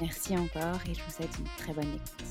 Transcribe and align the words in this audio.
Merci 0.00 0.36
encore 0.36 0.80
et 0.88 0.94
je 0.94 1.02
vous 1.02 1.10
souhaite 1.10 1.38
une 1.38 1.44
très 1.58 1.72
bonne 1.72 1.84
écoute. 1.84 2.22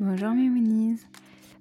Bonjour 0.00 0.30
mes 0.30 0.48
Moonies 0.48 1.00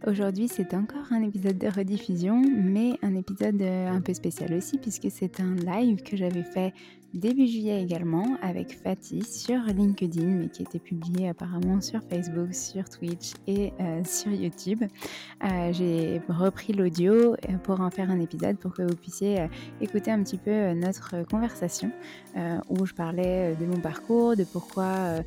Aujourd'hui 0.06 0.50
c'est 0.50 0.74
encore 0.74 1.12
un 1.12 1.24
épisode 1.24 1.58
de 1.58 1.68
rediffusion 1.68 2.42
mais 2.42 2.98
un 3.02 3.16
épisode 3.16 3.62
euh, 3.62 3.88
un 3.88 4.02
peu 4.02 4.14
spécial 4.14 4.54
aussi 4.54 4.78
puisque 4.78 5.10
c'est 5.10 5.40
un 5.40 5.56
live 5.56 6.04
que 6.04 6.18
j'avais 6.18 6.44
fait 6.44 6.74
début 7.14 7.46
juillet 7.46 7.82
également 7.82 8.38
avec 8.42 8.76
Fatih 8.82 9.24
sur 9.24 9.60
LinkedIn, 9.62 10.26
mais 10.26 10.50
qui 10.50 10.64
était 10.64 10.80
publié 10.80 11.30
apparemment 11.30 11.80
sur 11.80 12.02
Facebook, 12.10 12.54
sur 12.54 12.90
Twitch 12.90 13.34
et 13.46 13.72
euh, 13.80 14.04
sur 14.04 14.32
YouTube. 14.32 14.84
Euh, 15.44 15.74
j'ai 15.74 16.22
repris 16.28 16.74
l'audio 16.74 17.14
euh, 17.14 17.58
pour 17.62 17.82
en 17.82 17.92
faire 17.92 18.10
un 18.10 18.20
épisode 18.20 18.58
pour 18.58 18.74
que 18.74 18.82
vous 18.82 18.96
puissiez 18.96 19.48
écouter 19.80 20.12
un 20.12 20.24
petit 20.24 20.38
peu 20.38 20.74
notre 20.74 21.24
conversation 21.30 21.92
où 22.70 22.86
je 22.86 22.94
parlais 22.94 23.56
de 23.56 23.66
mon 23.66 23.80
parcours, 23.80 24.36
de 24.36 24.44
pourquoi 24.44 25.20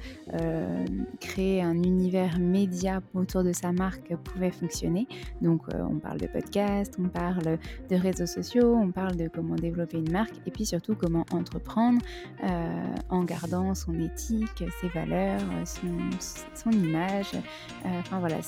créer 1.21 1.63
un 1.63 1.75
univers 1.83 2.39
média 2.41 3.01
autour 3.15 3.45
de 3.45 3.53
sa 3.53 3.73
marque 3.73 4.17
pouvait 4.17 4.51
fonctionner. 4.51 5.07
Donc 5.41 5.63
on 5.73 5.99
parle 5.99 6.19
de 6.19 6.27
podcast, 6.27 6.97
on 6.99 7.09
parle 7.09 7.59
de 7.89 7.97
réseaux 7.97 8.27
sociaux, 8.27 8.75
on 8.75 8.91
parle 8.91 9.17
de 9.17 9.29
comment 9.29 9.55
développer 9.55 9.99
une 9.99 10.11
marque 10.11 10.35
et 10.47 10.51
puis 10.51 10.67
surtout 10.67 10.97
comment 10.97 11.25
entreprendre 11.31 11.76
euh, 11.77 12.95
en 13.11 13.25
gardant 13.25 13.75
son 13.75 13.99
éthique, 14.01 14.65
ses 14.81 14.89
valeurs, 14.89 15.43
son, 15.65 16.71
image, 16.71 17.33
euh, 17.35 17.89
enfin 18.01 18.19
voilà, 18.19 18.39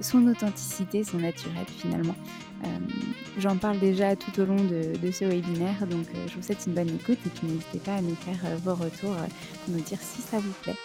son 0.00 0.26
authenticité, 0.26 1.04
son 1.04 1.18
naturel 1.18 1.66
finalement. 1.66 2.14
Euh, 2.64 2.68
j'en 3.38 3.56
parle 3.56 3.78
déjà 3.78 4.16
tout 4.16 4.40
au 4.40 4.44
long 4.46 4.56
de, 4.56 4.96
de 4.96 5.10
ce 5.10 5.24
webinaire, 5.24 5.86
donc 5.86 6.06
je 6.28 6.34
vous 6.34 6.42
souhaite 6.42 6.64
une 6.66 6.74
bonne 6.74 6.94
écoute 6.94 7.18
et 7.26 7.46
n'hésitez 7.46 7.78
pas 7.78 7.96
à 7.96 8.00
nous 8.00 8.14
faire 8.14 8.56
vos 8.64 8.74
retours 8.74 9.14
pour 9.64 9.74
nous 9.74 9.80
dire 9.80 9.98
si 10.00 10.22
ça 10.22 10.38
vous 10.38 10.52
plaît. 10.62 10.76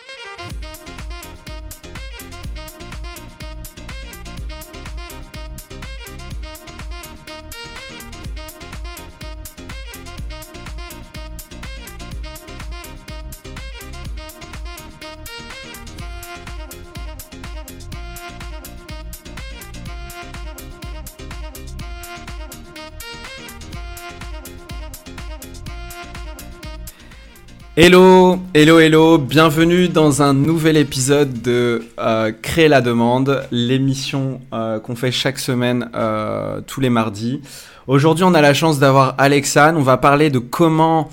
Hello, 27.81 28.37
hello, 28.53 28.77
hello, 28.77 29.17
bienvenue 29.17 29.87
dans 29.87 30.21
un 30.21 30.33
nouvel 30.33 30.75
épisode 30.75 31.41
de 31.41 31.81
euh, 31.97 32.33
Créer 32.41 32.67
la 32.67 32.81
demande, 32.81 33.47
l'émission 33.51 34.41
euh, 34.51 34.81
qu'on 34.81 34.97
fait 34.97 35.13
chaque 35.13 35.39
semaine 35.39 35.89
euh, 35.95 36.59
tous 36.67 36.81
les 36.81 36.89
mardis. 36.89 37.39
Aujourd'hui, 37.87 38.25
on 38.25 38.33
a 38.33 38.41
la 38.41 38.53
chance 38.53 38.79
d'avoir 38.79 39.15
Alexane, 39.17 39.77
on 39.77 39.81
va 39.81 39.95
parler 39.95 40.29
de 40.29 40.39
comment 40.39 41.09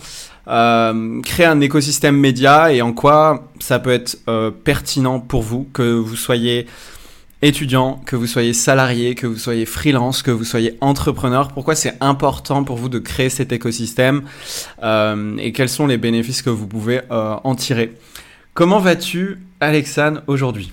créer 0.48 1.46
un 1.46 1.60
écosystème 1.60 2.16
média 2.16 2.72
et 2.72 2.82
en 2.82 2.92
quoi 2.92 3.44
ça 3.60 3.78
peut 3.78 3.92
être 3.92 4.18
pertinent 4.64 5.20
pour 5.20 5.42
vous, 5.42 5.68
que 5.72 5.94
vous 5.94 6.16
soyez 6.16 6.66
étudiant, 7.46 8.00
que 8.04 8.16
vous 8.16 8.26
soyez 8.26 8.52
salarié, 8.52 9.14
que 9.14 9.26
vous 9.26 9.38
soyez 9.38 9.66
freelance, 9.66 10.22
que 10.22 10.32
vous 10.32 10.44
soyez 10.44 10.76
entrepreneur, 10.80 11.48
pourquoi 11.48 11.76
c'est 11.76 11.94
important 12.00 12.64
pour 12.64 12.76
vous 12.76 12.88
de 12.88 12.98
créer 12.98 13.28
cet 13.28 13.52
écosystème 13.52 14.24
euh, 14.82 15.36
et 15.38 15.52
quels 15.52 15.68
sont 15.68 15.86
les 15.86 15.96
bénéfices 15.96 16.42
que 16.42 16.50
vous 16.50 16.66
pouvez 16.66 17.02
euh, 17.12 17.36
en 17.44 17.54
tirer? 17.54 17.94
Comment 18.52 18.80
vas-tu, 18.80 19.38
Alexane, 19.60 20.22
aujourd'hui? 20.26 20.72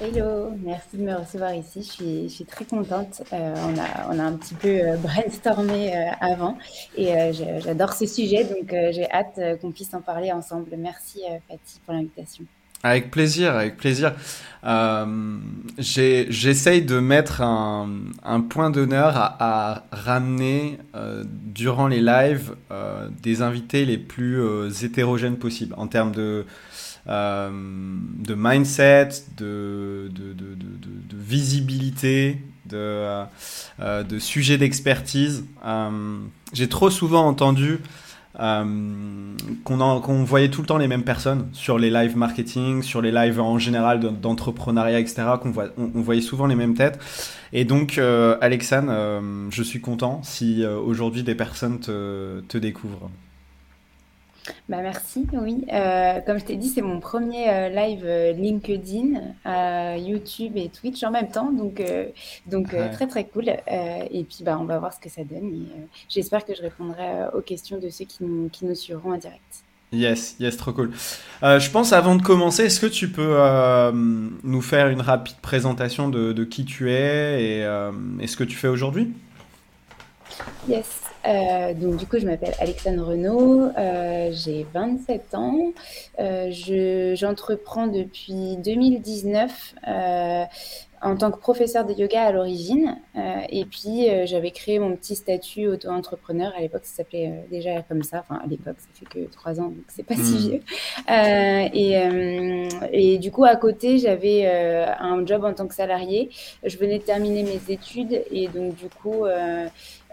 Hello, 0.00 0.52
merci 0.62 0.96
de 0.96 1.02
me 1.02 1.14
recevoir 1.14 1.52
ici. 1.52 1.82
Je 1.82 2.28
suis, 2.28 2.44
très 2.44 2.64
contente. 2.64 3.22
Euh, 3.32 3.54
on, 3.66 3.76
a, 3.76 4.14
on 4.14 4.18
a 4.18 4.22
un 4.22 4.32
petit 4.34 4.54
peu 4.54 4.96
brainstormé 5.02 5.92
avant 6.20 6.56
et 6.96 7.12
j'adore 7.32 7.92
ce 7.92 8.06
sujet, 8.06 8.44
donc 8.44 8.68
j'ai 8.70 9.10
hâte 9.10 9.60
qu'on 9.60 9.72
puisse 9.72 9.92
en 9.94 10.00
parler 10.00 10.30
ensemble. 10.30 10.70
Merci 10.78 11.22
Fatih 11.48 11.80
pour 11.84 11.92
l'invitation. 11.92 12.44
Avec 12.82 13.10
plaisir, 13.10 13.54
avec 13.54 13.76
plaisir. 13.76 14.14
Euh, 14.64 15.36
J'essaye 15.78 16.82
de 16.82 16.98
mettre 16.98 17.42
un, 17.42 17.88
un 18.24 18.40
point 18.40 18.70
d'honneur 18.70 19.16
à, 19.16 19.36
à, 19.38 19.84
ramener 19.92 20.78
euh, 20.94 21.24
durant 21.26 21.88
les 21.88 22.00
lives 22.00 22.54
euh, 22.70 23.08
des 23.22 23.42
invités 23.42 23.84
les 23.84 23.98
plus 23.98 24.40
euh, 24.40 24.70
hétérogènes 24.70 25.36
possibles 25.36 25.74
en 25.76 25.86
termes 25.88 26.12
de, 26.12 26.46
euh, 27.08 27.50
de 27.50 28.34
mindset, 28.34 29.08
de, 29.36 30.10
de, 30.14 30.32
de, 30.32 30.54
de 30.54 31.16
visibilité, 31.16 32.38
de, 32.66 33.24
de 33.80 34.18
sujets 34.18 34.58
d'expertise. 34.58 35.44
J'ai 36.52 36.68
trop 36.68 36.90
souvent 36.90 37.26
entendu 37.26 37.78
euh, 38.38 39.34
qu'on 39.64 40.24
voyait 40.24 40.50
tout 40.50 40.60
le 40.60 40.66
temps 40.66 40.78
les 40.78 40.86
mêmes 40.86 41.02
personnes 41.02 41.48
sur 41.52 41.78
les 41.78 41.90
live 41.90 42.16
marketing, 42.16 42.82
sur 42.82 43.02
les 43.02 43.10
lives 43.10 43.40
en 43.40 43.58
général 43.58 44.00
d'entrepreneuriat, 44.20 45.00
etc. 45.00 45.22
Qu'on 45.42 45.52
on, 45.76 46.00
voyait 46.00 46.20
souvent 46.20 46.46
les 46.46 46.54
mêmes 46.54 46.74
têtes. 46.74 46.98
Et 47.52 47.64
donc, 47.64 47.98
euh, 47.98 48.36
Alexane, 48.40 48.88
euh, 48.88 49.50
je 49.50 49.62
suis 49.62 49.80
content 49.80 50.20
si 50.22 50.62
euh, 50.62 50.78
aujourd'hui 50.78 51.22
des 51.22 51.34
personnes 51.34 51.80
te 51.80 52.58
découvrent. 52.58 53.10
Bah 54.68 54.78
merci, 54.82 55.26
oui. 55.32 55.64
Euh, 55.72 56.20
comme 56.26 56.38
je 56.38 56.44
t'ai 56.44 56.56
dit, 56.56 56.68
c'est 56.68 56.82
mon 56.82 57.00
premier 57.00 57.48
euh, 57.50 57.68
live 57.68 58.02
euh, 58.04 58.32
LinkedIn, 58.32 59.96
YouTube 59.96 60.56
et 60.56 60.68
Twitch 60.68 61.02
en 61.02 61.10
même 61.10 61.30
temps, 61.30 61.50
donc, 61.52 61.82
donc 62.46 62.68
très 62.92 63.06
très 63.06 63.24
cool. 63.24 63.48
et 63.48 64.24
puis 64.24 64.42
bah, 64.42 64.58
on 64.60 64.64
va 64.64 64.78
voir 64.78 64.92
ce 64.92 65.00
que 65.00 65.08
ça 65.08 65.22
donne. 65.24 65.66
j'espère 66.08 66.44
que 66.44 66.54
je 66.54 66.62
répondrai 66.62 67.26
aux 67.34 67.40
questions 67.40 67.78
de 67.78 67.88
ceux 67.90 68.04
qui 68.04 68.24
nous, 68.24 68.48
qui 68.48 68.64
nous 68.64 68.74
suivront 68.74 69.12
en 69.12 69.18
direct. 69.18 69.40
Yes, 69.92 70.36
yes, 70.38 70.56
trop 70.56 70.72
cool. 70.72 70.92
je 71.42 71.70
pense 71.70 71.92
avant 71.92 72.14
de 72.14 72.22
commencer, 72.22 72.64
est-ce 72.64 72.80
que 72.80 72.86
tu 72.86 73.08
peux 73.10 73.36
nous 74.44 74.62
faire 74.62 74.88
une 74.88 75.00
rapide 75.00 75.36
présentation 75.42 76.08
de, 76.08 76.32
de 76.32 76.44
qui 76.44 76.64
tu 76.64 76.90
es 76.90 77.42
et, 77.42 77.60
et 78.20 78.26
ce 78.26 78.36
que 78.36 78.44
tu 78.44 78.56
fais 78.56 78.68
aujourd'hui? 78.68 79.12
Yes. 80.68 81.09
Euh, 81.26 81.74
donc 81.74 81.96
du 81.96 82.06
coup, 82.06 82.18
je 82.18 82.26
m'appelle 82.26 82.54
Alexandre 82.60 83.06
Renaud, 83.06 83.70
euh, 83.76 84.30
j'ai 84.32 84.66
27 84.72 85.34
ans, 85.34 85.72
euh, 86.18 87.14
j'entreprends 87.14 87.86
depuis 87.86 88.56
2019 88.56 89.74
en 91.02 91.16
tant 91.16 91.30
que 91.30 91.38
professeur 91.38 91.86
de 91.86 91.94
yoga 91.94 92.22
à 92.22 92.32
l'origine. 92.32 92.98
Euh, 93.16 93.40
et 93.48 93.64
puis, 93.64 94.10
euh, 94.10 94.26
j'avais 94.26 94.50
créé 94.50 94.78
mon 94.78 94.94
petit 94.96 95.16
statut 95.16 95.66
auto-entrepreneur. 95.66 96.52
À 96.56 96.60
l'époque, 96.60 96.82
ça 96.84 96.96
s'appelait 96.96 97.28
euh, 97.28 97.50
déjà 97.50 97.82
comme 97.82 98.02
ça. 98.02 98.18
Enfin, 98.20 98.40
à 98.44 98.46
l'époque, 98.46 98.76
ça 98.78 98.88
fait 98.92 99.06
que 99.06 99.30
trois 99.30 99.60
ans, 99.60 99.68
donc 99.68 99.84
c'est 99.88 100.02
pas 100.02 100.14
si 100.14 100.20
hmm. 100.20 100.36
vieux. 100.36 100.60
Et, 101.72 103.14
et, 103.14 103.18
du 103.18 103.30
coup, 103.30 103.44
à 103.44 103.56
côté, 103.56 103.98
j'avais 103.98 104.46
un 104.46 105.24
job 105.24 105.44
en 105.44 105.54
tant 105.54 105.66
que 105.66 105.74
salarié. 105.74 106.30
Je 106.64 106.76
venais 106.76 106.98
de 106.98 107.04
terminer 107.04 107.42
mes 107.42 107.72
études 107.72 108.22
et 108.30 108.48
donc, 108.48 108.74
du 108.76 108.88
coup, 108.88 109.24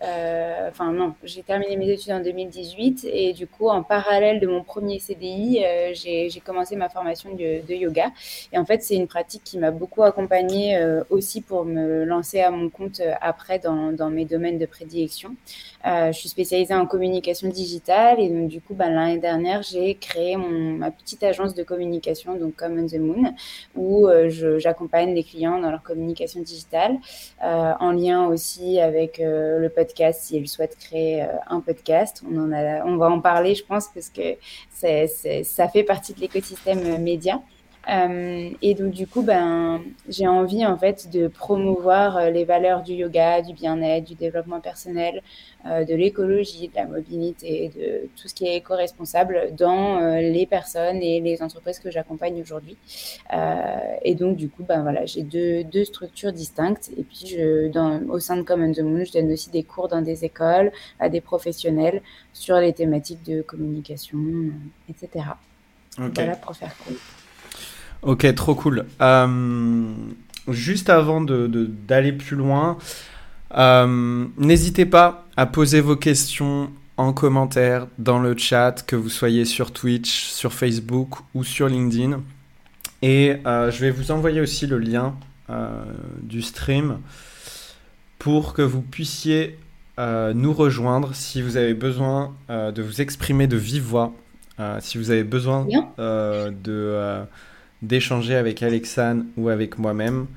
enfin 0.02 0.92
non, 0.92 1.16
j'ai 1.24 1.44
terminé 1.44 1.76
mes 1.78 1.90
études 1.90 2.12
en 2.12 2.20
2018 2.20 3.08
et 3.12 3.34
du 3.34 3.48
coup, 3.48 3.70
en 3.70 3.84
parallèle 3.84 4.40
de 4.40 4.48
mon 4.48 4.64
premier 4.64 5.00
CDI, 5.00 5.64
j'ai 5.94 6.42
commencé 6.46 6.76
ma 6.76 6.90
formation 6.90 7.32
de, 7.34 7.66
de, 7.66 7.74
yoga. 7.74 8.12
Et 8.52 8.58
en 8.58 8.66
fait, 8.66 8.84
c'est 8.84 8.96
une 8.96 9.08
pratique 9.08 9.44
qui 9.44 9.58
m'a 9.58 9.72
beaucoup 9.72 10.04
accompagnée 10.04 10.78
euh, 10.78 11.04
aussi 11.10 11.42
pour 11.42 11.66
me 11.66 12.04
lancer 12.04 12.42
à 12.42 12.52
mon 12.52 12.70
compte 12.70 13.00
euh, 13.00 13.14
après 13.22 13.60
dans, 13.60 13.92
dans 13.92 14.10
mes 14.10 14.26
domaines 14.26 14.58
de 14.58 14.66
prédilection. 14.66 15.36
Euh, 15.88 16.12
je 16.12 16.20
suis 16.20 16.30
spécialisée 16.30 16.74
en 16.74 16.86
communication 16.86 17.48
digitale 17.50 18.20
et 18.20 18.30
donc 18.30 18.50
du 18.50 18.60
coup, 18.62 18.74
bah, 18.74 18.90
l'année 18.90 19.20
dernière, 19.20 19.62
j'ai 19.64 19.96
créé 19.96 20.36
mon, 20.36 20.74
ma 20.74 20.92
petite 20.92 21.24
agence 21.24 21.54
de 21.54 21.64
communication, 21.64 22.36
donc 22.36 22.56
Come 22.56 22.80
on 22.80 22.88
the 22.88 23.00
Moon, 23.00 23.34
où 23.76 24.08
j'accompagne 24.58 25.14
les 25.14 25.24
clients 25.24 25.60
dans 25.60 25.72
leur 25.72 25.84
communication 25.84 26.42
digitale, 26.42 26.98
en 27.42 27.92
lien 27.92 28.28
aussi 28.28 28.80
avec 28.80 29.20
le 29.20 29.68
podcast 29.70 30.24
s'ils 30.24 30.48
souhaitent 30.48 30.78
créer 30.78 31.26
un 31.48 31.62
podcast. 31.62 32.24
On, 32.30 32.38
en 32.38 32.52
a, 32.52 32.84
on 32.86 32.98
va 32.98 33.10
en 33.10 33.22
parler, 33.22 33.56
je 33.56 33.64
pense, 33.64 33.88
parce 33.94 34.10
que 34.10 34.36
c'est 34.70 35.08
ça 35.44 35.68
fait 35.70 35.84
partie 35.84 36.14
de 36.14 36.20
l'écosystème 36.20 37.02
média. 37.02 37.42
Euh, 37.90 38.50
et 38.62 38.74
donc 38.74 38.92
du 38.92 39.08
coup, 39.08 39.22
ben, 39.22 39.82
j'ai 40.10 40.28
envie 40.28 40.66
en 40.66 40.78
fait 40.78 41.10
de 41.10 41.28
promouvoir 41.28 42.18
euh, 42.18 42.30
les 42.30 42.44
valeurs 42.44 42.84
du 42.84 42.94
yoga, 42.94 43.42
du 43.42 43.54
bien-être, 43.54 44.06
du 44.06 44.16
développement 44.16 44.60
personnel, 44.60 45.22
euh, 45.66 45.86
de 45.86 45.96
l'écologie, 45.96 46.68
de 46.68 46.76
la 46.76 46.86
mobilité, 46.86 47.72
de 47.76 48.10
tout 48.20 48.28
ce 48.28 48.34
qui 48.34 48.46
est 48.46 48.58
éco-responsable 48.58 49.54
dans 49.58 50.02
euh, 50.02 50.20
les 50.20 50.46
personnes 50.46 51.02
et 51.02 51.22
les 51.22 51.42
entreprises 51.42 51.80
que 51.80 51.90
j'accompagne 51.90 52.42
aujourd'hui. 52.42 52.78
Et 54.04 54.16
donc 54.16 54.38
du 54.38 54.50
coup, 54.50 54.64
ben 54.64 54.82
voilà, 54.82 55.06
j'ai 55.06 55.24
deux, 55.24 55.64
deux 55.64 55.86
structures 55.86 56.34
distinctes. 56.34 56.92
Et 56.98 57.04
puis 57.04 57.26
je, 57.28 57.70
dans, 57.70 58.02
au 58.10 58.20
sein 58.20 58.38
de 58.38 58.42
Common 58.42 58.72
the 58.74 58.80
Moon, 58.80 59.04
je 59.06 59.14
donne 59.14 59.32
aussi 59.32 59.50
des 59.50 59.64
cours 59.64 59.88
dans 59.88 60.02
des 60.02 60.26
écoles 60.26 60.72
à 61.00 61.10
des 61.10 61.22
professionnels 61.22 62.02
sur 62.34 62.58
les 62.58 62.74
thématiques 62.74 63.24
de 63.24 63.42
communication, 63.42 64.20
etc. 64.90 65.26
Voilà 65.98 66.36
pour 66.36 66.56
faire 66.56 66.76
cool. 66.86 66.96
Ok, 68.04 68.34
trop 68.36 68.56
cool. 68.56 68.86
Euh, 69.02 69.88
juste 70.48 70.90
avant 70.90 71.22
d'aller 71.22 72.12
de, 72.12 72.18
plus 72.18 72.36
loin, 72.36 72.78
euh, 73.56 74.26
n'hésitez 74.38 74.86
pas 74.86 75.26
à 75.36 75.46
poser 75.46 75.82
vos 75.82 75.96
questions 75.96 76.70
en 76.98 77.14
commentaire 77.14 77.88
dans 77.98 78.20
le 78.20 78.38
chat, 78.38 78.84
que 78.86 78.96
vous 78.96 79.10
soyez 79.10 79.46
sur 79.46 79.72
Twitch, 79.72 80.26
sur 80.26 80.54
Facebook 80.54 81.16
ou 81.34 81.44
sur 81.44 81.68
LinkedIn. 81.68 82.22
Et 83.02 83.38
euh, 83.46 83.72
je 83.72 83.82
vais 83.82 83.92
vous 83.92 84.12
envoyer 84.12 84.42
aussi 84.42 84.68
le 84.68 84.78
lien 84.80 85.16
du 86.22 86.42
stream 86.42 87.00
pour 88.20 88.54
que 88.54 88.62
vous 88.62 88.82
puissiez 88.82 89.58
nous 89.98 90.52
rejoindre 90.52 91.16
si 91.16 91.42
vous 91.42 91.56
avez 91.56 91.74
besoin 91.74 92.36
de 92.50 92.82
vous 92.82 93.00
exprimer 93.00 93.48
de 93.48 93.56
vive 93.56 93.84
voix, 93.84 94.14
si 94.82 94.98
vous 94.98 95.10
avez 95.10 95.24
besoin 95.24 95.66
de 95.98 97.26
d'échanger 97.82 98.36
avec 98.36 98.64
Alexane 98.64 99.28
ou 99.38 99.50
avec 99.50 99.78
moi-même, 99.78 100.28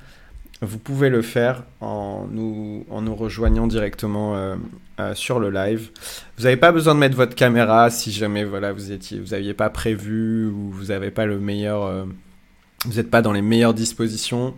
vous 0.62 0.78
pouvez 0.78 1.08
le 1.08 1.22
faire 1.22 1.64
en 1.80 2.26
nous, 2.30 2.84
en 2.90 3.02
nous 3.02 3.14
rejoignant 3.14 3.66
directement 3.66 4.36
euh, 4.36 4.56
euh, 4.98 5.14
sur 5.14 5.40
le 5.40 5.50
live. 5.50 5.90
Vous 6.36 6.44
n'avez 6.44 6.58
pas 6.58 6.70
besoin 6.70 6.94
de 6.94 7.00
mettre 7.00 7.16
votre 7.16 7.34
caméra 7.34 7.88
si 7.88 8.12
jamais 8.12 8.44
voilà, 8.44 8.72
vous 8.72 8.92
étiez, 8.92 9.18
vous 9.20 9.28
n'aviez 9.28 9.54
pas 9.54 9.70
prévu 9.70 10.46
ou 10.46 10.70
vous 10.70 10.86
n'avez 10.86 11.10
pas 11.10 11.24
le 11.24 11.38
meilleur, 11.38 11.84
euh, 11.84 12.04
vous 12.84 12.94
n'êtes 12.94 13.10
pas 13.10 13.22
dans 13.22 13.32
les 13.32 13.42
meilleures 13.42 13.74
dispositions. 13.74 14.54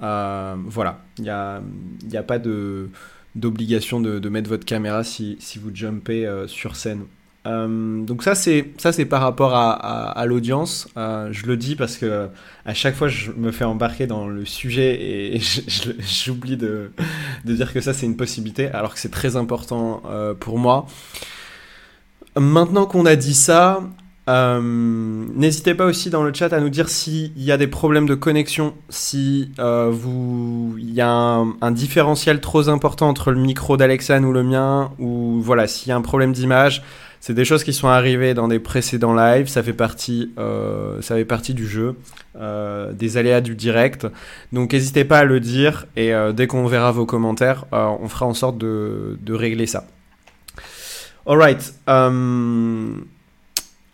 voilà, 0.00 1.00
il 1.18 1.24
n'y 1.24 1.30
a, 1.30 1.60
a 2.14 2.22
pas 2.22 2.38
d'obligation 2.38 4.00
de, 4.00 4.18
de, 4.18 4.28
mettre 4.30 4.48
votre 4.48 4.64
caméra 4.64 5.04
si, 5.04 5.36
si 5.38 5.58
vous 5.58 5.70
jumpez 5.74 6.26
sur 6.46 6.76
scène. 6.76 7.04
Euh, 7.44 8.04
donc 8.04 8.22
ça 8.22 8.36
c'est 8.36 8.72
ça 8.78 8.92
c'est 8.92 9.04
par 9.04 9.20
rapport 9.20 9.54
à, 9.54 10.24
l'audience. 10.26 10.88
Euh, 10.96 11.28
je 11.32 11.46
le 11.46 11.56
dis 11.56 11.74
parce 11.74 11.96
que 11.96 12.28
à 12.64 12.74
chaque 12.74 12.94
fois 12.94 13.08
je 13.08 13.32
me 13.32 13.50
fais 13.50 13.64
embarquer 13.64 14.06
dans 14.06 14.28
le 14.28 14.44
sujet 14.44 15.34
et, 15.34 15.40
j'oublie 16.24 16.56
de, 16.56 16.92
dire 17.44 17.72
que 17.72 17.80
ça 17.80 17.92
c'est 17.92 18.06
une 18.06 18.16
possibilité 18.16 18.68
alors 18.68 18.94
que 18.94 19.00
c'est 19.00 19.10
très 19.10 19.36
important 19.36 20.02
euh, 20.06 20.34
pour 20.34 20.58
moi. 20.58 20.86
Maintenant 22.36 22.86
qu'on 22.86 23.04
a 23.04 23.16
dit 23.16 23.34
ça, 23.34 23.82
n'hésitez 24.26 25.74
pas 25.74 25.84
aussi 25.84 26.08
dans 26.08 26.22
le 26.22 26.32
chat 26.32 26.52
à 26.52 26.60
nous 26.60 26.70
dire 26.70 26.88
s'il 26.88 27.32
y 27.36 27.52
a 27.52 27.58
des 27.58 27.66
problèmes 27.66 28.06
de 28.06 28.14
connexion, 28.14 28.72
si 28.88 29.50
vous 29.58 30.76
il 30.78 30.94
y 30.94 31.00
a 31.02 31.10
un, 31.10 31.54
un, 31.60 31.70
différentiel 31.72 32.40
trop 32.40 32.70
important 32.70 33.08
entre 33.08 33.32
le 33.32 33.40
micro 33.40 33.76
d'Alexane 33.76 34.24
ou 34.24 34.32
le 34.32 34.44
mien, 34.44 34.92
ou 34.98 35.42
voilà 35.42 35.66
s'il 35.66 35.88
y 35.88 35.92
a 35.92 35.96
un 35.96 36.02
problème 36.02 36.32
d'image 36.32 36.82
C'est 37.24 37.34
des 37.34 37.44
choses 37.44 37.62
qui 37.62 37.72
sont 37.72 37.86
arrivées 37.86 38.34
dans 38.34 38.48
des 38.48 38.58
précédents 38.58 39.14
lives. 39.14 39.46
Ça 39.46 39.62
fait 39.62 39.72
partie, 39.72 40.32
ça 40.36 41.14
fait 41.14 41.24
partie 41.24 41.54
du 41.54 41.68
jeu, 41.68 41.94
des 42.34 43.16
aléas 43.16 43.40
du 43.40 43.54
direct. 43.54 44.08
Donc 44.52 44.72
n'hésitez 44.72 45.04
pas 45.04 45.20
à 45.20 45.24
le 45.24 45.38
dire 45.38 45.86
et 45.96 46.12
dès 46.34 46.48
qu'on 46.48 46.66
verra 46.66 46.90
vos 46.90 47.06
commentaires, 47.06 47.66
on 47.70 48.08
fera 48.08 48.26
en 48.26 48.34
sorte 48.34 48.58
de, 48.58 49.16
régler 49.30 49.66
ça. 49.66 49.84
Alright. 51.24 51.74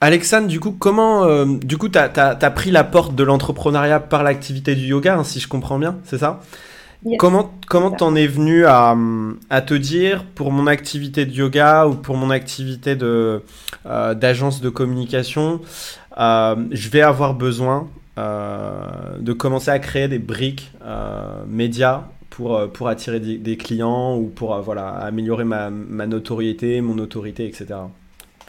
Alexandre, 0.00 0.46
du 0.46 0.60
coup, 0.60 0.70
comment, 0.70 1.24
euh, 1.24 1.44
du 1.44 1.76
coup, 1.76 1.88
t'as 1.88 2.06
as, 2.06 2.50
pris 2.50 2.70
la 2.70 2.84
porte 2.84 3.16
de 3.16 3.24
l'entrepreneuriat 3.24 3.98
par 3.98 4.22
l'activité 4.22 4.76
du 4.76 4.86
yoga, 4.86 5.16
hein, 5.16 5.24
si 5.24 5.40
je 5.40 5.48
comprends 5.48 5.78
bien, 5.78 5.96
c'est 6.04 6.18
ça? 6.18 6.40
Comment 7.18 7.50
comment 7.68 7.90
t'en 7.90 8.14
es 8.16 8.26
venu 8.26 8.66
à, 8.66 8.96
à, 9.50 9.60
te 9.60 9.74
dire 9.74 10.24
pour 10.34 10.50
mon 10.50 10.66
activité 10.66 11.26
de 11.26 11.32
yoga 11.32 11.86
ou 11.86 11.94
pour 11.94 12.16
mon 12.16 12.30
activité 12.30 12.96
de 12.96 13.42
euh, 13.86 14.14
d'agence 14.14 14.60
de 14.60 14.68
communication, 14.68 15.60
euh, 16.18 16.56
je 16.72 16.88
vais 16.88 17.02
avoir 17.02 17.34
besoin 17.34 17.88
de 18.16 19.32
commencer 19.32 19.70
à 19.70 19.78
créer 19.78 20.08
des 20.08 20.18
briques 20.18 20.72
médias 21.46 22.02
pour, 22.30 22.68
pour 22.72 22.88
attirer 22.88 23.20
des, 23.20 23.56
clients 23.56 24.16
ou 24.16 24.26
pour 24.26 24.60
voilà 24.60 24.88
améliorer 24.88 25.44
ma, 25.44 25.70
ma 25.70 26.08
notoriété, 26.08 26.80
mon 26.80 26.98
autorité, 26.98 27.46
etc. 27.46 27.76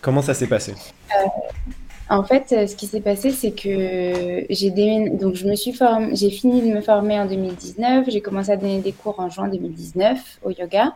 Comment 0.02 0.22
ça 0.22 0.34
s'est 0.34 0.48
passé? 0.48 0.74
Euh, 0.74 1.28
en 2.10 2.24
fait, 2.24 2.52
euh, 2.52 2.68
ce 2.68 2.76
qui 2.76 2.88
s'est 2.88 3.02
passé, 3.02 3.32
c'est 3.32 3.52
que 3.52 4.46
j'ai 4.50 4.70
donc 5.12 5.36
je 5.36 5.48
me 5.48 5.56
suis 5.56 5.74
formée, 5.74 6.16
j'ai 6.16 6.30
fini 6.30 6.62
de 6.62 6.76
me 6.76 6.82
former 6.82 7.20
en 7.20 7.26
2019. 7.26 8.06
J'ai 8.10 8.22
commencé 8.22 8.52
à 8.52 8.58
donner 8.58 8.80
des 8.80 8.92
cours 8.92 9.20
en 9.20 9.30
juin 9.30 9.48
2019 9.48 10.40
au 10.44 10.52
yoga. 10.52 10.94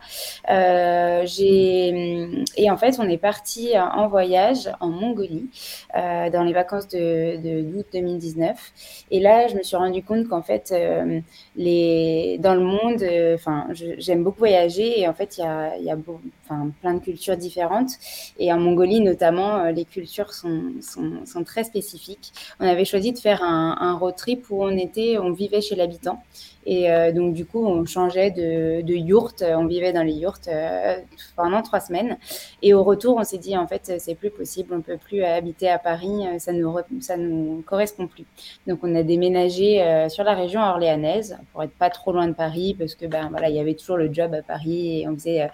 Euh, 0.50 1.22
j'ai 1.26 2.44
et 2.56 2.70
en 2.70 2.76
fait, 2.76 2.96
on 2.98 3.08
est 3.08 3.18
parti 3.18 3.70
en 3.78 4.08
voyage 4.08 4.70
en 4.80 4.88
Mongolie 4.88 5.48
euh, 5.96 6.30
dans 6.30 6.42
les 6.42 6.52
vacances 6.52 6.88
de, 6.88 7.62
d'août 7.62 7.86
2019. 7.92 8.72
Et 9.10 9.20
là, 9.20 9.48
je 9.48 9.56
me 9.56 9.62
suis 9.62 9.76
rendu 9.76 10.02
compte 10.02 10.28
qu'en 10.28 10.42
fait, 10.42 10.72
euh, 10.72 11.20
les 11.56 12.38
dans 12.40 12.54
le 12.54 12.60
monde, 12.60 13.02
euh, 13.02 13.34
enfin, 13.34 13.66
j'aime 13.98 14.24
beaucoup 14.24 14.40
voyager 14.40 15.00
et 15.00 15.08
en 15.08 15.14
fait, 15.14 15.38
il 15.38 15.40
y 15.42 15.44
a, 15.44 15.76
y 15.78 15.90
a 15.90 15.96
enfin, 16.44 16.70
plein 16.80 16.94
de 16.94 17.00
cultures 17.00 17.36
différentes. 17.36 17.92
Et 18.38 18.52
en 18.52 18.58
Mongolie, 18.58 19.00
notamment, 19.00 19.64
les 19.70 19.84
cultures 19.84 20.32
sont, 20.34 20.72
sont 20.80 21.03
sont, 21.26 21.44
très 21.44 21.64
spécifiques. 21.64 22.32
On 22.60 22.66
avait 22.66 22.84
choisi 22.84 23.12
de 23.12 23.18
faire 23.18 23.42
un, 23.42 23.76
un 23.80 23.94
road 23.94 24.16
trip 24.16 24.46
où 24.50 24.64
on 24.64 24.76
était, 24.76 25.18
on 25.18 25.32
vivait 25.32 25.60
chez 25.60 25.74
l'habitant. 25.74 26.22
Et 26.66 26.90
euh, 26.90 27.12
donc, 27.12 27.34
du 27.34 27.44
coup, 27.44 27.64
on 27.66 27.84
changeait 27.84 28.30
de, 28.30 28.82
de 28.82 28.94
yourte. 28.94 29.44
On 29.46 29.66
vivait 29.66 29.92
dans 29.92 30.02
les 30.02 30.12
yourtes 30.14 30.48
euh, 30.48 30.96
pendant 31.36 31.62
trois 31.62 31.80
semaines. 31.80 32.16
Et 32.62 32.74
au 32.74 32.82
retour, 32.82 33.16
on 33.18 33.24
s'est 33.24 33.38
dit, 33.38 33.56
en 33.56 33.66
fait, 33.66 33.94
c'est 33.98 34.14
plus 34.14 34.30
possible. 34.30 34.74
On 34.74 34.80
peut 34.80 34.96
plus 34.96 35.22
habiter 35.22 35.68
à 35.68 35.78
Paris. 35.78 36.24
Ça 36.38 36.52
nous, 36.52 36.76
ça 37.00 37.16
nous 37.16 37.62
correspond 37.66 38.06
plus. 38.06 38.24
Donc, 38.66 38.80
on 38.82 38.94
a 38.94 39.02
déménagé 39.02 39.82
euh, 39.82 40.08
sur 40.08 40.24
la 40.24 40.34
région 40.34 40.60
orléanaise 40.60 41.38
pour 41.52 41.62
être 41.62 41.74
pas 41.74 41.90
trop 41.90 42.12
loin 42.12 42.28
de 42.28 42.34
Paris 42.34 42.74
parce 42.78 42.94
que, 42.94 43.06
ben, 43.06 43.28
voilà, 43.30 43.48
il 43.50 43.56
y 43.56 43.60
avait 43.60 43.74
toujours 43.74 43.96
le 43.96 44.12
job 44.12 44.34
à 44.34 44.42
Paris 44.42 45.00
et 45.00 45.08
on 45.08 45.14
faisait 45.14 45.48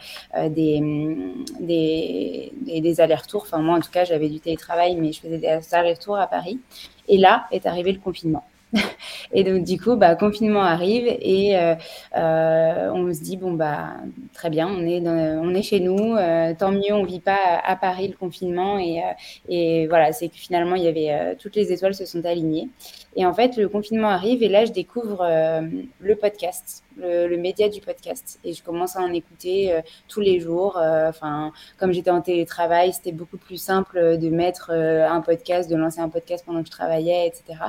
des, 0.48 0.80
des, 1.60 2.52
des, 2.60 2.80
des 2.80 3.00
allers-retours. 3.00 3.42
Enfin, 3.42 3.58
moi, 3.58 3.76
en 3.76 3.80
tout 3.80 3.90
cas, 3.90 4.04
j'avais 4.04 4.28
du 4.28 4.40
télétravail, 4.40 4.96
mais 4.96 5.12
je 5.12 5.20
faisais 5.20 5.38
des 5.38 5.58
allers-retours 5.72 6.16
à 6.16 6.26
Paris. 6.26 6.58
Et 7.08 7.18
là 7.18 7.46
est 7.50 7.66
arrivé 7.66 7.92
le 7.92 7.98
confinement. 7.98 8.44
et 9.32 9.44
donc 9.44 9.64
du 9.64 9.80
coup, 9.80 9.96
bah, 9.96 10.14
confinement 10.14 10.62
arrive 10.62 11.06
et 11.06 11.58
euh, 11.58 11.74
euh, 12.16 12.90
on 12.92 13.12
se 13.12 13.20
dit 13.20 13.36
bon 13.36 13.52
bah 13.52 13.94
très 14.32 14.50
bien, 14.50 14.68
on 14.68 14.86
est 14.86 15.00
on 15.06 15.54
est 15.54 15.62
chez 15.62 15.80
nous, 15.80 16.14
euh, 16.16 16.54
tant 16.56 16.70
mieux, 16.70 16.92
on 16.92 17.04
vit 17.04 17.20
pas 17.20 17.60
à, 17.64 17.76
Paris 17.76 18.08
le 18.08 18.16
confinement 18.16 18.78
et, 18.78 19.02
et 19.48 19.86
voilà, 19.88 20.12
c'est 20.12 20.28
que 20.28 20.36
finalement 20.36 20.76
il 20.76 20.84
y 20.84 20.88
avait 20.88 21.36
toutes 21.36 21.56
les 21.56 21.72
étoiles 21.72 21.94
se 21.94 22.06
sont 22.06 22.24
alignées 22.24 22.68
et 23.16 23.26
en 23.26 23.34
fait 23.34 23.56
le 23.56 23.68
confinement 23.68 24.08
arrive 24.08 24.42
et 24.42 24.48
là 24.48 24.64
je 24.64 24.72
découvre 24.72 25.24
le 26.00 26.14
podcast 26.16 26.84
le, 27.00 27.36
média 27.36 27.68
du 27.68 27.80
podcast. 27.80 28.38
Et 28.44 28.52
je 28.52 28.62
commence 28.62 28.96
à 28.96 29.00
en 29.00 29.12
écouter 29.12 29.72
euh, 29.72 29.80
tous 30.08 30.20
les 30.20 30.40
jours. 30.40 30.76
Euh, 30.76 31.08
enfin, 31.08 31.52
comme 31.78 31.92
j'étais 31.92 32.10
en 32.10 32.20
télétravail, 32.20 32.92
c'était 32.92 33.12
beaucoup 33.12 33.36
plus 33.36 33.56
simple 33.56 34.18
de 34.18 34.28
mettre 34.28 34.70
euh, 34.72 35.08
un 35.08 35.20
podcast, 35.20 35.70
de 35.70 35.76
lancer 35.76 36.00
un 36.00 36.08
podcast 36.08 36.44
pendant 36.44 36.60
que 36.60 36.66
je 36.66 36.72
travaillais, 36.72 37.26
etc. 37.26 37.60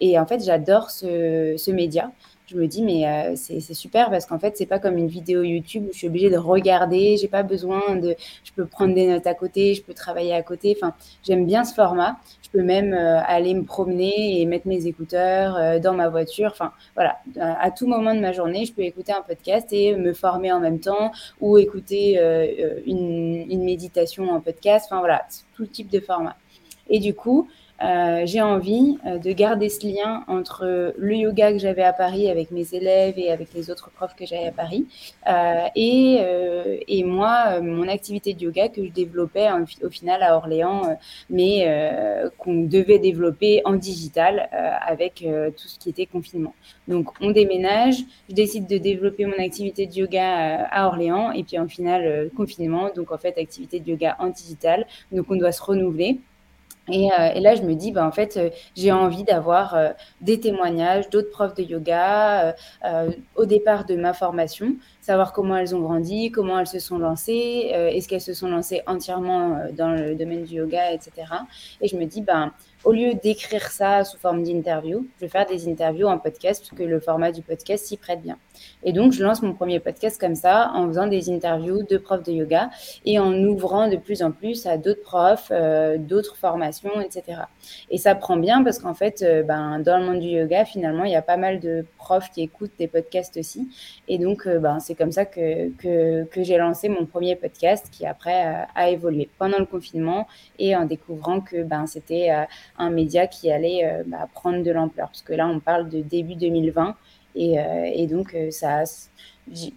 et 0.00 0.18
en 0.18 0.26
fait, 0.26 0.44
j'adore 0.44 0.90
ce, 0.90 1.70
média 1.70 2.10
je 2.48 2.56
me 2.56 2.66
dis 2.66 2.82
mais 2.82 3.06
euh, 3.06 3.36
c'est 3.36 3.60
super 3.74 4.10
parce 4.10 4.24
qu'en 4.24 4.38
fait 4.38 4.56
c'est 4.56 4.66
pas 4.66 4.78
comme 4.78 4.96
une 4.96 5.08
vidéo 5.08 5.42
YouTube 5.42 5.84
où 5.88 5.92
je 5.92 5.98
suis 5.98 6.06
obligée 6.06 6.30
de 6.30 6.38
regarder, 6.38 7.16
j'ai 7.18 7.28
pas 7.28 7.42
besoin 7.42 7.96
de, 7.96 8.16
je 8.42 8.52
peux 8.52 8.64
prendre 8.64 8.94
des 8.94 9.06
notes 9.06 9.26
à 9.26 9.34
côté, 9.34 9.74
je 9.74 9.82
peux 9.82 9.92
travailler 9.92 10.32
à 10.34 10.42
côté. 10.42 10.74
Enfin, 10.76 10.94
j'aime 11.22 11.46
bien 11.46 11.64
ce 11.64 11.74
format. 11.74 12.16
Je 12.42 12.50
peux 12.50 12.62
même 12.62 12.94
euh, 12.94 13.20
aller 13.26 13.52
me 13.52 13.64
promener 13.64 14.40
et 14.40 14.46
mettre 14.46 14.66
mes 14.66 14.86
écouteurs 14.86 15.56
euh, 15.56 15.78
dans 15.78 15.92
ma 15.92 16.08
voiture. 16.08 16.50
Enfin, 16.50 16.72
voilà, 16.94 17.18
à 17.38 17.70
tout 17.70 17.86
moment 17.86 18.14
de 18.14 18.20
ma 18.20 18.32
journée, 18.32 18.64
je 18.64 18.72
peux 18.72 18.82
écouter 18.82 19.12
un 19.12 19.20
podcast 19.20 19.66
et 19.72 19.94
me 19.94 20.14
former 20.14 20.50
en 20.52 20.60
même 20.60 20.80
temps 20.80 21.12
ou 21.42 21.58
écouter 21.58 22.18
une, 22.86 23.44
une 23.50 23.64
méditation 23.64 24.30
en 24.30 24.40
podcast. 24.40 24.86
Enfin 24.88 25.00
voilà, 25.00 25.26
tout 25.54 25.66
type 25.66 25.90
de 25.90 26.00
format. 26.00 26.36
Et 26.88 26.98
du 26.98 27.14
coup, 27.14 27.48
euh, 27.80 28.22
j'ai 28.24 28.40
envie 28.40 28.98
euh, 29.06 29.18
de 29.18 29.30
garder 29.30 29.68
ce 29.68 29.86
lien 29.86 30.24
entre 30.26 30.94
le 30.98 31.14
yoga 31.14 31.52
que 31.52 31.58
j'avais 31.58 31.84
à 31.84 31.92
Paris 31.92 32.28
avec 32.28 32.50
mes 32.50 32.74
élèves 32.74 33.14
et 33.18 33.30
avec 33.30 33.54
les 33.54 33.70
autres 33.70 33.90
profs 33.90 34.16
que 34.16 34.26
j'avais 34.26 34.48
à 34.48 34.52
Paris 34.52 34.86
euh, 35.28 35.68
et, 35.76 37.04
moi, 37.04 37.60
mon 37.60 37.88
activité 37.88 38.34
de 38.34 38.42
yoga 38.42 38.68
que 38.68 38.84
je 38.84 38.90
développais 38.90 39.48
au 39.82 39.90
final 39.90 40.22
à 40.22 40.36
Orléans, 40.36 40.98
mais 41.30 41.66
qu'on 42.38 42.64
devait 42.64 42.98
développer 42.98 43.62
en 43.64 43.74
digital 43.74 44.48
avec 44.86 45.24
tout 45.56 45.68
ce 45.68 45.78
qui 45.78 45.90
était 45.90 46.06
confinement. 46.06 46.54
Donc 46.86 47.10
on 47.20 47.30
déménage, 47.30 47.96
je 48.28 48.34
décide 48.34 48.66
de 48.66 48.78
développer 48.78 49.24
mon 49.26 49.38
activité 49.38 49.86
de 49.86 49.94
yoga 49.94 50.66
à 50.70 50.86
Orléans 50.86 51.32
et 51.32 51.44
puis 51.44 51.58
en 51.58 51.68
final 51.68 52.30
confinement, 52.36 52.90
donc 52.94 53.10
en 53.10 53.18
fait 53.18 53.38
activité 53.38 53.80
de 53.80 53.90
yoga 53.90 54.16
en 54.18 54.28
digital, 54.28 54.86
donc 55.12 55.26
on 55.30 55.36
doit 55.36 55.52
se 55.52 55.62
renouveler. 55.62 56.18
Et, 56.90 57.10
euh, 57.12 57.30
et, 57.34 57.40
là, 57.40 57.54
je 57.54 57.62
me 57.62 57.74
dis, 57.74 57.92
bah, 57.92 58.06
en 58.06 58.12
fait, 58.12 58.36
euh, 58.36 58.50
j'ai 58.74 58.92
envie 58.92 59.24
d'avoir 59.24 59.74
euh, 59.74 59.90
des 60.20 60.40
témoignages 60.40 61.08
d'autres 61.10 61.30
profs 61.30 61.54
de 61.54 61.62
yoga 61.62 62.54
au 63.36 63.44
départ 63.46 63.84
de 63.84 63.96
ma 63.96 64.12
formation, 64.12 64.76
savoir 65.00 65.32
comment 65.32 65.56
elles 65.56 65.74
ont 65.74 65.80
grandi, 65.80 66.30
comment 66.30 66.58
elles 66.58 66.66
se 66.66 66.78
sont 66.78 66.98
lancées, 66.98 67.70
est-ce 67.72 68.08
qu'elles 68.08 68.20
se 68.20 68.34
sont 68.34 68.48
lancées 68.48 68.82
entièrement 68.86 69.60
dans 69.76 69.90
le 69.90 70.14
domaine 70.14 70.44
du 70.44 70.56
yoga, 70.56 70.92
etc. 70.92 71.12
Et 71.80 71.88
je 71.88 71.96
me 71.96 72.04
dis, 72.04 72.22
ben, 72.22 72.52
au 72.84 72.92
lieu 72.92 73.14
d'écrire 73.14 73.70
ça 73.70 74.04
sous 74.04 74.18
forme 74.18 74.44
d'interview, 74.44 75.06
je 75.16 75.26
vais 75.26 75.28
faire 75.28 75.46
des 75.46 75.68
interviews 75.68 76.06
en 76.06 76.18
podcast 76.18 76.62
parce 76.62 76.78
que 76.78 76.84
le 76.86 77.00
format 77.00 77.32
du 77.32 77.42
podcast 77.42 77.86
s'y 77.86 77.96
prête 77.96 78.22
bien. 78.22 78.38
Et 78.84 78.92
donc, 78.92 79.12
je 79.12 79.22
lance 79.22 79.42
mon 79.42 79.52
premier 79.52 79.80
podcast 79.80 80.20
comme 80.20 80.34
ça, 80.34 80.70
en 80.74 80.86
faisant 80.86 81.06
des 81.06 81.30
interviews 81.30 81.82
de 81.82 81.96
profs 81.96 82.22
de 82.22 82.32
yoga 82.32 82.70
et 83.04 83.18
en 83.18 83.32
ouvrant 83.44 83.88
de 83.88 83.96
plus 83.96 84.22
en 84.22 84.30
plus 84.30 84.66
à 84.66 84.76
d'autres 84.78 85.02
profs, 85.02 85.48
euh, 85.50 85.98
d'autres 85.98 86.36
formations, 86.36 87.00
etc. 87.00 87.42
Et 87.90 87.98
ça 87.98 88.14
prend 88.14 88.36
bien 88.36 88.62
parce 88.62 88.78
qu'en 88.78 88.94
fait, 88.94 89.22
euh, 89.22 89.42
ben, 89.42 89.80
dans 89.80 89.98
le 89.98 90.06
monde 90.06 90.20
du 90.20 90.28
yoga, 90.28 90.64
finalement, 90.64 91.04
il 91.04 91.12
y 91.12 91.16
a 91.16 91.22
pas 91.22 91.36
mal 91.36 91.60
de 91.60 91.84
profs 91.98 92.30
qui 92.30 92.42
écoutent 92.42 92.72
des 92.78 92.88
podcasts 92.88 93.36
aussi. 93.36 93.68
Et 94.06 94.18
donc, 94.18 94.46
euh, 94.46 94.58
ben, 94.58 94.78
c'est 94.78 94.94
comme 94.94 95.12
ça 95.12 95.24
que, 95.24 95.70
que, 95.76 96.24
que 96.24 96.42
j'ai 96.44 96.58
lancé 96.58 96.88
mon 96.88 97.06
premier 97.06 97.34
podcast 97.34 97.88
qui 97.90 98.06
après 98.06 98.66
a 98.74 98.90
évolué 98.90 99.28
pendant 99.38 99.58
le 99.58 99.66
confinement 99.66 100.26
et 100.58 100.76
en 100.76 100.84
découvrant 100.84 101.40
que 101.40 101.62
ben, 101.62 101.86
c'était 101.86 102.30
un 102.78 102.90
média 102.90 103.26
qui 103.26 103.50
allait 103.50 104.02
bah, 104.06 104.28
prendre 104.32 104.62
de 104.62 104.70
l'ampleur. 104.70 105.08
Parce 105.08 105.22
que 105.22 105.32
là, 105.32 105.48
on 105.48 105.60
parle 105.60 105.88
de 105.88 106.00
début 106.00 106.34
2020 106.34 106.94
euh, 107.36 107.90
et, 107.94 108.06
donc, 108.06 108.34
euh, 108.34 108.50
ça, 108.50 108.82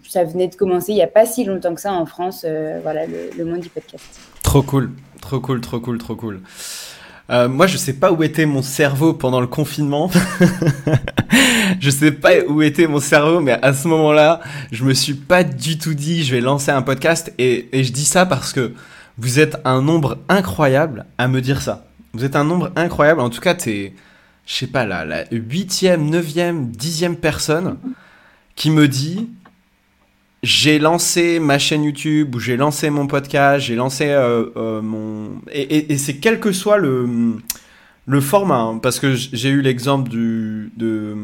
ça 0.08 0.24
venait 0.24 0.48
de 0.48 0.56
commencer 0.56 0.92
il 0.92 0.96
n'y 0.96 1.04
a 1.04 1.08
pas 1.08 1.26
si 1.26 1.44
longtemps 1.46 1.76
que 1.76 1.82
ça 1.82 1.94
en 1.94 2.06
France, 2.06 2.44
euh, 2.46 2.80
voilà, 2.82 3.02
le, 3.06 3.46
monde 3.46 3.60
du 3.60 3.70
podcast. 3.70 4.04
Trop 4.42 4.62
cool, 4.62 4.92
trop 5.22 5.40
cool, 5.40 5.62
trop 5.62 5.80
cool, 5.80 5.98
trop 5.98 6.16
cool. 6.16 6.42
moi, 7.30 7.68
je 7.68 7.78
sais 7.78 7.94
pas 7.94 8.12
où 8.12 8.24
était 8.24 8.46
mon 8.46 8.62
cerveau 8.62 9.14
pendant 9.14 9.40
le 9.40 9.48
confinement. 9.48 10.10
je 11.80 11.90
sais 11.90 12.12
pas 12.12 12.40
où 12.48 12.62
était 12.62 12.88
mon 12.88 13.00
cerveau, 13.00 13.40
mais 13.40 13.58
à 13.62 13.74
ce 13.74 13.88
moment-là, 13.88 14.42
je 14.72 14.84
me 14.84 14.94
suis 14.94 15.14
pas 15.14 15.44
du 15.44 15.78
tout 15.78 15.94
dit 15.94 16.24
je 16.24 16.36
vais 16.36 16.42
lancer 16.42 16.72
un 16.72 16.82
podcast. 16.82 17.32
Et 17.38 17.70
je 17.72 17.92
dis 17.92 18.06
ça 18.06 18.26
parce 18.26 18.52
que 18.54 18.74
vous 19.18 19.40
êtes 19.40 19.58
un 19.66 19.82
nombre 19.82 20.18
incroyable 20.30 21.06
à 21.18 21.28
me 21.28 21.42
dire 21.42 21.62
ça. 21.62 21.86
Vous 22.14 22.26
êtes 22.26 22.36
un 22.36 22.44
nombre 22.44 22.72
incroyable. 22.76 23.22
En 23.22 23.30
tout 23.30 23.42
cas, 23.42 23.56
t'es 23.56 23.94
je 24.46 24.56
sais 24.56 24.68
pas, 24.68 24.86
la, 24.86 25.06
la 25.06 25.24
8e, 25.26 26.10
9e, 26.10 26.76
10e 26.76 27.16
personne 27.16 27.78
qui 28.56 28.70
me 28.70 28.88
dit 28.88 29.30
j'ai 30.44 30.80
lancé 30.80 31.40
ma 31.40 31.60
chaîne 31.60 31.84
YouTube 31.84 32.36
ou 32.36 32.40
j'ai 32.40 32.58
lancé 32.58 32.90
mon 32.90 33.06
podcast, 33.06 33.66
j'ai 33.66 33.76
lancé 33.76 34.10
euh, 34.10 34.46
euh, 34.58 34.82
mon. 34.82 35.40
Et, 35.54 35.98
c'est 35.98 36.18
quel 36.18 36.40
que 36.40 36.52
soit 36.52 36.78
le, 36.78 37.38
le 38.08 38.22
format, 38.22 38.60
hein, 38.60 38.80
parce 38.80 39.00
que 39.00 39.14
j'ai 39.14 39.50
eu 39.50 39.62
l'exemple 39.62 40.10
du, 40.10 40.72
de, 40.76 41.16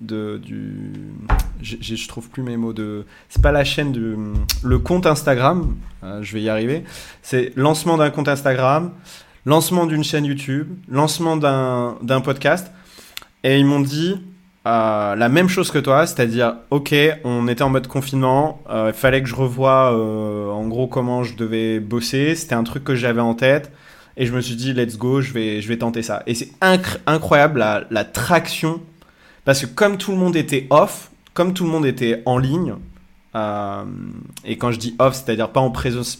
du. 0.00 0.92
je 1.60 2.08
trouve 2.08 2.30
plus 2.30 2.44
mes 2.44 2.56
mots 2.56 2.72
de. 2.72 3.04
C'est 3.28 3.42
pas 3.42 3.52
la 3.52 3.64
chaîne 3.64 3.90
du. 3.90 4.14
Le 4.62 4.78
compte 4.78 5.06
Instagram, 5.06 5.74
je 6.20 6.32
vais 6.32 6.42
y 6.42 6.48
arriver. 6.48 6.84
C'est 7.22 7.52
lancement 7.56 7.96
d'un 7.96 8.10
compte 8.10 8.28
Instagram, 8.28 8.92
lancement 9.44 9.86
d'une 9.86 10.04
chaîne 10.04 10.24
YouTube, 10.24 10.68
lancement 10.88 11.36
d'un 11.36 12.20
podcast. 12.20 12.70
Et 13.42 13.58
ils 13.58 13.64
m'ont 13.64 13.80
dit 13.80 14.16
euh, 14.66 15.16
la 15.16 15.28
même 15.30 15.48
chose 15.48 15.70
que 15.70 15.78
toi, 15.78 16.06
c'est-à-dire, 16.06 16.56
ok, 16.70 16.94
on 17.24 17.48
était 17.48 17.62
en 17.62 17.70
mode 17.70 17.86
confinement, 17.86 18.60
il 18.68 18.72
euh, 18.72 18.92
fallait 18.92 19.22
que 19.22 19.28
je 19.28 19.34
revoie 19.34 19.94
euh, 19.94 20.50
en 20.50 20.68
gros 20.68 20.86
comment 20.86 21.24
je 21.24 21.34
devais 21.34 21.80
bosser, 21.80 22.34
c'était 22.34 22.54
un 22.54 22.64
truc 22.64 22.84
que 22.84 22.94
j'avais 22.94 23.22
en 23.22 23.34
tête, 23.34 23.72
et 24.18 24.26
je 24.26 24.34
me 24.34 24.42
suis 24.42 24.56
dit, 24.56 24.74
let's 24.74 24.98
go, 24.98 25.22
je 25.22 25.32
vais, 25.32 25.62
je 25.62 25.68
vais 25.68 25.78
tenter 25.78 26.02
ça. 26.02 26.22
Et 26.26 26.34
c'est 26.34 26.50
incroyable 27.06 27.64
la, 27.90 28.04
traction, 28.04 28.82
parce 29.46 29.62
que 29.62 29.66
comme 29.66 29.96
tout 29.96 30.10
le 30.10 30.18
monde 30.18 30.36
était 30.36 30.66
off, 30.68 31.10
comme 31.32 31.54
tout 31.54 31.64
le 31.64 31.70
monde 31.70 31.86
était 31.86 32.22
en 32.26 32.36
ligne, 32.36 32.74
et 34.44 34.56
quand 34.58 34.72
je 34.72 34.78
dis 34.78 34.94
off, 34.98 35.14
c'est-à-dire 35.14 35.48
pas, 35.48 35.60
en 35.60 35.72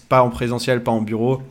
pas 0.08 0.22
en 0.22 0.30
présentiel, 0.30 0.82
pas 0.82 0.92
en 0.92 1.02
bureau, 1.02 1.42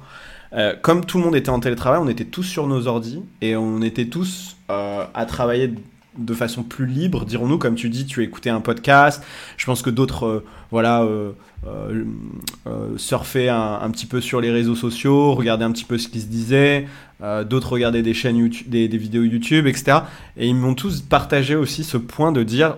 comme 0.81 1.05
tout 1.05 1.17
le 1.19 1.25
monde 1.25 1.35
était 1.35 1.49
en 1.49 1.59
télétravail, 1.59 1.99
on 2.01 2.07
était 2.07 2.25
tous 2.25 2.43
sur 2.43 2.67
nos 2.67 2.87
ordis, 2.87 3.21
et 3.41 3.55
on 3.55 3.81
était 3.81 4.07
tous 4.07 4.57
à 4.67 5.25
travailler 5.27 5.73
de 6.19 6.33
façon 6.33 6.63
plus 6.63 6.85
libre, 6.85 7.25
dirons-nous, 7.25 7.57
comme 7.57 7.75
tu 7.75 7.89
dis, 7.89 8.05
tu 8.05 8.23
écouté 8.23 8.49
un 8.49 8.61
podcast. 8.61 9.23
Je 9.57 9.65
pense 9.65 9.81
que 9.81 9.89
d'autres, 9.89 10.25
euh, 10.25 10.45
voilà, 10.71 11.03
euh, 11.03 11.31
euh, 11.65 12.97
surfaient 12.97 13.49
un, 13.49 13.89
petit 13.91 14.05
peu 14.05 14.21
sur 14.21 14.41
les 14.41 14.51
réseaux 14.51 14.75
sociaux, 14.75 15.33
regardaient 15.33 15.65
un 15.65 15.71
petit 15.71 15.85
peu 15.85 15.97
ce 15.97 16.07
qui 16.07 16.21
se 16.21 16.27
disait. 16.27 16.87
d'autres 17.21 17.73
regardaient 17.73 18.01
des 18.01 18.13
chaînes 18.13 18.37
YouTube, 18.37 18.69
des, 18.69 18.87
vidéos 18.87 19.23
YouTube, 19.23 19.67
etc. 19.67 19.99
Et 20.37 20.47
ils 20.47 20.55
m'ont 20.55 20.75
tous 20.75 21.01
partagé 21.01 21.55
aussi 21.55 21.83
ce 21.83 21.97
point 21.97 22.31
de 22.31 22.43
dire, 22.43 22.77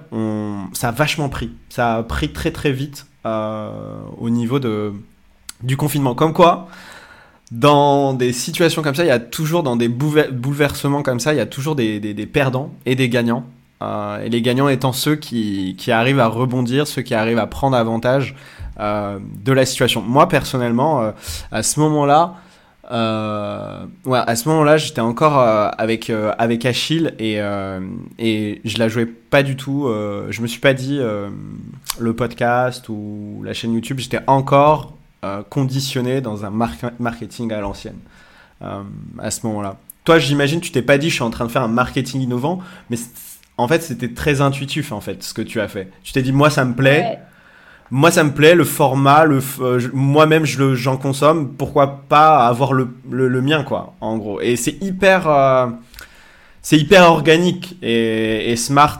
ça 0.73 0.89
a 0.89 0.91
vachement 0.91 1.29
pris, 1.29 1.51
ça 1.69 1.97
a 1.97 2.03
pris 2.03 2.29
très 2.29 2.51
très 2.51 2.71
vite 2.71 3.05
au 3.23 4.29
niveau 4.29 4.59
de 4.59 4.93
du 5.61 5.77
confinement. 5.77 6.15
Comme 6.15 6.33
quoi, 6.33 6.69
dans 7.51 8.13
des 8.13 8.31
situations 8.31 8.81
comme 8.81 8.95
ça, 8.95 9.03
il 9.03 9.09
y 9.09 9.11
a 9.11 9.19
toujours, 9.19 9.61
dans 9.61 9.75
des 9.75 9.89
bouleversements 9.89 11.03
comme 11.03 11.19
ça, 11.19 11.33
il 11.33 11.37
y 11.37 11.41
a 11.41 11.45
toujours 11.45 11.75
des, 11.75 12.29
perdants 12.31 12.71
et 12.85 12.95
des 12.95 13.09
gagnants. 13.09 13.43
Euh, 13.81 14.23
et 14.23 14.29
les 14.29 14.41
gagnants 14.41 14.69
étant 14.69 14.93
ceux 14.93 15.15
qui, 15.15 15.75
arrivent 15.89 16.19
à 16.19 16.27
rebondir, 16.27 16.87
ceux 16.87 17.01
qui 17.01 17.13
arrivent 17.13 17.39
à 17.39 17.47
prendre 17.47 17.75
avantage 17.75 18.35
euh, 18.79 19.19
de 19.43 19.51
la 19.51 19.65
situation. 19.65 20.01
Moi, 20.01 20.29
personnellement, 20.29 21.01
euh, 21.01 21.11
à 21.51 21.61
ce 21.61 21.79
moment-là, 21.81 22.35
à 22.89 24.35
ce 24.35 24.49
moment-là, 24.49 24.77
j'étais 24.77 24.99
encore 24.99 25.39
avec 25.39 26.09
avec 26.09 26.65
Achille 26.65 27.13
et 27.19 27.39
et 28.19 28.61
je 28.65 28.77
la 28.79 28.89
jouais 28.89 29.05
pas 29.05 29.43
du 29.43 29.55
tout. 29.55 29.87
je 30.29 30.41
me 30.41 30.47
suis 30.47 30.59
pas 30.59 30.73
dit 30.73 30.99
le 30.99 32.13
podcast 32.13 32.89
ou 32.89 33.41
la 33.45 33.53
chaîne 33.53 33.73
YouTube. 33.73 33.99
J'étais 33.99 34.19
encore 34.27 34.97
euh, 35.23 35.43
conditionné 35.47 36.19
dans 36.19 36.45
un 36.45 36.49
marketing 36.99 37.53
à 37.53 37.59
l'ancienne 37.59 37.99
euh, 38.63 38.81
à 39.19 39.29
ce 39.29 39.45
moment-là. 39.45 39.77
Toi, 40.03 40.17
j'imagine, 40.17 40.59
tu 40.61 40.71
t'es 40.71 40.81
pas 40.81 40.97
dit, 40.97 41.09
je 41.09 41.13
suis 41.13 41.23
en 41.23 41.29
train 41.29 41.45
de 41.45 41.51
faire 41.51 41.61
un 41.61 41.67
marketing 41.67 42.21
innovant, 42.21 42.59
mais 42.89 42.97
en 43.57 43.67
fait, 43.67 43.83
c'était 43.83 44.13
très 44.13 44.41
intuitif, 44.41 44.91
en 44.91 44.99
fait, 44.99 45.21
ce 45.21 45.35
que 45.35 45.43
tu 45.43 45.61
as 45.61 45.67
fait. 45.67 45.91
Tu 46.03 46.11
t'es 46.11 46.23
dit, 46.23 46.31
moi, 46.31 46.49
ça 46.49 46.65
me 46.65 46.73
plaît. 46.73 47.19
Moi, 47.91 48.09
ça 48.09 48.23
me 48.23 48.31
plaît, 48.31 48.55
le 48.55 48.63
format, 48.63 49.25
le, 49.25 49.41
euh, 49.59 49.79
moi-même, 49.93 50.45
j'en 50.45 50.97
consomme. 50.97 51.53
Pourquoi 51.53 52.03
pas 52.07 52.47
avoir 52.47 52.73
le, 52.73 52.87
le, 53.11 53.41
mien, 53.41 53.63
quoi, 53.63 53.93
en 54.01 54.17
gros. 54.17 54.41
Et 54.41 54.55
c'est 54.55 54.81
hyper 54.81 55.27
c'est 56.63 56.77
hyper 56.77 57.03
organique 57.09 57.75
et, 57.81 58.55
smart. 58.55 58.99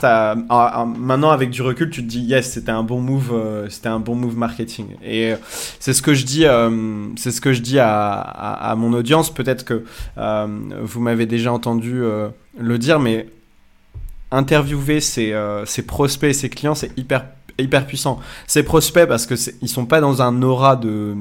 maintenant, 0.97 1.29
avec 1.29 1.51
du 1.51 1.61
recul, 1.61 1.91
tu 1.91 2.01
te 2.01 2.07
dis 2.07 2.21
yes, 2.21 2.51
c'était 2.53 2.71
un 2.71 2.81
bon 2.81 2.99
move, 2.99 3.31
euh, 3.33 3.69
c'était 3.69 3.87
un 3.87 3.99
bon 3.99 4.15
move 4.15 4.35
marketing. 4.35 4.87
Et 5.03 5.33
euh, 5.33 5.35
c'est 5.79 5.93
ce 5.93 6.01
que 6.01 6.15
je 6.15 6.25
dis, 6.25 6.45
euh, 6.45 7.07
c'est 7.17 7.31
ce 7.31 7.39
que 7.39 7.53
je 7.53 7.61
dis 7.61 7.77
à, 7.79 8.73
mon 8.77 8.93
audience. 8.93 9.31
Peut-être 9.31 9.63
que 9.63 9.83
vous 10.17 10.99
m'avez 11.01 11.27
déjà 11.27 11.53
entendu 11.53 12.01
le 12.57 12.77
dire, 12.79 12.99
mais 12.99 13.27
interviewer 14.31 14.99
ses, 14.99 15.35
ses 15.65 15.83
prospects 15.83 16.33
ses 16.33 16.49
clients, 16.49 16.75
c'est 16.75 16.97
hyper 16.97 17.25
hyper 17.59 17.85
puissant. 17.85 18.19
Ces 18.47 18.63
prospects 18.63 19.07
parce 19.07 19.27
que 19.27 19.35
ils 19.61 19.69
sont 19.69 19.85
pas 19.85 20.01
dans 20.01 20.23
un 20.23 20.41
aura 20.41 20.75
de, 20.75 21.15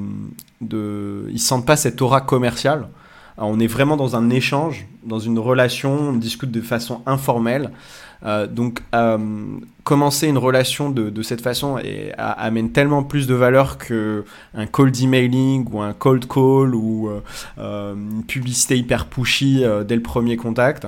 de, 0.62 1.26
ils 1.30 1.40
sentent 1.40 1.66
pas 1.66 1.76
cette 1.76 2.00
aura 2.00 2.22
commerciale 2.22 2.88
on 3.46 3.58
est 3.58 3.66
vraiment 3.66 3.96
dans 3.96 4.16
un 4.16 4.30
échange, 4.30 4.86
dans 5.04 5.18
une 5.18 5.38
relation, 5.38 5.92
on 5.92 6.12
discute 6.12 6.50
de 6.50 6.60
façon 6.60 7.00
informelle. 7.06 7.70
Euh, 8.24 8.46
donc, 8.46 8.82
euh, 8.94 9.18
commencer 9.84 10.28
une 10.28 10.38
relation 10.38 10.90
de, 10.90 11.22
cette 11.22 11.40
façon 11.40 11.78
amène 12.18 12.70
tellement 12.70 13.02
plus 13.02 13.26
de 13.26 13.34
valeur 13.34 13.78
qu'un 13.78 14.66
cold 14.70 15.00
emailing 15.00 15.66
ou 15.72 15.80
un 15.80 15.92
cold 15.92 16.26
call 16.26 16.74
ou 16.74 17.08
euh, 17.58 17.94
une 17.94 18.24
publicité 18.24 18.76
hyper 18.76 19.06
pushy 19.06 19.64
dès 19.86 19.96
le 19.96 20.02
premier 20.02 20.36
contact. 20.36 20.86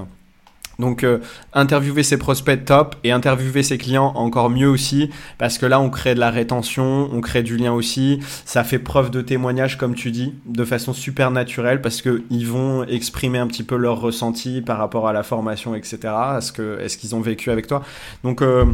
Donc 0.79 1.05
euh, 1.05 1.19
interviewer 1.53 2.03
ses 2.03 2.17
prospects 2.17 2.65
top 2.65 2.97
et 3.05 3.13
interviewer 3.13 3.63
ses 3.63 3.79
clients 3.79 4.13
encore 4.15 4.51
mieux 4.51 4.69
aussi 4.69 5.11
parce 5.39 5.59
que 5.59 5.67
là 5.67 5.81
on 5.81 5.91
crée 5.91 6.15
de 6.15 6.21
la 6.21 6.31
rétention, 6.31 7.09
on 7.13 7.21
crée 7.21 7.43
du 7.43 7.57
lien 7.57 7.73
aussi, 7.73 8.21
ça 8.45 8.65
fait 8.65 8.79
preuve 8.79 9.11
de 9.11 9.21
témoignage 9.21 9.77
comme 9.77 9.95
tu 9.95 10.11
dis 10.11 10.35
de 10.47 10.65
façon 10.65 10.93
super 10.93 11.31
naturelle 11.31 11.81
parce 11.81 12.01
que 12.03 12.23
ils 12.31 12.47
vont 12.47 12.85
exprimer 12.85 13.39
un 13.39 13.47
petit 13.47 13.65
peu 13.65 13.77
leur 13.77 14.01
ressenti 14.01 14.63
par 14.63 14.79
rapport 14.79 15.09
à 15.09 15.13
la 15.13 15.23
formation 15.23 15.75
etc. 15.75 15.99
Est-ce 16.39 16.53
que 16.53 16.81
est-ce 16.81 16.97
qu'ils 16.97 17.15
ont 17.15 17.21
vécu 17.21 17.51
avec 17.51 17.67
toi 17.67 17.83
Donc 18.25 18.41
euh, 18.43 18.65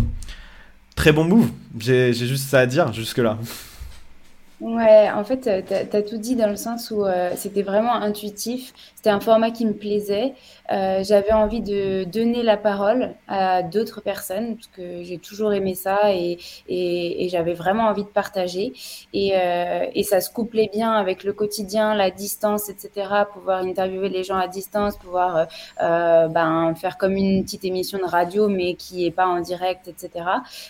très 0.94 1.12
bon 1.12 1.24
move, 1.24 1.50
j'ai 1.78 2.12
juste 2.12 2.48
ça 2.48 2.60
à 2.60 2.66
dire 2.66 2.92
jusque 2.92 3.18
là. 3.18 3.38
Ouais, 4.60 5.08
en 5.14 5.22
fait, 5.22 5.42
tu 5.42 5.96
as, 5.96 6.02
tout 6.02 6.18
dit 6.18 6.34
dans 6.34 6.50
le 6.50 6.56
sens 6.56 6.90
où 6.90 7.04
c'était 7.36 7.62
vraiment 7.62 7.94
intuitif. 7.94 8.72
C'était 9.08 9.16
un 9.16 9.20
format 9.20 9.50
qui 9.52 9.64
me 9.64 9.72
plaisait. 9.72 10.34
Euh, 10.70 11.02
j'avais 11.02 11.32
envie 11.32 11.62
de 11.62 12.04
donner 12.04 12.42
la 12.42 12.58
parole 12.58 13.14
à 13.26 13.62
d'autres 13.62 14.02
personnes 14.02 14.56
parce 14.56 14.66
que 14.66 15.02
j'ai 15.02 15.16
toujours 15.16 15.54
aimé 15.54 15.74
ça 15.74 16.12
et, 16.12 16.36
j'avais 17.30 17.54
vraiment 17.54 17.84
envie 17.84 18.04
de 18.04 18.08
partager. 18.08 18.74
Et, 19.14 19.32
euh, 19.34 19.86
et, 19.94 20.02
ça 20.02 20.20
se 20.20 20.30
couplait 20.30 20.68
bien 20.70 20.92
avec 20.92 21.24
le 21.24 21.32
quotidien, 21.32 21.94
la 21.94 22.10
distance, 22.10 22.68
etc. 22.68 23.08
Pouvoir 23.32 23.62
interviewer 23.62 24.10
les 24.10 24.24
gens 24.24 24.36
à 24.36 24.46
distance, 24.46 24.98
pouvoir 24.98 25.46
euh, 25.80 26.28
ben, 26.28 26.74
faire 26.74 26.98
comme 26.98 27.16
une 27.16 27.44
petite 27.44 27.64
émission 27.64 27.98
de 27.98 28.04
radio 28.04 28.48
mais 28.48 28.74
qui 28.74 29.06
est 29.06 29.10
pas 29.10 29.26
en 29.26 29.40
direct, 29.40 29.88
etc. 29.88 30.26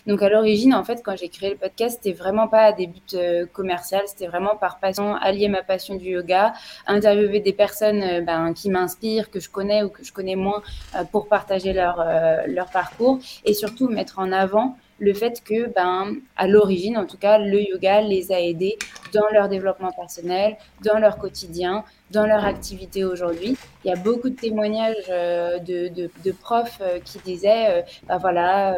Donc 0.06 0.22
à 0.22 0.28
l'origine, 0.28 0.74
en 0.74 0.84
fait, 0.84 1.02
quand 1.04 1.16
j'ai 1.16 1.28
créé 1.28 1.50
le 1.50 1.56
podcast, 1.56 1.98
c'était 2.00 2.16
vraiment 2.16 2.46
pas 2.46 2.66
à 2.66 2.72
des 2.72 2.86
buts 2.86 3.48
commerciaux, 3.52 3.98
c'était 4.06 4.28
vraiment 4.28 4.54
par 4.54 4.78
passion, 4.78 5.16
allier 5.16 5.48
ma 5.48 5.64
passion 5.64 5.96
du 5.96 6.10
yoga, 6.10 6.52
interviewer 6.86 7.40
des 7.40 7.52
personnes 7.52 8.27
ben, 8.28 8.52
qui 8.52 8.68
m'inspirent, 8.68 9.30
que 9.30 9.40
je 9.40 9.48
connais 9.48 9.80
que 9.88 10.04
je 10.04 10.12
connais 10.12 10.36
moins 10.36 10.60
euh, 10.94 11.04
pour 11.12 11.28
partager 11.28 11.72
leur, 11.72 11.96
euh, 11.98 12.42
leur 12.46 12.68
parcours 12.70 13.18
et 13.46 13.54
surtout 13.54 13.88
mettre 13.88 14.18
en 14.18 14.32
avant 14.32 14.76
le 14.98 15.14
fait 15.14 15.42
que, 15.42 15.72
ben, 15.72 16.16
à 16.36 16.46
l'origine, 16.46 16.98
en 16.98 17.06
tout 17.06 17.16
cas, 17.16 17.38
le 17.38 17.60
yoga 17.62 18.02
les 18.02 18.30
a 18.32 18.40
aidés 18.40 18.76
dans 19.14 19.28
leur 19.32 19.48
développement 19.48 19.92
personnel, 19.92 20.56
dans 20.84 20.98
leur 20.98 21.16
quotidien, 21.16 21.84
dans 22.10 22.26
leur 22.26 22.44
activité 22.44 23.04
aujourd'hui. 23.04 23.56
Il 23.84 23.88
y 23.88 23.94
a 23.94 23.96
beaucoup 23.96 24.28
de 24.28 24.34
témoignages 24.34 25.08
euh, 25.08 25.58
de, 25.60 25.88
de, 26.26 26.32
profs 26.32 26.82
qui 27.04 27.18
disaient, 27.20 27.84
ben 28.08 28.18
voilà, 28.18 28.76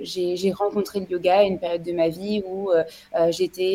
j'ai 0.00 0.52
rencontré 0.52 1.00
le 1.00 1.06
yoga 1.10 1.38
à 1.38 1.42
une 1.42 1.58
période 1.58 1.82
de 1.82 1.92
ma 1.92 2.08
vie 2.08 2.44
où 2.46 2.70
j'étais 3.30 3.74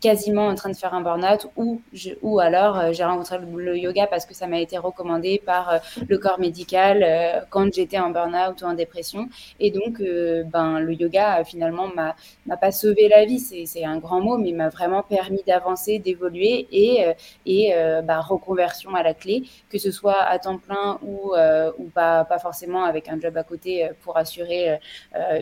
quasiment 0.00 0.46
en 0.46 0.54
train 0.54 0.70
de 0.70 0.76
faire 0.76 0.94
un 0.94 1.02
burn-out 1.02 1.46
ou, 1.56 1.80
ou 2.22 2.40
alors 2.40 2.78
euh, 2.78 2.92
j'ai 2.92 3.04
rencontré 3.04 3.38
le, 3.38 3.76
yoga 3.76 4.06
parce 4.06 4.24
que 4.24 4.34
ça 4.34 4.46
m'a 4.46 4.60
été 4.60 4.78
recommandé 4.78 5.40
par 5.44 5.68
euh, 5.68 5.78
le 6.08 6.18
corps 6.18 6.40
médical 6.40 7.02
euh, 7.02 7.40
quand 7.50 7.72
j'étais 7.72 7.98
en 7.98 8.10
burn-out 8.10 8.62
ou 8.62 8.64
en 8.64 8.74
dépression. 8.74 9.28
Et 9.58 9.70
donc, 9.70 10.00
ben, 10.00 10.80
le 10.80 10.94
yoga 10.94 11.44
finalement 11.44 11.88
m'a, 11.88 12.16
m'a 12.46 12.56
pas 12.56 12.72
sauvé 12.72 13.08
la 13.08 13.24
vie, 13.24 13.38
c'est, 13.38 13.66
c'est 13.66 13.84
un 13.84 13.98
grand 13.98 14.20
mot, 14.20 14.38
mais 14.38 14.52
m'a 14.52 14.68
vraiment 14.68 15.02
permis 15.02 15.42
d'avancer, 15.46 15.98
d'évoluer 15.98 16.66
et, 16.72 17.04
et 17.46 17.72
ben, 18.02 18.20
reconversion 18.20 18.94
à 18.94 19.02
la 19.02 19.14
clé, 19.14 19.44
que 19.68 19.78
ce 19.78 19.90
soit 19.90 20.20
à 20.22 20.38
temps 20.38 20.58
plein 20.58 20.98
ou, 21.02 21.34
ou 21.78 21.84
pas, 21.88 22.24
pas 22.24 22.38
forcément 22.38 22.84
avec 22.84 23.08
un 23.08 23.20
job 23.20 23.36
à 23.36 23.42
côté 23.42 23.90
pour 24.02 24.16
assurer 24.16 24.78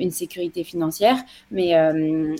une 0.01 0.11
sécurité 0.11 0.64
financière. 0.64 1.16
Mais, 1.51 1.75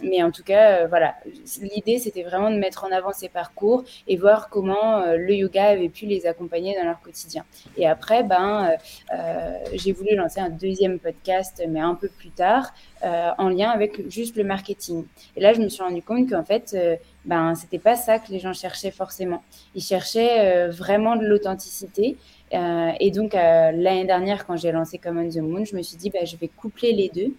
mais 0.03 0.23
en 0.23 0.31
tout 0.31 0.45
cas, 0.45 0.87
voilà, 0.87 1.15
l'idée 1.61 1.99
c'est 1.99 2.08
c'était 2.09 2.23
vraiment 2.23 2.51
de 2.51 2.57
mettre 2.57 2.85
en 2.85 2.91
avant 2.91 3.13
ces 3.13 3.29
parcours 3.29 3.85
et 4.07 4.17
voir 4.17 4.49
comment 4.49 5.03
euh, 5.03 5.17
le 5.19 5.35
yoga 5.35 5.65
avait 5.65 5.91
pu 5.91 6.07
les 6.07 6.27
accompagner 6.27 6.75
dans 6.75 6.85
leur 6.85 7.01
quotidien. 7.03 7.45
Et 7.77 7.87
après, 7.87 8.23
ben, 8.23 8.71
euh, 8.71 9.15
euh, 9.15 9.59
j'ai 9.75 9.93
voulu 9.93 10.17
lancer 10.17 10.41
un 10.41 10.49
deuxième 10.49 10.99
podcast, 10.99 11.63
mais 11.69 11.81
un 11.81 11.95
peu 11.95 12.09
plus 12.09 12.31
tard, 12.31 12.73
en 13.03 13.49
lien 13.49 13.71
avec 13.71 14.11
juste 14.11 14.37
le 14.37 14.45
marketing. 14.45 15.05
Et 15.37 15.41
là, 15.41 15.53
je 15.53 15.61
me 15.61 15.69
suis 15.69 15.83
rendu 15.83 16.03
compte 16.03 16.29
qu'en 16.31 16.43
fait, 16.43 16.77
ben, 17.25 17.55
c'était 17.55 17.79
pas 17.79 17.95
ça 17.95 18.19
que 18.19 18.33
les 18.33 18.41
gens 18.41 18.53
cherchaient 18.53 18.91
forcément. 18.91 19.43
Ils 19.77 19.83
cherchaient 19.83 20.69
vraiment 20.69 21.15
de 21.15 21.25
l'authenticité. 21.25 22.17
et 22.53 23.11
donc, 23.13 23.35
l'année 23.35 24.05
dernière, 24.05 24.47
quand 24.47 24.57
j'ai 24.57 24.73
lancé 24.73 24.99
Common 24.99 25.29
the 25.29 25.37
Moon, 25.37 25.65
je 25.65 25.77
me 25.77 25.83
suis 25.83 25.97
dit, 25.97 26.11
ben, 26.11 26.27
je 26.27 26.37
vais 26.37 26.49
coupler 26.49 26.93
les 26.93 27.09
deux 27.09 27.33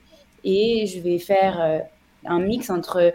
et 0.45 0.85
je 0.85 1.01
vais 1.01 1.19
faire 1.19 1.81
un 2.25 2.39
mix 2.39 2.69
entre 2.69 3.13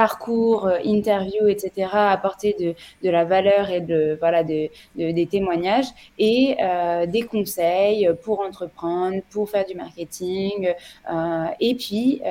parcours, 0.00 0.66
euh, 0.66 0.78
interview, 0.82 1.46
etc., 1.46 1.90
apporter 1.92 2.56
de, 2.58 2.74
de, 3.04 3.10
la 3.10 3.24
valeur 3.26 3.68
et 3.68 3.82
de, 3.82 4.16
voilà, 4.18 4.42
de, 4.42 4.70
des 4.96 5.26
témoignages 5.26 5.90
et 6.18 6.56
euh, 6.62 7.04
des 7.04 7.24
conseils 7.24 8.08
pour 8.22 8.40
entreprendre, 8.40 9.18
pour 9.28 9.50
faire 9.50 9.66
du 9.66 9.74
marketing, 9.74 10.72
euh, 11.12 11.44
et 11.60 11.74
puis 11.74 12.22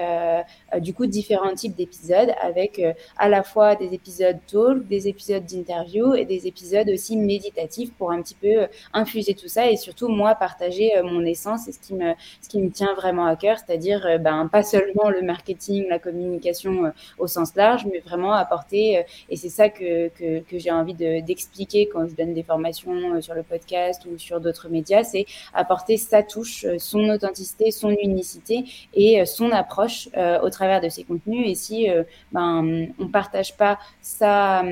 du 0.80 0.94
coup 0.96 1.06
différents 1.06 1.54
types 1.54 1.76
d'épisodes 1.76 2.32
avec 2.42 2.82
à 3.18 3.28
la 3.30 3.44
fois 3.44 3.76
des 3.76 3.94
épisodes 3.94 4.40
talk, 4.52 4.88
des 4.88 5.08
épisodes 5.08 5.46
d'interview 5.46 6.16
et 6.16 6.26
des 6.26 6.48
épisodes 6.48 6.90
aussi 6.90 7.18
méditatifs 7.18 7.92
pour 7.98 8.12
un 8.12 8.22
petit 8.22 8.40
peu 8.46 8.68
infuser 8.94 9.34
tout 9.36 9.48
ça 9.48 9.70
et 9.70 9.78
surtout 9.78 10.08
moi 10.08 10.36
partager 10.36 10.88
mon 11.04 11.24
essence 11.26 11.68
et 11.68 11.72
ce 11.72 11.80
qui 11.80 11.94
me, 11.94 12.14
ce 12.42 12.50
qui 12.50 12.60
me 12.62 12.72
tient 12.72 12.94
vraiment 12.96 13.26
à 13.26 13.36
cœur, 13.36 13.58
c'est-à-dire 13.60 14.02
ben, 14.20 14.48
pas 14.48 14.64
seulement 14.64 15.10
le 15.10 15.22
marketing, 15.22 15.88
la 15.90 16.00
communication 16.00 16.92
au 17.18 17.28
sens 17.28 17.56
mais 17.86 18.00
vraiment 18.00 18.34
apporter, 18.34 19.00
euh, 19.00 19.04
et 19.30 19.36
c'est 19.36 19.50
ça 19.50 19.70
que, 19.70 20.08
que, 20.10 20.58
j'ai 20.58 20.72
envie 20.72 20.94
d'expliquer 20.94 21.88
quand 21.88 22.08
je 22.08 22.16
donne 22.16 22.34
des 22.34 22.44
formations 22.44 23.16
euh, 23.16 23.22
sur 23.22 23.34
le 23.34 23.44
podcast 23.44 24.08
ou 24.10 24.18
sur 24.18 24.40
d'autres 24.40 24.70
médias, 24.70 25.04
c'est 25.04 25.26
apporter 25.54 25.98
sa 25.98 26.24
touche, 26.24 26.66
euh, 26.66 26.78
son 26.80 27.10
authenticité, 27.10 27.72
son 27.72 27.90
unicité 27.90 28.66
et 28.94 29.26
son 29.26 29.52
approche 29.52 30.10
au 30.44 30.50
travers 30.50 30.82
de 30.82 30.90
ses 30.90 31.04
contenus. 31.04 31.48
Et 31.48 31.56
si 31.56 31.88
ben, 32.32 32.88
on 33.00 33.08
partage 33.08 33.56
pas 33.56 33.78
sa, 34.02 34.64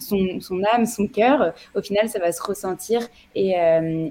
son, 0.00 0.40
son 0.40 0.62
âme, 0.72 0.86
son 0.86 1.06
cœur, 1.06 1.52
au 1.74 1.82
final, 1.82 2.08
ça 2.08 2.18
va 2.18 2.32
se 2.32 2.42
ressentir 2.42 3.00
et, 3.34 3.54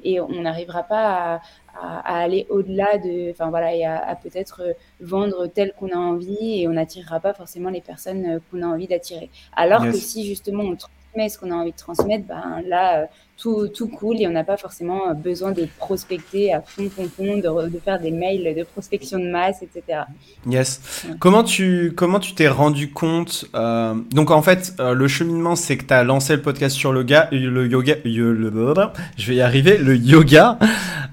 et 0.03 0.19
on 0.19 0.41
n'arrivera 0.41 0.83
pas 0.83 1.05
à, 1.35 1.41
à, 1.81 2.21
aller 2.21 2.45
au-delà 2.49 2.97
de, 2.97 3.31
enfin 3.31 3.49
voilà, 3.49 3.75
et 3.75 3.85
à, 3.85 4.17
peut-être 4.21 4.61
euh, 4.61 4.73
vendre 5.01 5.47
tel 5.47 5.73
qu'on 5.73 5.89
a 5.89 5.97
envie 5.97 6.61
et 6.61 6.67
on 6.67 6.73
n'attirera 6.73 7.19
pas 7.19 7.33
forcément 7.33 7.69
les 7.69 7.81
personnes 7.81 8.25
euh, 8.25 8.39
qu'on 8.49 8.61
a 8.61 8.67
envie 8.67 8.87
d'attirer. 8.87 9.29
Alors 9.55 9.83
que 9.83 9.93
si 9.93 10.25
justement 10.25 10.63
on 10.63 10.75
transmet 11.15 11.29
ce 11.29 11.37
qu'on 11.37 11.51
a 11.51 11.55
envie 11.55 11.71
de 11.71 11.77
transmettre, 11.77 12.25
ben 12.27 12.61
là, 12.67 12.99
euh, 12.99 13.05
tout, 13.37 13.67
tout 13.67 13.87
cool 13.87 14.21
et 14.21 14.27
on 14.27 14.31
n'a 14.31 14.43
pas 14.43 14.57
forcément 14.57 15.13
besoin 15.13 15.51
de 15.51 15.67
prospecter 15.77 16.53
à 16.53 16.61
fond, 16.61 16.89
fond, 16.89 17.09
fond, 17.15 17.37
de, 17.37 17.69
de, 17.69 17.79
faire 17.79 17.99
des 17.99 18.11
mails 18.11 18.55
de 18.55 18.63
prospection 18.63 19.19
de 19.19 19.27
masse, 19.29 19.61
etc. 19.61 20.03
Yes. 20.47 21.07
Comment 21.19 21.43
tu 21.43 21.93
comment 21.95 22.19
tu 22.19 22.33
t'es 22.33 22.47
rendu 22.47 22.91
compte 22.91 23.45
euh, 23.55 23.95
Donc 24.11 24.31
en 24.31 24.41
fait, 24.41 24.73
euh, 24.79 24.93
le 24.93 25.07
cheminement, 25.07 25.55
c'est 25.55 25.77
que 25.77 25.85
tu 25.85 25.93
as 25.93 26.03
lancé 26.03 26.35
le 26.35 26.41
podcast 26.41 26.75
sur 26.75 26.93
le, 26.93 27.03
ga, 27.03 27.27
le 27.31 27.67
yoga, 27.67 27.95
le, 28.03 28.75
je 29.17 29.27
vais 29.27 29.35
y 29.35 29.41
arriver, 29.41 29.77
le 29.77 29.95
yoga. 29.95 30.57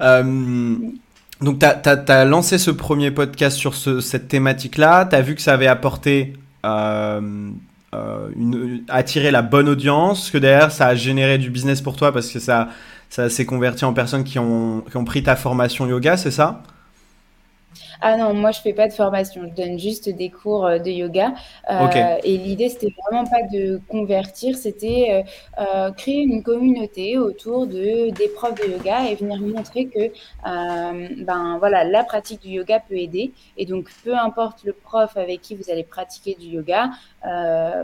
Euh, 0.01 0.77
donc, 1.41 1.59
tu 1.59 1.67
as, 1.67 2.05
as, 2.09 2.25
lancé 2.25 2.57
ce 2.57 2.71
premier 2.71 3.11
podcast 3.11 3.57
sur 3.57 3.75
ce, 3.75 4.01
cette 4.01 4.29
thématique-là. 4.29 5.07
Tu 5.07 5.17
as 5.17 5.23
vu 5.23 5.35
que 5.35 5.43
ça 5.43 5.55
avait 5.55 5.67
apporté 5.67 6.35
euh, 6.65 7.21
euh, 7.21 7.51
une, 8.37 8.85
attirer 8.89 9.31
la 9.31 9.43
bonne 9.43 9.69
audience, 9.69 10.31
que 10.31 10.39
derrière 10.39 10.73
ça 10.73 10.87
a 10.87 10.95
généré 10.95 11.39
du 11.39 11.51
business 11.51 11.81
pour 11.81 11.97
toi 11.97 12.13
parce 12.13 12.31
que 12.31 12.39
ça, 12.39 12.69
ça 13.11 13.29
s'est 13.29 13.47
converti 13.47 13.85
en 13.85 13.93
personnes 13.93 14.25
qui 14.25 14.39
ont, 14.39 14.83
qui 14.91 14.97
ont 14.97 15.05
pris 15.05 15.23
ta 15.23 15.37
formation 15.37 15.87
yoga, 15.87 16.17
c'est 16.17 16.31
ça? 16.31 16.63
Ah 18.05 18.17
non, 18.17 18.35
moi 18.35 18.51
je 18.51 18.61
fais 18.61 18.73
pas 18.73 18.89
de 18.89 18.93
formation, 18.93 19.43
je 19.45 19.63
donne 19.63 19.79
juste 19.79 20.09
des 20.09 20.29
cours 20.29 20.67
euh, 20.67 20.79
de 20.79 20.91
yoga. 20.91 21.35
Euh, 21.71 22.17
et 22.25 22.37
l'idée 22.37 22.69
c'était 22.69 22.93
vraiment 23.01 23.25
pas 23.25 23.43
de 23.53 23.81
convertir, 23.89 24.57
c'était 24.57 25.25
euh, 25.61 25.91
créer 25.93 26.23
une 26.23 26.43
communauté 26.43 27.17
autour 27.17 27.69
de 27.69 28.11
des 28.11 28.29
profs 28.35 28.61
de 28.61 28.73
yoga 28.73 29.09
et 29.09 29.15
venir 29.15 29.41
montrer 29.41 29.87
que 29.87 30.11
ben 31.25 31.59
voilà 31.61 31.85
la 31.85 32.03
pratique 32.03 32.43
du 32.43 32.49
yoga 32.49 32.81
peut 32.81 32.97
aider. 32.97 33.33
Et 33.57 33.67
donc 33.67 33.89
peu 34.05 34.17
importe 34.17 34.65
le 34.65 34.73
prof 34.73 35.17
avec 35.17 35.41
qui 35.41 35.55
vous 35.55 35.71
allez 35.71 35.85
pratiquer 35.85 36.35
du 36.35 36.47
yoga, 36.47 36.91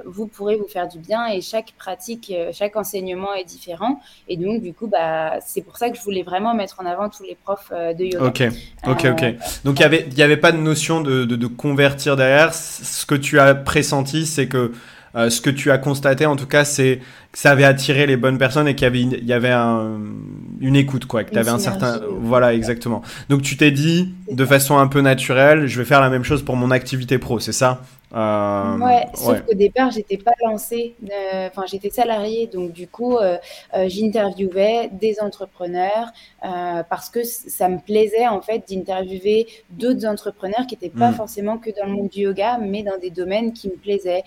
vous 0.05 0.27
pourrez 0.27 0.57
vous 0.57 0.67
faire 0.67 0.89
du 0.89 0.99
bien 0.99 1.27
et 1.29 1.41
chaque 1.41 1.73
pratique, 1.79 2.33
chaque 2.53 2.75
enseignement 2.75 3.35
est 3.35 3.45
différent. 3.45 4.01
Et 4.27 4.37
donc 4.37 4.63
du 4.63 4.75
coup 4.75 4.89
bah 4.89 5.39
c'est 5.41 5.63
pour 5.63 5.77
ça 5.77 5.91
que 5.91 5.97
je 5.97 6.03
voulais 6.03 6.25
vraiment 6.25 6.55
mettre 6.55 6.81
en 6.81 6.87
avant 6.87 7.09
tous 7.09 7.23
les 7.23 7.37
profs 7.37 7.71
de 7.71 8.05
yoga. 8.05 8.27
Ok, 8.27 8.43
ok, 8.89 9.07
ok. 9.13 9.25
Donc 9.65 9.79
il 9.79 9.83
y 9.83 9.85
avait 9.85 10.08
il 10.11 10.17
n'y 10.17 10.23
avait 10.23 10.37
pas 10.37 10.53
de 10.53 10.59
notion 10.59 11.01
de, 11.01 11.25
de, 11.25 11.47
convertir 11.47 12.17
derrière. 12.17 12.55
Ce 12.55 13.07
que 13.07 13.15
tu 13.15 13.39
as 13.39 13.55
pressenti, 13.55 14.27
c'est 14.27 14.47
que 14.47 14.73
euh, 15.15 15.31
ce 15.31 15.41
que 15.41 15.51
tu 15.51 15.71
as 15.71 15.79
constaté, 15.79 16.27
en 16.27 16.37
tout 16.37 16.47
cas, 16.47 16.65
c'est 16.65 17.01
que 17.33 17.39
ça 17.39 17.51
avait 17.51 17.65
attiré 17.65 18.07
les 18.07 18.17
bonnes 18.17 18.39
personnes 18.39 18.69
et 18.69 18.75
qu'il 18.75 18.85
y 18.85 18.87
avait, 18.87 19.01
une, 19.01 19.13
il 19.13 19.27
y 19.27 19.33
avait 19.33 19.51
un, 19.51 19.99
une 20.61 20.77
écoute, 20.77 21.07
quoi. 21.07 21.25
Que 21.25 21.33
tu 21.33 21.39
avais 21.39 21.51
un 21.51 21.59
certain. 21.59 22.01
Voilà, 22.21 22.55
exactement. 22.55 23.03
Donc 23.29 23.43
tu 23.43 23.57
t'es 23.57 23.71
dit, 23.71 24.15
de 24.31 24.45
façon 24.45 24.79
un 24.79 24.87
peu 24.87 25.01
naturelle, 25.01 25.67
je 25.67 25.79
vais 25.79 25.85
faire 25.85 26.01
la 26.01 26.11
même 26.11 26.25
chose 26.25 26.43
pour 26.43 26.57
mon 26.57 26.71
activité 26.71 27.19
pro, 27.19 27.41
c'est 27.41 27.53
ça? 27.53 27.83
Euh, 28.15 28.79
ouais, 28.79 29.07
sauf 29.15 29.43
qu'au 29.43 29.55
départ, 29.55 29.91
j'étais 29.91 30.17
pas 30.17 30.33
lancée, 30.43 30.95
euh, 31.03 31.49
enfin, 31.49 31.65
j'étais 31.67 31.91
salariée, 31.91 32.47
donc 32.47 32.73
du 32.73 32.89
coup, 32.89 33.19
euh, 33.19 33.37
j'interviewais 33.87 34.89
des 34.93 35.21
entrepreneurs 35.21 36.09
parce 36.41 37.11
que 37.11 37.23
ça 37.25 37.69
me 37.69 37.79
plaisait 37.79 38.27
en 38.27 38.41
fait 38.41 38.65
d'interviewer 38.69 39.47
d'autres 39.71 40.07
entrepreneurs 40.07 40.67
qui 40.67 40.75
n'étaient 40.75 40.97
pas 40.97 41.11
hmm. 41.11 41.15
forcément 41.15 41.59
que 41.59 41.71
dans 41.71 41.87
le 41.87 41.93
monde 41.93 42.09
du 42.09 42.21
yoga, 42.21 42.59
mais 42.59 42.83
dans 42.83 42.99
des 42.99 43.11
domaines 43.11 43.53
qui 43.53 43.69
me 43.69 43.77
plaisaient, 43.77 44.23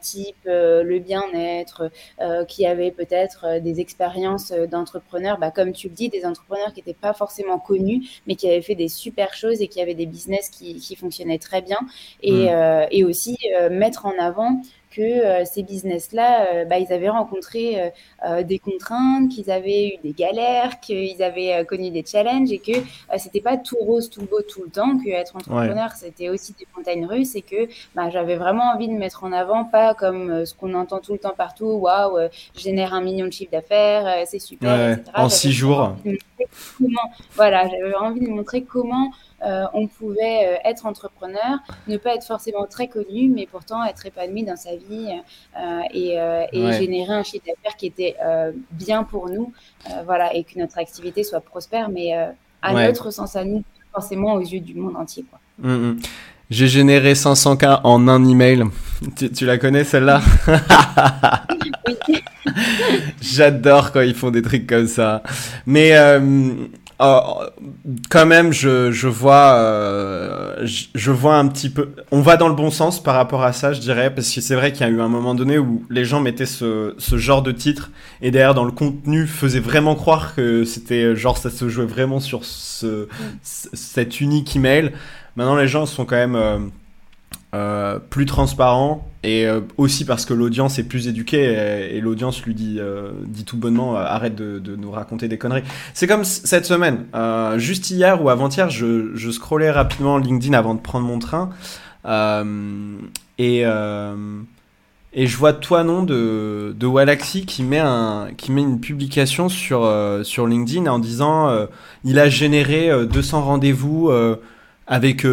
type 0.00 0.36
le 0.46 0.98
bien-être, 0.98 1.90
qui 2.48 2.66
avaient 2.66 2.90
peut-être 2.90 3.60
des 3.60 3.80
expériences 3.80 4.52
d'entrepreneurs, 4.52 5.38
bah, 5.38 5.50
comme 5.50 5.72
tu 5.72 5.88
le 5.88 5.94
dis, 5.94 6.08
des 6.08 6.24
entrepreneurs 6.24 6.72
qui 6.72 6.80
n'étaient 6.80 6.94
pas 6.94 7.12
forcément 7.12 7.58
connus, 7.58 8.20
mais 8.26 8.36
qui 8.36 8.48
avaient 8.48 8.62
fait 8.62 8.74
des 8.74 8.88
super 8.88 9.34
choses 9.34 9.60
et 9.60 9.68
qui 9.68 9.80
avaient 9.80 9.94
des 9.94 10.06
business 10.06 10.48
qui, 10.48 10.76
qui 10.76 10.96
fonctionnaient 10.96 11.38
très 11.38 11.60
bien. 11.60 11.78
Et, 12.22 12.46
hmm 12.46 12.85
et 12.90 13.04
aussi 13.04 13.36
euh, 13.58 13.70
mettre 13.70 14.06
en 14.06 14.14
avant 14.18 14.60
que 14.90 15.02
euh, 15.02 15.44
ces 15.44 15.62
business-là, 15.62 16.46
euh, 16.46 16.64
bah, 16.64 16.78
ils 16.78 16.90
avaient 16.90 17.10
rencontré 17.10 17.92
des 18.44 18.58
contraintes, 18.58 19.28
qu'ils 19.30 19.50
avaient 19.50 19.88
eu 19.88 19.92
des 20.02 20.12
galères, 20.12 20.80
qu'ils 20.80 21.22
avaient 21.22 21.64
connu 21.66 21.90
des 21.90 22.04
challenges 22.04 22.50
et 22.50 22.58
que 22.58 22.72
c'était 23.18 23.40
pas 23.40 23.56
tout 23.56 23.76
rose, 23.76 24.08
tout 24.08 24.22
beau 24.22 24.40
tout 24.42 24.62
le 24.64 24.70
temps, 24.70 24.98
que 24.98 25.10
être 25.10 25.36
entrepreneur, 25.36 25.92
c'était 25.92 26.28
aussi 26.28 26.54
des 26.58 26.66
montagnes 26.76 27.06
russes 27.06 27.36
et 27.36 27.42
que 27.42 27.68
bah, 27.94 28.10
j'avais 28.10 28.36
vraiment 28.36 28.72
envie 28.74 28.88
de 28.88 28.94
mettre 28.94 29.22
en 29.24 29.32
avant, 29.32 29.64
pas 29.64 29.94
comme 29.94 30.44
ce 30.44 30.54
qu'on 30.54 30.74
entend 30.74 30.98
tout 31.00 31.12
le 31.12 31.18
temps 31.18 31.34
partout, 31.36 31.66
waouh, 31.66 32.18
génère 32.56 32.94
un 32.94 33.02
million 33.02 33.26
de 33.26 33.32
chiffre 33.32 33.52
d'affaires, 33.52 34.26
c'est 34.26 34.40
super, 34.40 34.92
etc. 34.92 35.10
En 35.14 35.28
six 35.28 35.52
jours. 35.52 35.94
voilà, 37.34 37.68
j'avais 37.68 37.94
envie 37.94 38.20
de 38.20 38.30
montrer 38.30 38.62
comment 38.62 39.12
on 39.42 39.86
pouvait 39.86 40.46
euh, 40.46 40.68
être 40.68 40.86
entrepreneur, 40.86 41.58
ne 41.88 41.96
pas 41.96 42.14
être 42.14 42.26
forcément 42.26 42.66
très 42.66 42.88
connu, 42.88 43.28
mais 43.28 43.46
pourtant 43.50 43.84
être 43.84 44.06
épanoui 44.06 44.44
dans 44.44 44.56
sa 44.56 44.76
vie 44.76 45.20
euh, 45.56 46.44
et, 46.52 46.72
générer 46.72 47.12
un 47.12 47.22
chiffre 47.22 47.44
d'affaires 47.46 47.76
qui 47.76 47.86
était 47.86 48.16
bien 48.72 49.04
pour 49.04 49.28
nous, 49.28 49.52
voilà, 50.04 50.34
et 50.34 50.44
que 50.44 50.58
notre 50.58 50.78
activité 50.78 51.22
soit 51.22 51.40
prospère, 51.40 51.88
mais 51.88 52.12
à 52.62 52.72
notre 52.72 53.10
sens 53.10 53.36
à 53.36 53.44
nous, 53.44 53.62
forcément 53.92 54.34
aux 54.34 54.40
yeux 54.40 54.60
du 54.60 54.74
monde 54.74 54.96
entier. 54.96 55.24
Quoi. 55.28 55.38
Mm, 55.58 55.90
mm. 55.90 56.00
J'ai 56.48 56.68
généré 56.68 57.14
500K 57.14 57.80
en 57.82 58.06
un 58.06 58.24
email. 58.24 58.64
Tu, 59.16 59.32
tu 59.32 59.46
la 59.46 59.58
connais 59.58 59.82
celle-là? 59.82 60.20
J'adore 63.20 63.90
quand 63.92 64.02
ils 64.02 64.14
font 64.14 64.30
des 64.30 64.42
trucs 64.42 64.66
comme 64.66 64.86
ça. 64.86 65.22
Mais 65.66 65.96
euh, 65.96 66.20
quand 66.98 68.26
même, 68.26 68.52
je, 68.52 68.90
je 68.90 69.08
vois, 69.08 69.54
euh, 69.54 70.66
je, 70.66 71.10
vois 71.10 71.36
un 71.36 71.46
petit 71.48 71.68
peu. 71.68 71.90
On 72.10 72.22
va 72.22 72.36
dans 72.36 72.48
le 72.48 72.54
bon 72.54 72.70
sens 72.70 73.02
par 73.02 73.14
rapport 73.14 73.42
à 73.42 73.52
ça, 73.52 73.72
je 73.72 73.80
dirais, 73.80 74.14
parce 74.14 74.32
que 74.32 74.40
c'est 74.40 74.54
vrai 74.54 74.72
qu'il 74.72 74.86
y 74.86 74.88
a 74.88 74.92
eu 74.92 75.00
un 75.00 75.08
moment 75.08 75.34
donné 75.34 75.58
où 75.58 75.84
les 75.90 76.04
gens 76.04 76.20
mettaient 76.20 76.46
ce, 76.46 76.94
ce 76.96 77.18
genre 77.18 77.42
de 77.42 77.52
titre 77.52 77.90
et 78.22 78.30
derrière 78.30 78.54
dans 78.54 78.64
le 78.64 78.72
contenu 78.72 79.26
faisait 79.26 79.60
vraiment 79.60 79.94
croire 79.94 80.34
que 80.34 80.64
c'était 80.64 81.14
genre 81.16 81.36
ça 81.36 81.50
se 81.50 81.68
jouait 81.68 81.86
vraiment 81.86 82.20
sur 82.20 82.44
ce, 82.44 83.04
mm. 83.04 83.08
cet 83.42 84.20
unique 84.20 84.56
email. 84.56 84.92
Maintenant, 85.36 85.56
les 85.56 85.68
gens 85.68 85.84
sont 85.84 86.06
quand 86.06 86.16
même 86.16 86.36
euh, 86.36 86.58
euh, 87.54 87.98
plus 87.98 88.24
transparent 88.24 89.06
et 89.26 89.44
euh, 89.44 89.60
aussi 89.76 90.04
parce 90.04 90.24
que 90.24 90.32
l'audience 90.32 90.78
est 90.78 90.84
plus 90.84 91.08
éduquée 91.08 91.90
et, 91.92 92.00
l'audience 92.00 92.42
lui 92.44 92.54
dit, 92.54 92.76
euh, 92.78 93.10
dit 93.26 93.44
tout 93.44 93.56
bonnement 93.56 93.96
arrête 93.96 94.36
de, 94.36 94.60
de, 94.60 94.76
nous 94.76 94.92
raconter 94.92 95.26
des 95.26 95.36
conneries. 95.36 95.64
C'est 95.94 96.06
comme 96.06 96.24
cette 96.24 96.64
semaine, 96.64 97.06
juste 97.58 97.90
hier 97.90 98.22
ou 98.22 98.30
avant-hier, 98.30 98.70
je, 98.70 99.16
je 99.16 99.30
scrollais 99.30 99.70
rapidement 99.70 100.18
LinkedIn 100.18 100.56
avant 100.56 100.74
de 100.74 100.80
prendre 100.80 101.06
mon 101.06 101.18
train 101.18 101.50
et, 103.38 103.62
et 105.12 105.26
je 105.26 105.36
vois 105.36 105.52
toi 105.52 105.82
nom 105.82 106.04
de, 106.04 106.72
de 106.78 106.86
Walaxy 106.86 107.46
qui 107.46 107.64
met, 107.64 107.80
un, 107.80 108.28
qui 108.36 108.52
met 108.52 108.62
une 108.62 108.78
publication 108.80 109.48
sur, 109.48 109.90
sur 110.22 110.46
LinkedIn 110.46 110.86
en 110.86 111.00
disant 111.00 111.66
il 112.04 112.20
a 112.20 112.28
généré 112.28 112.90
200 113.06 113.42
rendez-vous 113.42 114.12
avec 114.86 115.26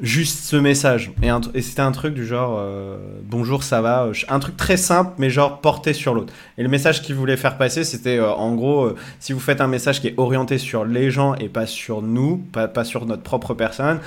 juste 0.00 0.44
ce 0.44 0.56
message. 0.56 1.12
Et, 1.54 1.62
c'était 1.62 1.82
un 1.82 1.92
truc 1.92 2.14
du 2.14 2.26
genre 2.26 2.56
euh, 2.58 2.98
bonjour, 3.24 3.62
ça 3.62 3.80
va. 3.80 4.08
Un 4.28 4.38
truc 4.38 4.56
très 4.56 4.76
simple, 4.76 5.12
mais 5.18 5.30
genre 5.30 5.60
porté 5.60 5.92
sur 5.92 6.14
l'autre. 6.14 6.32
Et 6.56 6.62
le 6.62 6.68
message 6.68 7.02
qu'il 7.02 7.14
voulait 7.14 7.36
faire 7.36 7.58
passer, 7.58 7.84
c'était 7.84 8.18
euh, 8.18 8.32
en 8.32 8.54
gros, 8.54 8.84
euh, 8.84 8.96
si 9.20 9.32
vous 9.32 9.40
faites 9.40 9.60
un 9.60 9.66
message 9.66 10.00
qui 10.00 10.08
est 10.08 10.14
orienté 10.16 10.58
sur 10.58 10.84
les 10.84 11.10
gens 11.10 11.34
et 11.34 11.48
pas 11.48 11.66
sur 11.66 12.02
nous, 12.02 12.38
pas, 12.52 12.68
pas 12.68 12.84
sur 12.84 13.06
notre 13.06 13.22
propre 13.22 13.54
personne, 13.54 14.00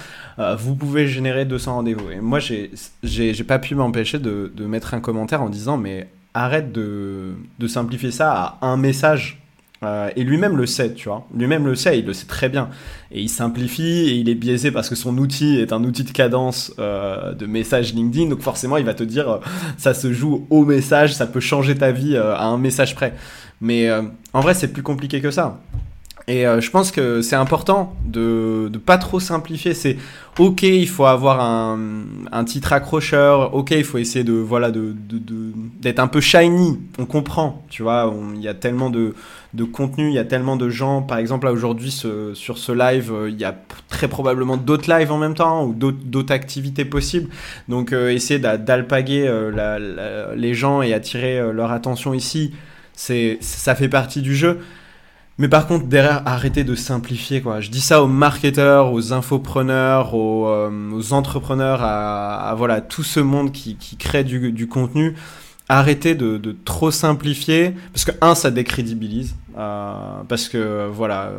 vous 0.58 0.74
pouvez 0.74 1.08
générer 1.08 1.46
200 1.46 1.76
rendez-vous. 1.76 2.10
Et 2.10 2.20
moi, 2.20 2.40
j'ai 2.40 3.44
pas 3.44 3.60
pu 3.60 3.76
m'empêcher 3.76 4.18
de, 4.18 4.52
de, 4.56 4.66
mettre 4.66 4.96
un 4.96 5.00
commentaire 5.00 5.44
en 5.44 5.50
disant 5.50 5.78
mais 5.78 6.08
arrête 6.34 6.72
de, 6.72 7.34
de 7.60 7.68
simplifier 7.68 8.10
ça 8.10 8.58
à 8.60 8.66
un 8.66 8.78
message 8.78 9.41
euh, 9.84 10.12
et 10.16 10.24
lui-même 10.24 10.58
le 10.58 10.66
sait, 10.68 10.94
tu 10.94 11.10
vois. 11.10 11.26
Lui-même 11.36 11.66
le 11.66 11.76
sait, 11.76 11.98
il 11.98 12.06
le 12.06 12.14
sait 12.14 12.28
très 12.28 12.50
bien. 12.50 12.70
Et 13.12 13.22
il 13.22 13.30
simplifie 13.30 14.10
et 14.10 14.14
il 14.14 14.30
est 14.30 14.36
biaisé 14.36 14.72
parce 14.72 14.90
que 14.90 14.96
son 14.96 15.18
outil 15.18 15.60
est 15.60 15.74
un 15.74 15.84
outil 15.84 16.04
de 16.04 16.12
cadence 16.12 16.74
euh, 16.78 17.34
de 17.34 17.48
message 17.48 17.94
LinkedIn. 17.94 18.30
Donc 18.30 18.42
forcément, 18.42 18.78
il 18.78 18.86
va 18.86 18.94
te 18.94 19.04
dire, 19.04 19.30
euh, 19.30 19.38
ça 19.78 19.94
se 19.94 20.14
joue 20.14 20.46
au 20.52 20.66
message, 20.66 21.16
ça 21.16 21.26
peut 21.26 21.40
changer 21.40 21.76
ta 21.76 21.92
vie 21.92 22.16
à 22.16 22.44
un 22.44 22.58
message 22.58 22.94
près. 22.94 23.14
Mais 23.60 23.90
en 24.34 24.42
vrai, 24.42 24.56
c'est 24.56 24.70
plus 24.70 24.82
compliqué 24.82 25.22
que 25.22 25.30
ça. 25.30 25.62
Et 26.28 26.44
je 26.44 26.70
pense 26.70 26.92
que 26.92 27.22
c'est 27.22 27.36
important 27.36 27.96
de 28.06 28.70
ne 28.72 28.78
pas 28.78 28.98
trop 28.98 29.20
simplifier. 29.20 29.74
C'est 29.74 29.98
ok, 30.40 30.64
il 30.64 30.88
faut 30.88 31.06
avoir 31.06 31.42
un, 31.42 31.80
un, 32.32 32.44
titre 32.46 32.74
accrocheur. 32.74 33.54
Ok, 33.54 33.72
il 33.72 33.84
faut 33.84 33.98
essayer 33.98 34.24
de 34.24 34.34
voilà 34.34 34.72
de 34.72 34.96
d'être 35.82 36.00
un 36.00 36.08
peu 36.08 36.22
shiny. 36.22 36.80
On 37.00 37.06
comprend, 37.06 37.64
tu 37.70 37.84
vois. 37.84 38.14
Il 38.36 38.42
y 38.42 38.48
a 38.48 38.54
tellement 38.54 38.90
de 38.90 39.14
de 39.54 39.64
contenu. 39.64 40.08
Il 40.10 40.14
y 40.14 40.20
a 40.20 40.26
tellement 40.26 40.56
de 40.56 40.70
gens, 40.70 41.02
par 41.02 41.18
exemple, 41.18 41.46
là 41.46 41.52
aujourd'hui 41.52 41.92
sur 41.92 42.58
ce 42.58 42.72
live, 42.72 43.12
euh, 43.12 43.30
il 43.30 43.40
y 43.40 43.44
a 43.44 43.56
très 43.90 44.08
probablement 44.08 44.58
d'autres 44.58 44.92
lives 44.94 45.12
en 45.12 45.18
même 45.18 45.36
temps 45.36 45.66
ou 45.66 45.74
d'autres 45.74 46.34
activités 46.34 46.86
possibles. 46.86 47.30
Donc 47.68 47.94
euh, 47.94 48.10
essayer 48.10 48.40
d'alpaguer 48.40 49.26
euh, 49.28 50.36
les 50.36 50.54
gens 50.54 50.82
et 50.82 50.94
attirer 50.94 51.52
leur 51.52 51.72
attention 51.72 52.14
ici, 52.14 52.54
c'est 52.94 53.38
ça 53.42 53.76
fait 53.76 53.90
partie 53.90 54.22
du 54.22 54.36
jeu. 54.36 54.60
Mais 55.38 55.48
par 55.48 55.66
contre, 55.66 55.86
derrière, 55.86 56.22
arrêtez 56.26 56.64
de 56.64 56.76
simplifier. 56.76 57.42
Quoi. 57.42 57.62
Je 57.62 57.70
dis 57.70 57.82
ça 57.82 58.04
aux 58.04 58.08
marketeurs, 58.08 58.94
aux 58.94 59.14
infopreneurs, 59.14 60.14
aux, 60.14 61.14
entrepreneurs, 61.14 61.80
à, 61.82 62.54
voilà, 62.58 62.82
tout 62.82 63.04
ce 63.04 63.20
monde 63.20 63.52
qui, 63.52 63.78
crée 63.98 64.24
du, 64.24 64.52
du 64.52 64.68
contenu 64.68 65.16
arrêter 65.72 66.16
de, 66.16 66.56
trop 66.66 66.92
simplifier, 66.92 67.74
parce 67.94 68.04
que 68.04 68.12
un, 68.22 68.36
ça 68.36 68.52
décrédibilise, 68.52 69.36
euh, 69.58 69.94
parce 70.28 70.50
que 70.50 70.88
voilà, 70.92 71.32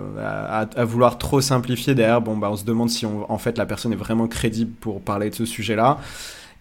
à, 0.75 0.85
vouloir 0.85 1.19
trop 1.19 1.41
simplifier 1.43 1.95
derrière, 1.95 2.23
bon 2.23 2.37
bah 2.37 2.49
on 2.51 2.57
se 2.57 2.65
demande 2.65 2.89
si 2.89 3.07
en 3.07 3.39
fait 3.39 3.59
la 3.59 3.67
personne 3.67 3.93
est 3.93 3.97
vraiment 3.97 4.27
crédible 4.29 4.73
pour 4.81 5.03
parler 5.03 5.29
de 5.29 5.35
ce 5.35 5.45
sujet-là. 5.45 5.99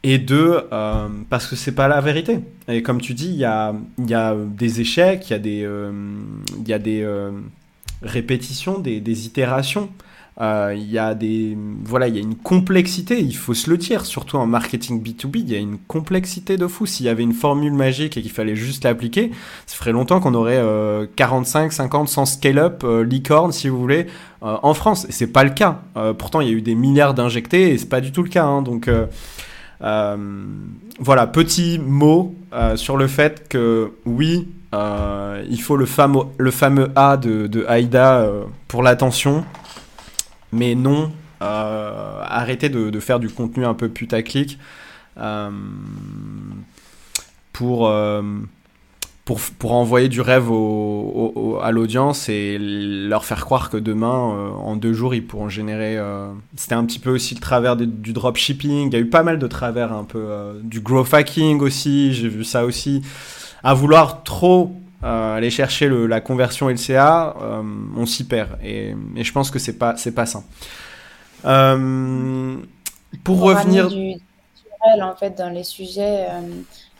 Et 0.03 0.17
deux, 0.17 0.61
euh, 0.71 1.07
parce 1.29 1.45
que 1.45 1.55
c'est 1.55 1.73
pas 1.73 1.87
la 1.87 2.01
vérité. 2.01 2.39
Et 2.67 2.81
comme 2.81 3.01
tu 3.01 3.13
dis, 3.13 3.27
il 3.27 3.35
y 3.35 3.45
a, 3.45 3.73
y 3.99 4.13
a 4.13 4.35
des 4.35 4.81
échecs, 4.81 5.29
il 5.29 5.33
y 5.33 5.35
a 5.35 5.39
des, 5.39 5.63
euh, 5.63 5.91
y 6.65 6.73
a 6.73 6.79
des 6.79 7.07
répétitions, 8.01 8.79
des, 8.79 8.99
des 8.99 9.27
itérations. 9.27 9.89
Euh, 10.39 10.73
il 10.75 10.89
y 10.89 10.97
a 10.97 11.13
des 11.13 11.57
voilà 11.83 12.07
il 12.07 12.15
y 12.15 12.17
a 12.17 12.21
une 12.21 12.37
complexité 12.37 13.19
il 13.19 13.35
faut 13.35 13.53
se 13.53 13.69
le 13.69 13.77
dire 13.77 14.05
surtout 14.05 14.37
en 14.37 14.47
marketing 14.47 15.03
B2B 15.03 15.39
il 15.39 15.51
y 15.51 15.55
a 15.55 15.59
une 15.59 15.77
complexité 15.77 16.55
de 16.55 16.67
fou 16.67 16.85
s'il 16.85 17.05
y 17.05 17.09
avait 17.09 17.21
une 17.23 17.33
formule 17.33 17.73
magique 17.73 18.15
et 18.15 18.21
qu'il 18.21 18.31
fallait 18.31 18.55
juste 18.55 18.85
l'appliquer 18.85 19.31
ça 19.67 19.75
ferait 19.75 19.91
longtemps 19.91 20.21
qu'on 20.21 20.33
aurait 20.33 20.63
45 21.17 21.73
50 21.73 22.07
100 22.07 22.25
scale 22.25 22.59
up 22.59 22.81
euh, 22.85 23.03
licorne 23.03 23.51
si 23.51 23.67
vous 23.67 23.77
voulez 23.77 24.07
euh, 24.41 24.55
en 24.63 24.73
France 24.73 25.05
et 25.09 25.11
c'est 25.11 25.27
pas 25.27 25.43
le 25.43 25.49
cas 25.49 25.81
pourtant 26.17 26.39
il 26.39 26.47
y 26.47 26.51
a 26.51 26.53
eu 26.53 26.61
des 26.61 26.75
milliards 26.75 27.13
d'injectés 27.13 27.71
et 27.73 27.77
c'est 27.77 27.89
pas 27.89 27.99
du 28.01 28.13
tout 28.13 28.23
le 28.23 28.29
cas 28.29 28.45
hein. 28.45 28.61
donc 28.61 28.89
voilà 29.81 31.27
petit 31.27 31.79
mot 31.79 32.35
sur 32.75 32.97
le 32.97 33.07
fait 33.07 33.47
que 33.49 33.91
oui 34.05 34.47
il 34.73 35.61
faut 35.61 35.75
le 35.77 35.85
fameux, 35.85 36.23
le 36.37 36.51
fameux 36.51 36.91
A 36.95 37.17
de, 37.17 37.47
de 37.47 37.65
Aïda 37.67 38.27
pour 38.67 38.83
l'attention. 38.83 39.43
Mais 40.53 40.75
non, 40.75 41.11
euh, 41.41 42.21
arrêtez 42.23 42.69
de, 42.69 42.99
faire 42.99 43.19
du 43.19 43.29
contenu 43.29 43.65
un 43.65 43.73
peu 43.73 43.89
putaclic 43.89 44.59
euh, 45.17 45.49
pour, 47.51 47.87
euh, 47.87 48.21
pour, 49.25 49.39
pour, 49.59 49.73
envoyer 49.73 50.09
du 50.09 50.21
rêve 50.21 50.49
à 51.61 51.71
l'audience 51.71 52.27
et 52.27 52.57
leur 52.59 53.23
faire 53.23 53.45
croire 53.45 53.69
que 53.69 53.77
demain, 53.77 54.09
en 54.09 54.75
deux 54.75 54.93
jours, 54.93 55.13
ils 55.13 55.25
pourront 55.25 55.49
générer. 55.49 55.97
C'était 56.55 56.75
un 56.75 56.83
petit 56.85 56.99
peu 56.99 57.11
aussi 57.11 57.35
le 57.35 57.39
travers 57.39 57.77
du 57.77 58.13
dropshipping. 58.13 58.87
Il 58.87 58.93
y 58.93 58.95
a 58.95 58.99
eu 58.99 59.09
pas 59.09 59.23
mal 59.23 59.39
de 59.39 59.47
travers, 59.47 59.93
un 59.93 60.03
peu 60.03 60.59
du 60.63 60.81
growth 60.81 61.13
hacking 61.13 61.59
aussi. 61.61 62.13
J'ai 62.13 62.29
vu 62.29 62.43
ça 62.43 62.65
aussi. 62.65 63.03
À 63.63 63.75
vouloir 63.75 64.23
trop 64.23 64.75
euh, 65.03 65.37
aller 65.37 65.49
chercher 65.49 65.87
le, 65.87 66.05
la 66.05 66.21
conversion 66.21 66.69
LCA, 66.69 67.35
euh, 67.41 67.63
on 67.97 68.05
s'y 68.05 68.23
perd. 68.23 68.49
Et, 68.63 68.93
et, 69.15 69.23
je 69.23 69.31
pense 69.31 69.49
que 69.49 69.57
c'est 69.57 69.77
pas 69.77 69.97
c'est 69.97 70.11
pas 70.11 70.27
ça. 70.27 70.43
Euh, 71.45 72.57
pour, 73.23 73.37
pour 73.37 73.41
revenir 73.47 73.89
du 73.89 74.13
en 75.01 75.15
fait 75.15 75.35
dans 75.37 75.49
les 75.49 75.63
sujets 75.63 76.27
euh, 76.29 76.41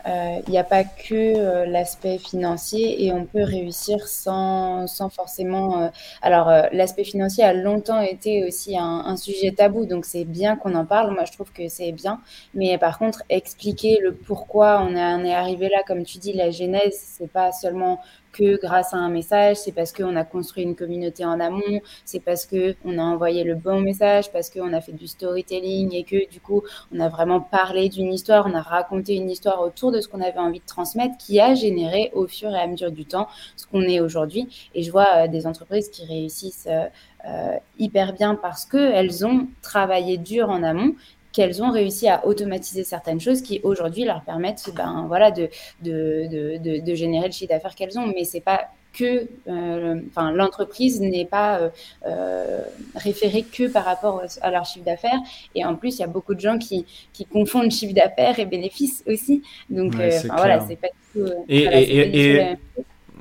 il 0.04 0.10
euh, 0.10 0.40
n'y 0.48 0.58
a 0.58 0.64
pas 0.64 0.82
que 0.84 1.14
euh, 1.14 1.64
l'aspect 1.66 2.18
financier 2.18 3.04
et 3.04 3.12
on 3.12 3.24
peut 3.24 3.42
réussir 3.42 4.06
sans, 4.08 4.86
sans 4.88 5.08
forcément. 5.08 5.82
Euh, 5.82 5.88
alors, 6.22 6.50
l'aspect 6.72 7.04
financier 7.04 7.44
a 7.44 7.52
longtemps 7.52 8.00
été 8.00 8.44
aussi 8.44 8.76
un, 8.76 8.82
un 9.06 9.16
sujet 9.16 9.52
tabou, 9.52 9.86
donc 9.86 10.04
c'est 10.04 10.24
bien 10.24 10.56
qu'on 10.56 10.74
en 10.74 10.84
parle. 10.84 11.12
Moi, 11.14 11.24
je 11.24 11.32
trouve 11.32 11.52
que 11.52 11.68
c'est 11.68 11.92
bien. 11.92 12.20
Mais 12.54 12.78
par 12.78 12.98
contre, 12.98 13.22
expliquer 13.28 14.00
le 14.02 14.12
pourquoi 14.14 14.82
on, 14.82 14.96
on 14.96 15.24
est 15.24 15.34
arrivé 15.34 15.68
là, 15.68 15.82
comme 15.86 16.02
tu 16.04 16.18
dis, 16.18 16.32
la 16.32 16.50
genèse, 16.50 16.98
c'est 17.00 17.30
pas 17.30 17.52
seulement 17.52 18.00
que 18.32 18.60
grâce 18.60 18.94
à 18.94 18.96
un 18.96 19.08
message, 19.08 19.56
c'est 19.56 19.72
parce 19.72 19.92
qu'on 19.92 20.16
a 20.16 20.24
construit 20.24 20.64
une 20.64 20.74
communauté 20.74 21.24
en 21.24 21.38
amont, 21.38 21.80
c'est 22.04 22.20
parce 22.20 22.46
qu'on 22.46 22.98
a 22.98 23.02
envoyé 23.02 23.44
le 23.44 23.54
bon 23.54 23.80
message, 23.80 24.32
parce 24.32 24.50
qu'on 24.50 24.72
a 24.72 24.80
fait 24.80 24.92
du 24.92 25.06
storytelling 25.06 25.94
et 25.94 26.04
que 26.04 26.28
du 26.30 26.40
coup, 26.40 26.62
on 26.94 27.00
a 27.00 27.08
vraiment 27.08 27.40
parlé 27.40 27.88
d'une 27.88 28.12
histoire, 28.12 28.46
on 28.46 28.54
a 28.54 28.62
raconté 28.62 29.14
une 29.14 29.30
histoire 29.30 29.60
autour 29.60 29.92
de 29.92 30.00
ce 30.00 30.08
qu'on 30.08 30.20
avait 30.20 30.38
envie 30.38 30.60
de 30.60 30.66
transmettre 30.66 31.16
qui 31.18 31.40
a 31.40 31.54
généré 31.54 32.10
au 32.14 32.26
fur 32.26 32.50
et 32.50 32.58
à 32.58 32.66
mesure 32.66 32.90
du 32.90 33.04
temps 33.04 33.28
ce 33.56 33.66
qu'on 33.66 33.82
est 33.82 34.00
aujourd'hui. 34.00 34.48
Et 34.74 34.82
je 34.82 34.90
vois 34.90 35.24
euh, 35.24 35.28
des 35.28 35.46
entreprises 35.46 35.88
qui 35.88 36.04
réussissent 36.04 36.68
euh, 36.70 36.86
euh, 37.28 37.56
hyper 37.78 38.12
bien 38.14 38.34
parce 38.34 38.64
qu'elles 38.64 39.24
ont 39.26 39.46
travaillé 39.62 40.18
dur 40.18 40.48
en 40.48 40.62
amont 40.62 40.94
qu'elles 41.32 41.62
ont 41.62 41.70
réussi 41.70 42.08
à 42.08 42.26
automatiser 42.26 42.84
certaines 42.84 43.20
choses 43.20 43.42
qui 43.42 43.60
aujourd'hui 43.62 44.04
leur 44.04 44.22
permettent 44.22 44.70
ben, 44.76 45.04
voilà, 45.08 45.30
de, 45.30 45.48
de, 45.82 46.58
de, 46.58 46.84
de 46.84 46.94
générer 46.94 47.26
le 47.26 47.32
chiffre 47.32 47.52
d'affaires 47.52 47.74
qu'elles 47.74 47.98
ont. 47.98 48.06
Mais 48.06 48.24
c'est 48.24 48.40
pas 48.40 48.68
que 48.92 49.26
euh, 49.48 50.00
l'entreprise 50.34 51.00
n'est 51.00 51.24
pas 51.24 51.58
euh, 51.58 51.68
euh, 52.06 52.60
référée 52.94 53.42
que 53.42 53.68
par 53.68 53.84
rapport 53.86 54.22
à 54.42 54.50
leur 54.50 54.66
chiffre 54.66 54.84
d'affaires. 54.84 55.18
Et 55.54 55.64
en 55.64 55.74
plus, 55.76 55.96
il 55.96 56.00
y 56.00 56.04
a 56.04 56.08
beaucoup 56.08 56.34
de 56.34 56.40
gens 56.40 56.58
qui, 56.58 56.84
qui 57.12 57.24
confondent 57.24 57.70
chiffre 57.70 57.94
d'affaires 57.94 58.38
et 58.38 58.44
bénéfices 58.44 59.02
aussi. 59.06 59.42
Donc 59.70 59.94
voilà, 59.94 60.60
c'est 60.68 60.76
pas 60.76 60.88
tout. 61.14 61.26
Et, 61.48 61.62
et, 61.62 62.36
et, 62.36 62.56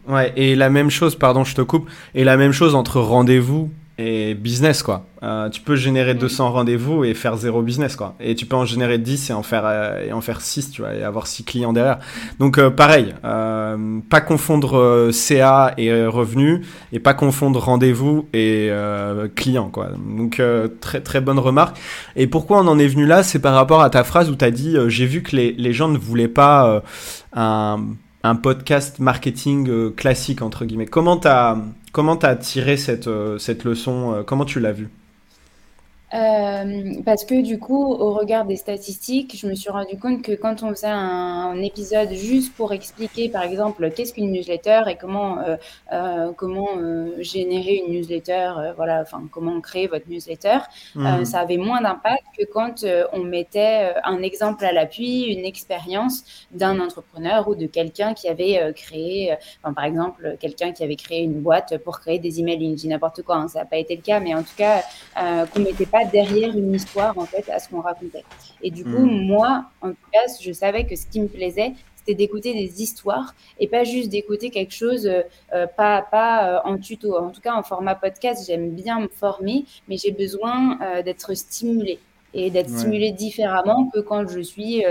ouais, 0.09 0.33
et 0.35 0.55
la 0.55 0.69
même 0.69 0.89
chose, 0.89 1.15
pardon, 1.15 1.45
je 1.45 1.55
te 1.55 1.61
coupe, 1.61 1.89
et 2.15 2.25
la 2.25 2.35
même 2.35 2.51
chose 2.51 2.75
entre 2.75 2.99
rendez-vous 2.99 3.69
et 4.01 4.33
business 4.33 4.83
quoi. 4.83 5.05
Euh, 5.23 5.49
tu 5.49 5.61
peux 5.61 5.75
générer 5.75 6.15
200 6.15 6.49
mm. 6.49 6.53
rendez-vous 6.53 7.03
et 7.03 7.13
faire 7.13 7.37
zéro 7.37 7.61
business 7.61 7.95
quoi. 7.95 8.15
Et 8.19 8.33
tu 8.33 8.45
peux 8.45 8.55
en 8.55 8.65
générer 8.65 8.97
10 8.97 9.29
et 9.29 9.33
en 9.33 9.43
faire 9.43 9.63
euh, 9.65 10.07
et 10.07 10.11
en 10.11 10.21
faire 10.21 10.41
6 10.41 10.71
tu 10.71 10.81
vois 10.81 10.95
et 10.95 11.03
avoir 11.03 11.27
6 11.27 11.43
clients 11.43 11.73
derrière. 11.73 11.99
Donc 12.39 12.57
euh, 12.57 12.69
pareil, 12.71 13.13
pas 13.21 14.21
confondre 14.21 15.09
CA 15.11 15.73
et 15.77 16.05
revenu 16.05 16.65
et 16.91 16.99
pas 16.99 17.13
confondre 17.13 17.59
rendez-vous 17.59 18.27
et 18.33 18.71
client 19.35 19.69
quoi. 19.69 19.89
Donc 20.17 20.41
très 20.79 21.01
très 21.01 21.21
bonne 21.21 21.39
remarque. 21.39 21.77
Et 22.15 22.27
pourquoi 22.27 22.61
on 22.61 22.67
en 22.67 22.79
est 22.79 22.87
venu 22.87 23.05
là, 23.05 23.23
c'est 23.23 23.39
par 23.39 23.53
rapport 23.53 23.81
à 23.81 23.89
ta 23.89 24.03
phrase 24.03 24.29
où 24.29 24.35
tu 24.35 24.45
as 24.45 24.51
dit 24.51 24.75
j'ai 24.87 25.05
vu 25.05 25.21
que 25.21 25.35
les, 25.35 25.51
les 25.53 25.73
gens 25.73 25.87
ne 25.87 25.97
voulaient 25.97 26.27
pas 26.27 26.81
un 27.33 27.79
un 28.23 28.35
podcast 28.35 28.99
marketing 28.99 29.93
classique 29.95 30.41
entre 30.41 30.65
guillemets. 30.65 30.85
Comment 30.85 31.17
tu 31.17 31.27
as 31.27 31.57
Comment 31.91 32.15
as 32.19 32.35
tiré 32.37 32.77
cette, 32.77 33.07
euh, 33.07 33.37
cette 33.37 33.65
leçon 33.65 34.13
euh, 34.13 34.23
Comment 34.23 34.45
tu 34.45 34.59
l'as 34.59 34.71
vue 34.71 34.89
euh, 36.13 37.01
parce 37.05 37.23
que 37.23 37.41
du 37.41 37.57
coup, 37.57 37.85
au 37.85 38.13
regard 38.13 38.45
des 38.45 38.57
statistiques, 38.57 39.37
je 39.37 39.47
me 39.47 39.55
suis 39.55 39.69
rendu 39.69 39.97
compte 39.97 40.21
que 40.21 40.33
quand 40.33 40.61
on 40.63 40.69
faisait 40.69 40.87
un, 40.87 41.61
épisode 41.61 42.11
juste 42.13 42.53
pour 42.55 42.73
expliquer, 42.73 43.29
par 43.29 43.43
exemple, 43.43 43.91
qu'est-ce 43.91 44.13
qu'une 44.13 44.31
newsletter 44.31 44.81
et 44.87 44.95
comment 44.95 45.39
euh, 45.39 45.55
euh, 45.93 46.31
comment 46.35 46.69
générer 47.19 47.83
une 47.85 47.93
newsletter, 47.93 48.73
voilà, 48.75 49.01
enfin 49.01 49.23
comment 49.31 49.61
créer 49.61 49.87
votre 49.87 50.09
newsletter, 50.09 50.59
mmh. 50.95 51.25
ça 51.25 51.39
avait 51.39 51.57
moins 51.57 51.81
d'impact 51.81 52.23
que 52.37 52.45
quand 52.45 52.83
on 53.13 53.19
mettait 53.19 53.93
un 54.03 54.23
exemple 54.23 54.65
à 54.65 54.71
l'appui, 54.71 55.23
une 55.25 55.45
expérience 55.45 56.23
d'un 56.51 56.79
entrepreneur 56.79 57.47
ou 57.47 57.55
de 57.55 57.67
quelqu'un 57.67 58.13
qui 58.13 58.27
avait 58.27 58.73
créé, 58.73 59.35
enfin, 59.63 59.73
par 59.73 59.85
exemple, 59.85 60.35
quelqu'un 60.39 60.71
qui 60.71 60.83
avait 60.83 60.95
créé 60.95 61.21
une 61.21 61.41
boîte 61.41 61.77
pour 61.79 61.99
créer 61.99 62.17
des 62.17 62.39
emails, 62.39 62.71
je 62.71 62.81
dis 62.81 62.87
n'importe 62.87 63.21
quoi, 63.21 63.35
hein, 63.35 63.47
ça 63.47 63.59
n'a 63.59 63.65
pas 63.65 63.77
été 63.77 63.95
le 63.95 64.01
cas, 64.01 64.19
mais 64.19 64.33
en 64.33 64.41
tout 64.41 64.55
cas, 64.57 64.81
qu'on 65.53 65.59
mettait 65.59 65.85
pas 65.85 66.00
pas 66.03 66.09
derrière 66.09 66.57
une 66.57 66.73
histoire 66.73 67.17
en 67.17 67.25
fait 67.25 67.49
à 67.49 67.59
ce 67.59 67.69
qu'on 67.69 67.81
racontait. 67.81 68.23
Et 68.61 68.71
du 68.71 68.83
coup, 68.83 68.89
hmm. 68.89 69.25
moi, 69.25 69.65
en 69.81 69.89
tout 69.89 70.09
cas, 70.11 70.19
je 70.41 70.51
savais 70.51 70.85
que 70.85 70.95
ce 70.95 71.05
qui 71.07 71.19
me 71.19 71.27
plaisait, 71.27 71.73
c'était 71.97 72.15
d'écouter 72.15 72.53
des 72.53 72.81
histoires 72.81 73.35
et 73.59 73.67
pas 73.67 73.83
juste 73.83 74.09
d'écouter 74.09 74.49
quelque 74.49 74.73
chose, 74.73 75.05
euh, 75.05 75.21
euh, 75.53 75.67
pas, 75.67 76.01
pas 76.01 76.57
euh, 76.57 76.59
en 76.69 76.77
tuto. 76.77 77.15
En 77.15 77.29
tout 77.29 77.41
cas, 77.41 77.53
en 77.53 77.63
format 77.63 77.95
podcast, 77.95 78.45
j'aime 78.47 78.71
bien 78.71 79.01
me 79.01 79.07
former, 79.07 79.65
mais 79.87 79.97
j'ai 79.97 80.11
besoin 80.11 80.79
d'être 81.03 81.33
stimulé 81.35 81.99
et 82.33 82.49
d'être 82.49 82.69
stimulé 82.69 83.11
différemment 83.11 83.89
que 83.93 83.99
quand 83.99 84.27
je 84.27 84.39
suis 84.39 84.83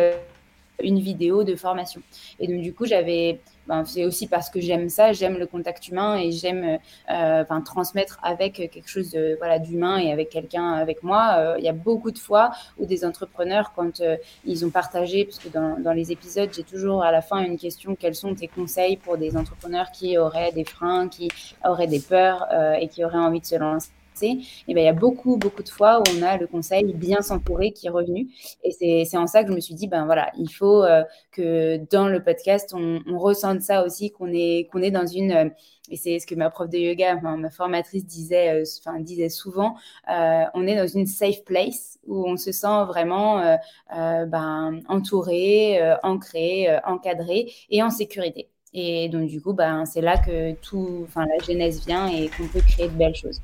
une 0.83 1.01
vidéo 1.01 1.45
de 1.45 1.55
formation. 1.55 2.03
Et 2.39 2.47
donc, 2.47 2.63
du 2.63 2.73
coup, 2.75 2.87
j'avais 2.87 3.41
ben, 3.71 3.85
c'est 3.85 4.05
aussi 4.05 4.27
parce 4.27 4.51
que 4.51 4.61
j'aime 4.61 4.89
ça, 4.89 5.13
j'aime 5.13 5.39
le 5.39 5.47
contact 5.47 5.87
humain 5.87 6.17
et 6.17 6.33
j'aime 6.33 6.81
euh, 7.09 7.43
enfin, 7.43 7.61
transmettre 7.61 8.19
avec 8.25 8.55
quelque 8.55 8.89
chose 8.89 9.13
de, 9.13 9.37
voilà, 9.39 9.61
d'humain 9.61 9.99
et 9.99 10.11
avec 10.11 10.29
quelqu'un 10.29 10.73
avec 10.73 11.05
moi. 11.05 11.37
Euh, 11.39 11.55
il 11.57 11.65
y 11.65 11.69
a 11.69 11.73
beaucoup 11.73 12.11
de 12.11 12.19
fois 12.19 12.51
où 12.79 12.87
des 12.87 13.05
entrepreneurs, 13.05 13.73
quand 13.77 14.01
euh, 14.01 14.17
ils 14.45 14.67
ont 14.67 14.71
partagé, 14.71 15.25
parce 15.25 15.39
que 15.39 15.49
dans, 15.49 15.79
dans 15.79 15.93
les 15.93 16.11
épisodes, 16.11 16.51
j'ai 16.53 16.65
toujours 16.65 17.05
à 17.05 17.13
la 17.13 17.23
fin 17.23 17.45
une 17.45 17.59
question, 17.59 17.95
quels 17.95 18.17
sont 18.17 18.35
tes 18.35 18.49
conseils 18.49 18.97
pour 18.97 19.17
des 19.17 19.37
entrepreneurs 19.37 19.93
qui 19.93 20.19
auraient 20.19 20.51
des 20.51 20.65
freins, 20.65 21.09
qui 21.09 21.29
auraient 21.65 21.87
des 21.87 22.01
peurs 22.01 22.49
et 22.81 22.89
qui 22.89 23.05
auraient 23.05 23.19
envie 23.19 23.41
de 23.41 23.47
se 23.47 23.55
lancer? 23.55 23.91
Et 24.23 24.75
ben, 24.75 24.81
il 24.81 24.85
y 24.85 24.89
a 24.89 24.93
beaucoup, 24.93 25.37
beaucoup 25.37 25.63
de 25.63 25.69
fois 25.69 26.01
où 26.01 26.03
on 26.17 26.23
a 26.23 26.37
le 26.37 26.47
conseil 26.47 26.93
bien 26.93 27.23
s'entourer 27.23 27.73
qui 27.73 27.87
est 27.87 27.91
revenu. 27.91 28.29
Et 28.63 29.05
c'est 29.05 29.17
en 29.17 29.27
ça 29.27 29.43
que 29.43 29.51
je 29.51 29.55
me 29.55 29.61
suis 29.61 29.75
dit, 29.75 29.89
ben 29.89 30.05
voilà, 30.05 30.31
il 30.39 30.49
faut 30.49 30.85
euh, 30.85 31.03
que 31.33 31.79
dans 31.91 32.09
le 32.09 32.23
podcast, 32.23 32.75
on, 32.75 33.01
ressente 33.19 33.61
ça 33.63 33.85
aussi, 33.85 34.11
qu'on 34.11 34.33
est, 34.33 34.69
qu'on 34.71 34.83
est 34.83 34.91
dans 34.91 35.07
une... 35.07 35.33
Euh, 35.33 35.49
et 35.93 35.97
c'est 35.97 36.21
ce 36.21 36.27
que 36.27 36.37
ma 36.37 36.51
prof 36.51 36.69
de 36.69 36.79
yoga, 36.79 37.17
ma 37.17 37.51
formatrice 37.51 38.07
disait, 38.07 38.61
euh, 38.61 38.65
enfin, 38.79 39.01
disait 39.01 39.29
souvent, 39.29 39.75
on 40.07 40.67
est 40.67 40.77
dans 40.77 40.87
une 40.87 41.07
safe 41.07 41.45
place 41.45 41.99
où 42.07 42.29
on 42.29 42.37
se 42.37 42.53
sent 42.53 42.85
vraiment 42.87 43.59
ben, 43.91 44.81
entouré, 44.89 45.81
ancré, 46.05 46.69
encadré 46.85 47.51
et 47.71 47.83
en 47.83 47.91
sécurité. 47.91 48.49
Et 48.73 49.09
donc, 49.09 49.29
du 49.29 49.41
coup, 49.41 49.53
ben, 49.53 49.85
c'est 49.85 50.01
là 50.01 50.17
que 50.17 50.53
tout, 50.53 51.01
enfin, 51.09 51.27
la 51.27 51.45
genèse 51.45 51.85
vient 51.85 52.07
et 52.07 52.29
qu'on 52.29 52.47
peut 52.47 52.61
créer 52.61 52.87
de 52.87 52.95
belles 52.95 53.17
choses. 53.17 53.41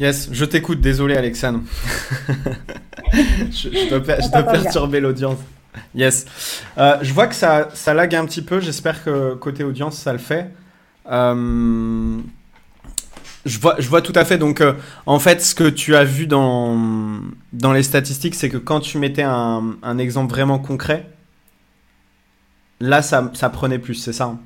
Yes, 0.00 0.28
je 0.30 0.44
t'écoute, 0.44 0.80
désolé 0.80 1.16
Alexandre. 1.16 1.60
je, 3.50 3.68
je, 3.68 3.88
dois, 3.88 4.42
perturber 4.44 5.00
l'audience. 5.00 5.38
Yes. 5.94 6.24
Euh, 6.78 6.98
je 7.02 7.12
vois 7.12 7.26
que 7.26 7.34
ça, 7.34 7.68
ça 7.74 7.94
lag 7.94 8.14
un 8.14 8.24
petit 8.24 8.42
peu, 8.42 8.60
j'espère 8.60 9.02
que 9.02 9.34
côté 9.34 9.64
audience 9.64 9.98
ça 9.98 10.12
le 10.12 10.18
fait. 10.18 10.50
Euh, 11.10 12.18
je, 13.44 13.58
vois, 13.58 13.76
je 13.78 13.88
vois 13.88 14.00
tout 14.00 14.12
à 14.14 14.24
fait, 14.24 14.38
donc 14.38 14.60
euh, 14.60 14.74
en 15.06 15.18
fait 15.18 15.42
ce 15.42 15.54
que 15.54 15.68
tu 15.68 15.96
as 15.96 16.04
vu 16.04 16.28
dans, 16.28 17.20
dans 17.52 17.72
les 17.72 17.82
statistiques, 17.82 18.36
c'est 18.36 18.50
que 18.50 18.56
quand 18.56 18.80
tu 18.80 18.98
mettais 18.98 19.22
un, 19.22 19.76
un 19.82 19.98
exemple 19.98 20.30
vraiment 20.30 20.60
concret, 20.60 21.10
là 22.78 23.02
ça, 23.02 23.32
ça 23.34 23.48
prenait 23.48 23.80
plus, 23.80 23.94
c'est 23.94 24.12
ça 24.12 24.24
hein? 24.24 24.38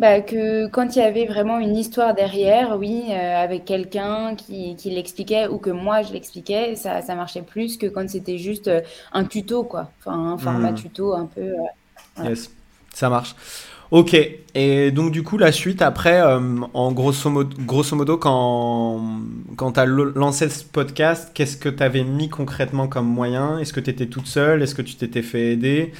Bah, 0.00 0.20
que 0.20 0.66
quand 0.68 0.96
il 0.96 0.98
y 0.98 1.02
avait 1.02 1.26
vraiment 1.26 1.60
une 1.60 1.76
histoire 1.76 2.14
derrière, 2.14 2.76
oui, 2.76 3.04
euh, 3.10 3.36
avec 3.36 3.64
quelqu'un 3.64 4.34
qui, 4.34 4.74
qui 4.74 4.90
l'expliquait 4.90 5.46
ou 5.46 5.58
que 5.58 5.70
moi 5.70 6.02
je 6.02 6.12
l'expliquais, 6.12 6.74
ça, 6.74 7.00
ça 7.00 7.14
marchait 7.14 7.42
plus 7.42 7.76
que 7.76 7.86
quand 7.86 8.08
c'était 8.08 8.38
juste 8.38 8.66
euh, 8.66 8.80
un 9.12 9.24
tuto, 9.24 9.62
quoi. 9.62 9.92
Enfin, 10.00 10.32
un 10.32 10.38
format 10.38 10.72
hmm. 10.72 10.76
tuto 10.76 11.14
un 11.14 11.26
peu. 11.26 11.42
Euh, 11.42 12.24
yes, 12.24 12.50
ça 12.92 13.08
marche. 13.08 13.36
Ok, 13.92 14.16
et 14.54 14.90
donc 14.90 15.12
du 15.12 15.22
coup 15.22 15.38
la 15.38 15.52
suite 15.52 15.80
après, 15.80 16.20
en 16.22 16.90
grosso 16.90 17.30
modo, 17.30 17.56
grosso 17.60 17.94
modo 17.94 18.16
quand, 18.16 19.20
quand 19.54 19.72
tu 19.72 19.80
as 19.80 19.84
lancé 19.84 20.48
ce 20.48 20.64
podcast, 20.64 21.30
qu'est-ce 21.32 21.56
que 21.56 21.68
tu 21.68 21.82
avais 21.82 22.02
mis 22.02 22.28
concrètement 22.28 22.88
comme 22.88 23.06
moyen? 23.06 23.58
Est-ce 23.58 23.72
que 23.72 23.78
tu 23.78 23.90
étais 23.90 24.06
toute 24.06 24.26
seule? 24.26 24.62
Est-ce 24.62 24.74
que 24.74 24.82
tu 24.82 24.96
t'étais 24.96 25.22
fait 25.22 25.52
aider? 25.52 25.92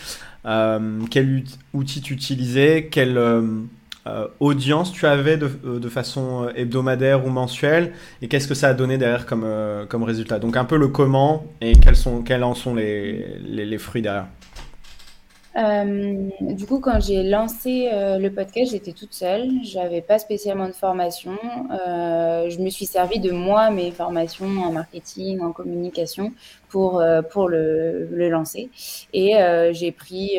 Quel 0.42 1.44
outil 1.72 2.00
tu 2.00 2.14
utilisais 2.14 2.88
Quel 2.90 3.16
euh, 4.06 4.28
audience 4.38 4.92
tu 4.92 5.06
avais 5.06 5.38
de, 5.38 5.50
euh, 5.64 5.78
de, 5.78 5.88
façon 5.88 6.44
euh, 6.44 6.52
hebdomadaire 6.56 7.24
ou 7.24 7.30
mensuelle 7.30 7.94
et 8.20 8.28
qu'est-ce 8.28 8.46
que 8.46 8.54
ça 8.54 8.68
a 8.68 8.74
donné 8.74 8.98
derrière 8.98 9.24
comme, 9.24 9.46
comme 9.88 10.02
résultat? 10.02 10.38
Donc 10.38 10.58
un 10.58 10.66
peu 10.66 10.76
le 10.76 10.88
comment 10.88 11.44
et 11.62 11.72
quels, 11.72 11.96
sont, 11.96 12.22
quels 12.22 12.44
en 12.44 12.54
sont 12.54 12.74
les, 12.74 13.38
les, 13.40 13.78
fruits 13.78 14.02
derrière. 14.02 14.26
Du 16.40 16.66
coup, 16.66 16.80
quand 16.80 17.00
j'ai 17.00 17.22
lancé 17.22 17.88
le 17.92 18.28
podcast, 18.28 18.72
j'étais 18.72 18.92
toute 18.92 19.14
seule. 19.14 19.48
J'avais 19.62 20.00
pas 20.00 20.18
spécialement 20.18 20.66
de 20.66 20.72
formation. 20.72 21.38
Je 21.70 22.60
me 22.60 22.68
suis 22.70 22.86
servi 22.86 23.20
de 23.20 23.30
moi, 23.30 23.70
mes 23.70 23.92
formations 23.92 24.46
en 24.46 24.72
marketing, 24.72 25.40
en 25.40 25.52
communication, 25.52 26.32
pour, 26.74 27.00
pour 27.30 27.48
le, 27.48 28.08
le 28.10 28.28
lancer. 28.28 28.68
Et 29.12 29.34
j'ai 29.70 29.92
pris 29.92 30.32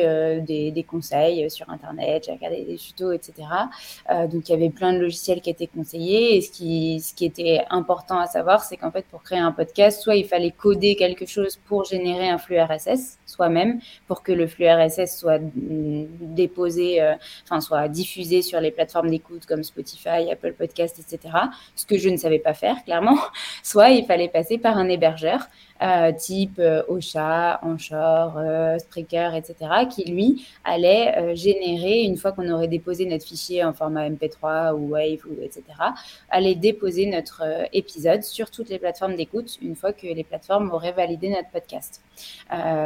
des, 0.46 0.70
des, 0.70 0.82
conseils 0.82 1.50
sur 1.50 1.70
Internet, 1.70 2.24
j'ai 2.26 2.32
regardé 2.32 2.62
des 2.62 2.76
tutos, 2.76 3.12
etc. 3.12 3.32
donc, 4.30 4.46
il 4.46 4.50
y 4.50 4.54
avait 4.54 4.68
plein 4.68 4.92
de 4.92 4.98
logiciels 4.98 5.40
qui 5.40 5.48
étaient 5.48 5.66
conseillés. 5.66 6.36
Et 6.36 6.42
ce 6.42 6.50
qui, 6.50 7.00
ce 7.00 7.14
qui 7.14 7.24
était 7.24 7.62
important 7.70 8.18
à 8.18 8.26
savoir, 8.26 8.64
c'est 8.64 8.76
qu'en 8.76 8.90
fait, 8.90 9.06
pour 9.06 9.22
créer 9.22 9.38
un 9.38 9.52
podcast, 9.52 10.02
soit 10.02 10.16
il 10.16 10.26
fallait 10.26 10.50
coder 10.50 10.94
quelque 10.94 11.24
chose 11.24 11.56
pour 11.56 11.84
générer 11.84 12.28
un 12.28 12.36
flux 12.36 12.60
RSS 12.60 13.18
soi-même, 13.24 13.80
pour 14.06 14.22
que 14.22 14.32
le 14.32 14.46
flux 14.46 14.68
RSS 14.68 15.18
soit 15.18 15.40
déposé, 15.54 17.00
euh, 17.00 17.14
enfin 17.44 17.60
soit 17.60 17.88
diffusé 17.88 18.42
sur 18.42 18.60
les 18.60 18.70
plateformes 18.70 19.08
d'écoute 19.08 19.46
comme 19.46 19.62
Spotify, 19.62 20.30
Apple 20.30 20.52
Podcast, 20.52 20.98
etc. 20.98 21.34
Ce 21.74 21.86
que 21.86 21.96
je 21.96 22.08
ne 22.10 22.16
savais 22.18 22.38
pas 22.38 22.54
faire 22.54 22.84
clairement. 22.84 23.16
Soit 23.62 23.90
il 23.90 24.04
fallait 24.06 24.28
passer 24.28 24.58
par 24.58 24.76
un 24.76 24.88
hébergeur 24.88 25.48
euh, 25.82 26.12
type 26.26 26.58
euh, 26.58 26.82
Ocha, 26.88 27.60
Anchor, 27.62 28.40
Spreaker, 28.80 29.34
etc. 29.34 29.54
qui 29.90 30.04
lui 30.04 30.46
allait 30.64 31.34
générer 31.36 32.02
une 32.02 32.16
fois 32.16 32.32
qu'on 32.32 32.48
aurait 32.50 32.68
déposé 32.68 33.06
notre 33.06 33.26
fichier 33.26 33.64
en 33.64 33.72
format 33.72 34.08
MP3 34.08 34.72
ou 34.74 34.90
Wave, 34.90 35.20
etc. 35.42 35.62
allait 36.30 36.54
déposer 36.54 37.06
notre 37.06 37.42
épisode 37.72 38.22
sur 38.22 38.50
toutes 38.50 38.68
les 38.68 38.78
plateformes 38.78 39.16
d'écoute 39.16 39.58
une 39.62 39.76
fois 39.76 39.92
que 39.92 40.06
les 40.06 40.24
plateformes 40.24 40.70
auraient 40.70 40.92
validé 40.92 41.28
notre 41.28 41.50
podcast. 41.50 42.02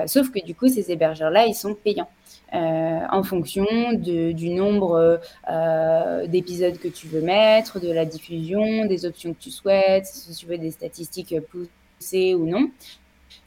sauf 0.06 0.30
que 0.30 0.44
du 0.44 0.54
coup, 0.54 0.68
ces 0.68 0.90
hébergeurs-là, 0.90 1.46
ils 1.46 1.54
sont 1.54 1.74
payants. 1.74 2.08
Euh, 2.52 3.00
en 3.12 3.22
fonction 3.22 3.92
du 3.92 4.50
nombre 4.50 5.20
euh, 5.48 6.26
d'épisodes 6.26 6.78
que 6.78 6.88
tu 6.88 7.06
veux 7.06 7.20
mettre, 7.20 7.78
de 7.78 7.92
la 7.92 8.04
diffusion, 8.04 8.86
des 8.86 9.06
options 9.06 9.32
que 9.34 9.38
tu 9.38 9.50
souhaites, 9.52 10.06
si 10.06 10.34
tu 10.34 10.46
veux 10.46 10.58
des 10.58 10.72
statistiques 10.72 11.34
poussées 11.48 12.34
ou 12.34 12.46
non. 12.46 12.70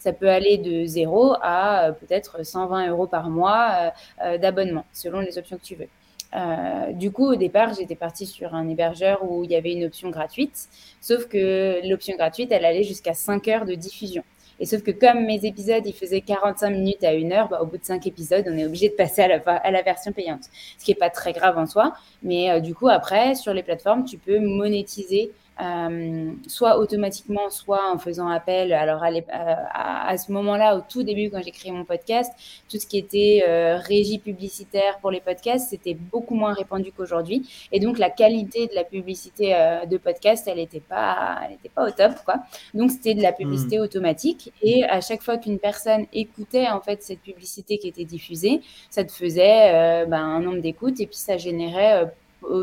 Ça 0.04 0.12
peut 0.12 0.30
aller 0.30 0.58
de 0.58 0.86
0 0.86 1.36
à 1.42 1.88
euh, 1.88 1.92
peut-être 1.94 2.46
120 2.46 2.90
euros 2.90 3.08
par 3.08 3.30
mois 3.30 3.94
d'abonnement, 4.42 4.86
selon 4.92 5.20
les 5.22 5.38
options 5.38 5.58
que 5.58 5.64
tu 5.64 5.76
veux. 5.76 5.88
du 6.94 7.12
coup, 7.12 7.32
au 7.32 7.36
départ, 7.36 7.74
j'étais 7.74 7.96
partie 7.96 8.26
sur 8.26 8.54
un 8.54 8.68
hébergeur 8.68 9.24
où 9.24 9.44
il 9.46 9.52
y 9.52 9.56
avait 9.56 9.72
une 9.72 9.86
option 9.86 10.10
gratuite, 10.10 10.68
sauf 11.00 11.28
que 11.28 11.80
l'option 11.88 12.16
gratuite, 12.18 12.52
elle 12.52 12.66
allait 12.66 12.84
jusqu'à 12.84 13.14
5 13.14 13.48
heures 13.48 13.66
de 13.66 13.76
diffusion. 13.76 14.24
Et 14.60 14.66
sauf 14.66 14.84
que 14.84 14.92
comme 14.92 15.26
mes 15.26 15.46
épisodes, 15.46 15.86
ils 15.86 15.94
faisaient 15.94 16.22
45 16.22 16.70
minutes 16.70 17.04
à 17.04 17.14
une 17.14 17.34
heure, 17.34 17.50
bah, 17.50 17.60
au 17.62 17.66
bout 17.66 17.78
de 17.78 17.86
5 17.86 18.06
épisodes, 18.08 18.46
on 18.48 18.58
est 18.58 18.66
obligé 18.66 18.90
de 18.90 18.94
passer 18.94 19.22
à 19.22 19.72
la, 19.72 19.82
version 19.82 20.12
payante. 20.12 20.44
Ce 20.78 20.86
qui 20.86 20.92
n'est 20.92 20.96
pas 20.96 21.10
très 21.10 21.34
grave 21.34 21.58
en 21.58 21.66
soi. 21.66 21.94
Mais 22.22 22.52
euh, 22.52 22.60
du 22.60 22.76
coup, 22.76 22.88
après, 22.90 23.36
sur 23.36 23.54
les 23.54 23.64
plateformes, 23.64 24.06
tu 24.06 24.18
peux 24.18 24.40
monétiser 24.40 25.32
euh, 25.62 26.32
soit 26.48 26.80
automatiquement, 26.80 27.50
soit 27.52 27.92
en 27.92 28.00
faisant 28.00 28.28
appel. 28.28 28.74
Alors 28.74 29.04
à, 29.04 30.10
à, 30.10 30.18
ce 30.18 30.32
moment-là, 30.32 30.78
au 30.78 30.82
tout 30.82 31.04
début, 31.04 31.30
quand 31.30 31.42
j'ai 31.44 31.52
créé 31.52 31.72
mon 31.72 31.86
podcast, 31.86 32.34
tout 32.70 32.80
ce 32.80 32.88
qui 32.88 32.98
était 32.98 33.44
euh, 33.48 33.78
régie 33.78 34.18
publicitaire 34.18 34.98
pour 35.00 35.12
les 35.12 35.22
podcasts, 35.22 35.70
c'était 35.70 35.94
beaucoup 35.94 36.34
moins 36.34 36.54
répandu 36.54 36.92
qu'aujourd'hui. 36.92 37.48
Et 37.72 37.80
donc 37.80 38.00
la 38.00 38.10
qualité 38.10 38.66
de 38.66 38.74
la 38.74 38.84
publicité 38.84 39.54
euh, 39.56 39.86
de 39.86 39.98
podcast, 39.98 40.48
elle 40.48 40.58
n'était 40.58 40.80
pas, 40.80 41.42
elle 41.46 41.54
était 41.54 41.70
pas 41.70 41.88
au 41.88 41.92
top, 41.92 42.14
quoi. 42.26 42.38
Donc 42.74 42.90
c'était 42.90 43.14
de 43.14 43.22
la 43.22 43.32
publicité 43.32 43.78
hmm. 43.78 43.84
automatique. 43.84 44.52
Et 44.64 44.84
à 44.86 45.02
chaque 45.02 45.22
fois 45.22 45.38
qu'une 45.38 45.60
personne 45.60 46.08
écoutait 46.14 46.68
en 46.68 46.82
fait 46.82 47.04
cette 47.04 47.22
publicité 47.22 47.78
qui 47.78 47.88
était 47.88 48.06
diffusée, 48.06 48.62
ça 48.90 49.04
te 49.04 49.12
faisait 49.12 50.06
ben, 50.08 50.18
un 50.18 50.40
nombre 50.40 50.62
d'écoutes 50.62 51.00
et 51.00 51.06
puis 51.06 51.18
ça 51.18 51.38
générait 51.38 52.12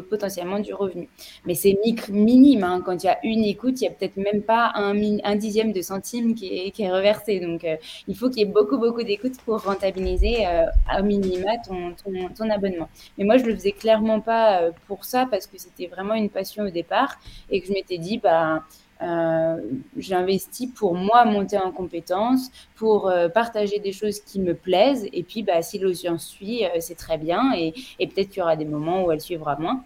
potentiellement 0.09 0.59
du 0.59 0.75
revenu. 0.75 1.09
Mais 1.47 1.55
c'est 1.55 1.77
minime. 2.11 2.65
Hein. 2.65 2.83
Quand 2.85 3.03
il 3.03 3.07
y 3.07 3.11
a 3.11 3.19
une 3.25 3.45
écoute, 3.45 3.81
il 3.81 3.85
n'y 3.85 3.89
a 3.89 3.91
peut-être 3.91 4.17
même 4.17 4.43
pas 4.43 4.73
un, 4.75 5.37
dixième 5.37 5.73
de 5.73 5.83
centime 5.83 6.35
qui 6.35 6.47
est, 6.47 6.71
qui 6.71 6.83
est 6.83 6.91
reversé. 6.91 7.41
Donc, 7.41 7.65
euh, 7.65 7.77
il 8.09 8.17
faut 8.17 8.29
qu'il 8.29 8.39
y 8.39 8.43
ait 8.43 8.53
beaucoup, 8.53 8.79
beaucoup 8.79 9.03
d'écoutes 9.03 9.41
pour 9.43 9.63
rentabiliser 9.63 10.47
euh, 10.47 10.67
à 10.89 11.03
minima 11.03 11.59
ton, 11.67 11.95
ton, 12.37 12.51
abonnement. 12.51 12.89
Mais 13.19 13.25
moi, 13.25 13.39
je 13.39 13.45
le 13.45 13.55
faisais 13.55 13.73
clairement 13.73 14.21
pas 14.21 14.63
euh, 14.63 14.71
pour 14.87 15.05
ça 15.05 15.27
parce 15.31 15.47
que 15.47 15.59
c'était 15.59 15.87
vraiment 15.87 16.15
une 16.15 16.31
passion 16.31 16.65
au 16.65 16.71
départ 16.71 17.19
et 17.51 17.61
que 17.61 17.67
je 17.67 17.73
m'étais 17.73 17.99
dit, 17.99 18.19
bah, 18.19 18.65
euh, 19.03 19.57
j'investis 19.97 20.69
pour 20.69 20.95
moi 20.95 21.25
monter 21.25 21.59
en 21.59 21.73
compétences, 21.73 22.51
pour 22.77 23.09
euh, 23.09 23.29
partager 23.29 23.79
des 23.79 23.93
choses 23.93 24.21
qui 24.21 24.41
me 24.41 24.55
plaisent. 24.55 25.09
Et 25.13 25.23
puis, 25.23 25.43
bah, 25.43 25.63
si 25.63 25.79
l'audience 25.79 26.27
suit, 26.27 26.65
euh, 26.65 26.69
c'est 26.81 26.97
très 26.97 27.19
bien. 27.19 27.53
Et, 27.57 27.75
et 27.99 28.07
peut-être 28.07 28.29
qu'il 28.31 28.41
y 28.41 28.43
aura 28.43 28.57
des 28.57 28.65
moments 28.65 29.05
où 29.05 29.13
elle 29.13 29.21
suivra 29.21 29.57
moins. 29.57 29.83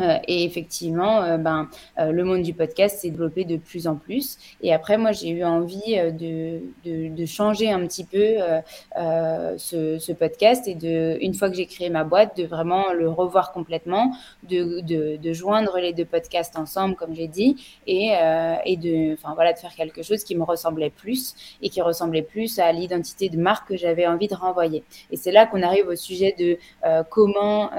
Euh, 0.00 0.18
et 0.28 0.44
effectivement, 0.44 1.22
euh, 1.22 1.38
ben, 1.38 1.68
euh, 1.98 2.12
le 2.12 2.24
monde 2.24 2.42
du 2.42 2.52
podcast 2.52 2.98
s'est 2.98 3.10
développé 3.10 3.44
de 3.44 3.56
plus 3.56 3.86
en 3.86 3.96
plus. 3.96 4.38
Et 4.62 4.72
après, 4.72 4.98
moi, 4.98 5.12
j'ai 5.12 5.30
eu 5.30 5.44
envie 5.44 5.96
de, 5.96 6.60
de, 6.84 7.14
de, 7.14 7.26
changer 7.26 7.70
un 7.70 7.86
petit 7.86 8.04
peu 8.04 8.36
ce, 8.94 9.98
ce, 9.98 10.12
podcast 10.12 10.68
et 10.68 10.74
de, 10.74 11.18
une 11.20 11.34
fois 11.34 11.50
que 11.50 11.56
j'ai 11.56 11.66
créé 11.66 11.90
ma 11.90 12.04
boîte, 12.04 12.36
de 12.36 12.44
vraiment 12.44 12.92
le 12.92 13.08
revoir 13.08 13.52
complètement, 13.52 14.12
de, 14.48 14.80
de, 14.80 15.16
de 15.16 15.32
joindre 15.32 15.78
les 15.78 15.92
deux 15.92 16.04
podcasts 16.04 16.56
ensemble, 16.56 16.94
comme 16.96 17.14
j'ai 17.14 17.28
dit, 17.28 17.56
et, 17.86 18.12
et 18.64 18.76
de, 18.76 19.14
enfin 19.14 19.34
voilà, 19.34 19.52
de 19.52 19.58
faire 19.58 19.74
quelque 19.74 20.02
chose 20.02 20.24
qui 20.24 20.36
me 20.36 20.44
ressemblait 20.44 20.90
plus 20.90 21.34
et 21.62 21.68
qui 21.68 21.80
ressemblait 21.80 22.22
plus 22.22 22.58
à 22.58 22.72
l'identité 22.72 23.28
de 23.28 23.38
marque 23.38 23.68
que 23.68 23.76
j'avais 23.76 24.06
envie 24.06 24.28
de 24.28 24.34
renvoyer. 24.34 24.84
Et 25.10 25.16
c'est 25.16 25.32
là 25.32 25.46
qu'on 25.46 25.62
arrive 25.62 25.88
au 25.88 25.96
sujet 25.96 26.34
de 26.38 26.58
comment 27.10 27.70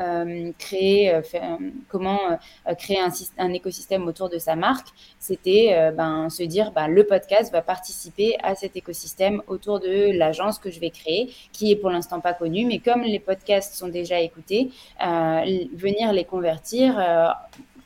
créer, 0.58 1.22
faire, 1.24 1.58
comment 1.90 2.07
euh, 2.08 2.74
créer 2.76 3.00
un, 3.38 3.54
écosystème 3.54 4.08
autour 4.08 4.30
de 4.30 4.38
sa 4.38 4.56
marque, 4.56 4.88
c'était 5.20 5.70
euh, 5.74 5.92
ben, 5.92 6.30
se 6.30 6.44
dire 6.44 6.72
ben, 6.72 6.88
le 6.88 7.06
podcast 7.06 7.52
va 7.52 7.62
participer 7.62 8.38
à 8.44 8.56
cet 8.56 8.76
écosystème 8.76 9.42
autour 9.48 9.80
de 9.80 10.18
l'agence 10.18 10.60
que 10.60 10.70
je 10.70 10.80
vais 10.80 10.90
créer, 10.90 11.34
qui 11.52 11.72
est 11.72 11.76
pour 11.76 11.90
l'instant 11.90 12.20
pas 12.20 12.34
connue, 12.34 12.66
mais 12.66 12.80
comme 12.80 13.02
les 13.02 13.20
podcasts 13.20 13.76
sont 13.76 13.88
déjà 13.88 14.20
écoutés, 14.20 14.72
euh, 15.06 15.42
venir 15.74 16.14
les 16.14 16.26
convertir 16.26 16.98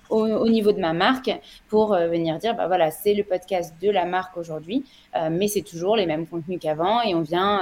au, 0.10 0.48
niveau 0.50 0.74
de 0.74 0.80
ma 0.80 0.94
marque 0.94 1.32
pour 1.70 1.96
venir 1.96 2.38
dire, 2.38 2.56
bah 2.56 2.68
voilà, 2.68 2.92
c'est 2.92 3.14
le 3.14 3.24
podcast 3.24 3.74
de 3.82 3.90
la 3.90 4.06
marque 4.06 4.36
aujourd'hui, 4.36 4.84
mais 5.30 5.48
c'est 5.48 5.62
toujours 5.62 5.96
les 5.96 6.06
mêmes 6.06 6.28
contenus 6.28 6.60
qu'avant 6.62 7.02
et 7.02 7.16
on 7.16 7.22
vient 7.22 7.62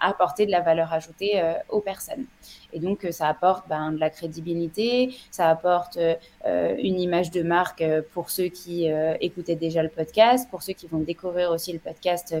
apporter 0.00 0.44
de 0.46 0.50
la 0.50 0.60
valeur 0.60 0.92
ajoutée 0.92 1.42
aux 1.70 1.80
personnes. 1.80 2.26
Et 2.74 2.80
donc, 2.80 3.06
ça 3.10 3.28
apporte 3.28 3.68
ben, 3.68 3.92
de 3.92 3.98
la 3.98 4.10
crédibilité, 4.10 5.14
ça 5.30 5.48
apporte 5.48 5.98
une 6.46 7.00
image 7.00 7.30
de 7.30 7.42
marque 7.42 7.84
pour 8.12 8.30
ceux 8.30 8.48
qui 8.48 8.86
écoutaient 9.20 9.54
déjà 9.54 9.82
le 9.82 9.88
podcast, 9.88 10.48
pour 10.50 10.62
ceux 10.62 10.72
qui 10.74 10.86
vont 10.86 10.98
découvrir 10.98 11.50
aussi 11.50 11.72
le 11.72 11.78
podcast, 11.78 12.34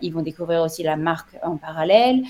ils 0.00 0.12
vont 0.12 0.22
découvrir 0.22 0.62
aussi 0.62 0.82
la 0.82 0.96
marque 0.96 1.36
en 1.42 1.56
parallèle. 1.56 2.22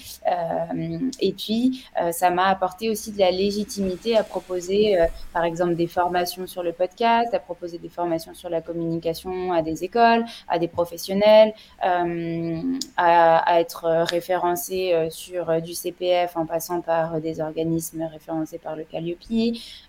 et 1.20 1.32
puis, 1.32 1.84
ça 2.12 2.30
m'a 2.30 2.46
apporté 2.46 2.88
aussi 2.90 3.12
de 3.12 3.18
la 3.18 3.30
légitimité 3.30 4.16
à 4.16 4.22
proposer, 4.22 4.96
par 5.32 5.44
exemple, 5.44 5.74
des 5.74 5.86
formations 5.86 6.46
sur 6.46 6.62
le 6.62 6.72
podcast, 6.72 7.34
à 7.34 7.38
proposer 7.38 7.78
des 7.78 7.88
formations 7.88 8.34
sur 8.34 8.48
la 8.48 8.60
communication 8.60 9.52
à 9.52 9.62
des 9.62 9.84
écoles, 9.84 10.24
à 10.48 10.58
des 10.58 10.68
professionnels, 10.68 11.52
euh, 11.84 12.62
à, 12.96 13.60
être 13.60 14.04
référencé 14.08 14.92
euh, 14.92 15.10
sur 15.10 15.50
euh, 15.50 15.60
du 15.60 15.74
CPF 15.74 16.36
en 16.36 16.46
passant 16.46 16.80
des 17.20 17.40
organismes 17.40 18.02
référencés 18.04 18.58
par 18.58 18.76
le 18.76 18.84
Calliope. 18.84 19.18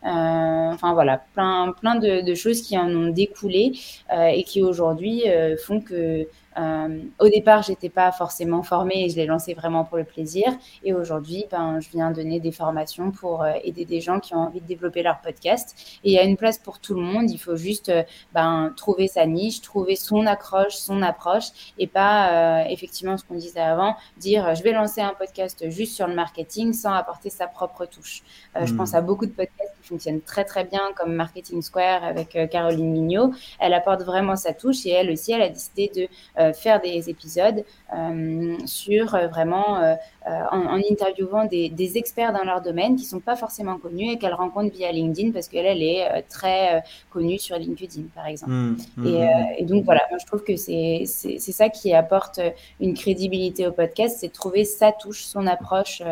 enfin 0.03 0.93
voilà, 0.93 1.23
plein, 1.33 1.95
de, 1.95 2.21
de, 2.21 2.35
choses 2.35 2.61
qui 2.61 2.77
en 2.77 2.89
ont 2.89 3.09
découlé 3.09 3.73
et 4.11 4.43
qui 4.43 4.61
aujourd'hui 4.61 5.23
font 5.65 5.81
que 5.81 6.27
euh, 6.59 6.99
au 7.19 7.29
départ, 7.29 7.61
j'étais 7.63 7.89
pas 7.89 8.11
forcément 8.11 8.63
formée 8.63 9.05
et 9.05 9.09
je 9.09 9.15
l'ai 9.15 9.25
lancé 9.25 9.53
vraiment 9.53 9.85
pour 9.85 9.97
le 9.97 10.03
plaisir. 10.03 10.45
Et 10.83 10.93
aujourd'hui, 10.93 11.45
ben, 11.51 11.79
je 11.79 11.89
viens 11.89 12.11
donner 12.11 12.39
des 12.39 12.51
formations 12.51 13.11
pour 13.11 13.43
euh, 13.43 13.53
aider 13.63 13.85
des 13.85 14.01
gens 14.01 14.19
qui 14.19 14.33
ont 14.35 14.39
envie 14.39 14.61
de 14.61 14.65
développer 14.65 15.03
leur 15.03 15.21
podcast. 15.21 15.99
Et 16.03 16.11
il 16.11 16.13
y 16.13 16.19
a 16.19 16.23
une 16.23 16.37
place 16.37 16.57
pour 16.57 16.79
tout 16.79 16.95
le 16.95 17.01
monde. 17.01 17.29
Il 17.29 17.37
faut 17.37 17.55
juste 17.55 17.89
euh, 17.89 18.03
ben, 18.33 18.73
trouver 18.75 19.07
sa 19.07 19.25
niche, 19.25 19.61
trouver 19.61 19.95
son 19.95 20.25
accroche, 20.25 20.73
son 20.73 21.01
approche, 21.01 21.73
et 21.77 21.87
pas 21.87 22.65
effectivement 22.69 23.17
ce 23.17 23.23
qu'on 23.23 23.35
disait 23.35 23.59
avant, 23.59 23.95
dire 24.17 24.55
je 24.55 24.63
vais 24.63 24.71
lancer 24.71 25.01
un 25.01 25.13
podcast 25.17 25.69
juste 25.69 25.95
sur 25.95 26.07
le 26.07 26.15
marketing 26.15 26.73
sans 26.73 26.93
apporter 26.93 27.29
sa 27.29 27.47
propre 27.47 27.85
touche. 27.85 28.23
Je 28.61 28.73
pense 28.73 28.93
hmm. 28.93 28.95
à 28.95 29.01
beaucoup 29.01 29.25
de 29.25 29.31
podcasts 29.31 29.73
qui 29.81 29.87
fonctionnent 29.89 30.21
très 30.21 30.45
très 30.45 30.63
bien 30.63 30.81
comme 30.95 31.13
Marketing 31.13 31.61
Square 31.61 32.03
avec 32.03 32.37
Caroline 32.51 32.91
Mignot. 32.91 33.33
Elle 33.59 33.73
apporte 33.73 34.01
vraiment 34.01 34.35
sa 34.35 34.53
touche 34.53 34.85
et 34.85 34.91
elle 34.91 35.11
aussi, 35.11 35.31
elle 35.31 35.41
a 35.41 35.49
décidé 35.49 35.91
de 35.95 36.07
faire 36.53 36.81
des 36.81 37.09
épisodes 37.09 37.63
euh, 37.95 38.57
sur 38.65 39.15
euh, 39.15 39.27
vraiment 39.27 39.97
en, 40.25 40.79
interviewant 40.89 41.45
des, 41.45 41.97
experts 41.97 42.33
dans 42.33 42.43
leur 42.43 42.61
domaine 42.61 42.95
qui 42.95 43.05
sont 43.05 43.19
pas 43.19 43.35
forcément 43.35 43.77
connus 43.77 44.11
et 44.11 44.17
qu'elle 44.17 44.33
rencontre 44.33 44.73
via 44.73 44.91
LinkedIn 44.91 45.31
parce 45.31 45.47
qu'elle 45.47 45.65
elle 45.65 45.81
est 45.81 46.23
très 46.29 46.83
connue 47.09 47.39
sur 47.39 47.57
LinkedIn 47.57 48.03
par 48.13 48.27
exemple. 48.27 48.51
Mmh, 48.51 48.77
mmh, 48.97 49.07
et, 49.07 49.11
mmh. 49.11 49.47
et, 49.57 49.65
donc 49.65 49.85
voilà, 49.85 50.01
moi, 50.09 50.19
je 50.19 50.25
trouve 50.25 50.43
que 50.43 50.55
c'est 50.55 51.05
ça 51.05 51.69
qui 51.69 51.93
apporte 51.93 52.39
une 52.79 52.93
crédibilité 52.93 53.67
au 53.67 53.71
podcast, 53.71 54.17
c'est 54.19 54.27
de 54.27 54.33
trouver 54.33 54.65
sa 54.65 54.91
touche, 54.91 55.23
son 55.23 55.47
approche 55.47 56.03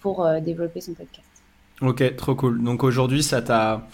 pour 0.00 0.28
développer 0.40 0.80
son 0.80 0.94
podcast. 0.94 1.26
Ok, 1.80 2.16
trop 2.16 2.34
cool. 2.34 2.62
Donc 2.62 2.84
aujourd'hui, 2.84 3.22
ça 3.22 3.42
t'a 3.42 3.86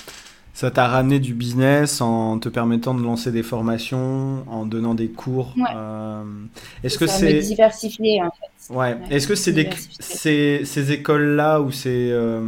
ça 0.53 0.71
t'a 0.71 0.89
ramené 0.89 1.21
du 1.21 1.35
business 1.35 2.01
en 2.01 2.39
te 2.39 2.49
permettant 2.49 2.95
de 2.95 3.03
lancer 3.03 3.31
des 3.31 3.43
formations, 3.43 4.45
en 4.49 4.67
donnant 4.67 4.95
des 4.95 5.09
cours. 5.09 5.55
Euh, 5.75 6.23
est-ce 6.83 6.99
que 6.99 7.07
c'est 7.07 7.41
diversifier 7.41 8.21
en 8.23 8.31
fait. 8.31 8.75
Ouais. 8.75 8.97
Est-ce 9.11 9.27
que 9.27 9.35
c'est 9.35 9.53
des 9.53 9.69
ces, 9.99 10.63
ces 10.65 10.93
écoles-là 10.93 11.61
ou 11.61 11.71
ces 11.71 12.11
euh, 12.11 12.41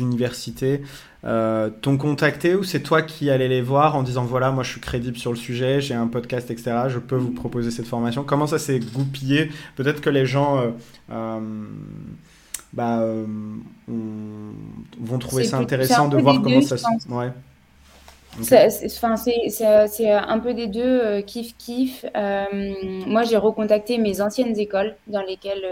universités 0.00 0.82
euh, 1.24 1.70
t'ont 1.82 1.96
contacté 1.96 2.54
ou 2.54 2.62
c'est 2.62 2.80
toi 2.80 3.02
qui 3.02 3.28
allais 3.28 3.48
les 3.48 3.62
voir 3.62 3.96
en 3.96 4.04
disant 4.04 4.24
voilà 4.24 4.52
moi 4.52 4.62
je 4.62 4.70
suis 4.70 4.80
crédible 4.80 5.16
sur 5.16 5.32
le 5.32 5.36
sujet, 5.36 5.80
j'ai 5.80 5.94
un 5.94 6.06
podcast 6.06 6.50
etc. 6.50 6.76
Je 6.88 6.98
peux 6.98 7.16
vous 7.16 7.32
proposer 7.32 7.70
cette 7.70 7.86
formation? 7.86 8.22
Comment 8.22 8.46
ça 8.46 8.58
s'est 8.58 8.80
goupillé? 8.80 9.50
Peut-être 9.76 10.00
que 10.00 10.10
les 10.10 10.26
gens 10.26 10.62
bah, 12.72 13.00
euh, 13.00 13.24
vont 13.86 15.18
trouver 15.18 15.44
ça 15.44 15.58
intéressant 15.58 16.08
de 16.08 16.18
voir 16.18 16.42
comment 16.42 16.62
ça 16.62 16.76
se... 16.76 16.84
Ouais. 17.08 17.30
C'est 18.40 20.10
un 20.10 20.38
peu 20.38 20.54
des 20.54 20.66
deux, 20.66 21.00
euh, 21.00 21.22
kiff 21.22 21.56
kiff. 21.56 22.04
Euh, 22.16 22.44
moi, 23.06 23.22
j'ai 23.24 23.36
recontacté 23.36 23.98
mes 23.98 24.20
anciennes 24.20 24.58
écoles 24.58 24.96
dans 25.06 25.22
lesquelles 25.22 25.64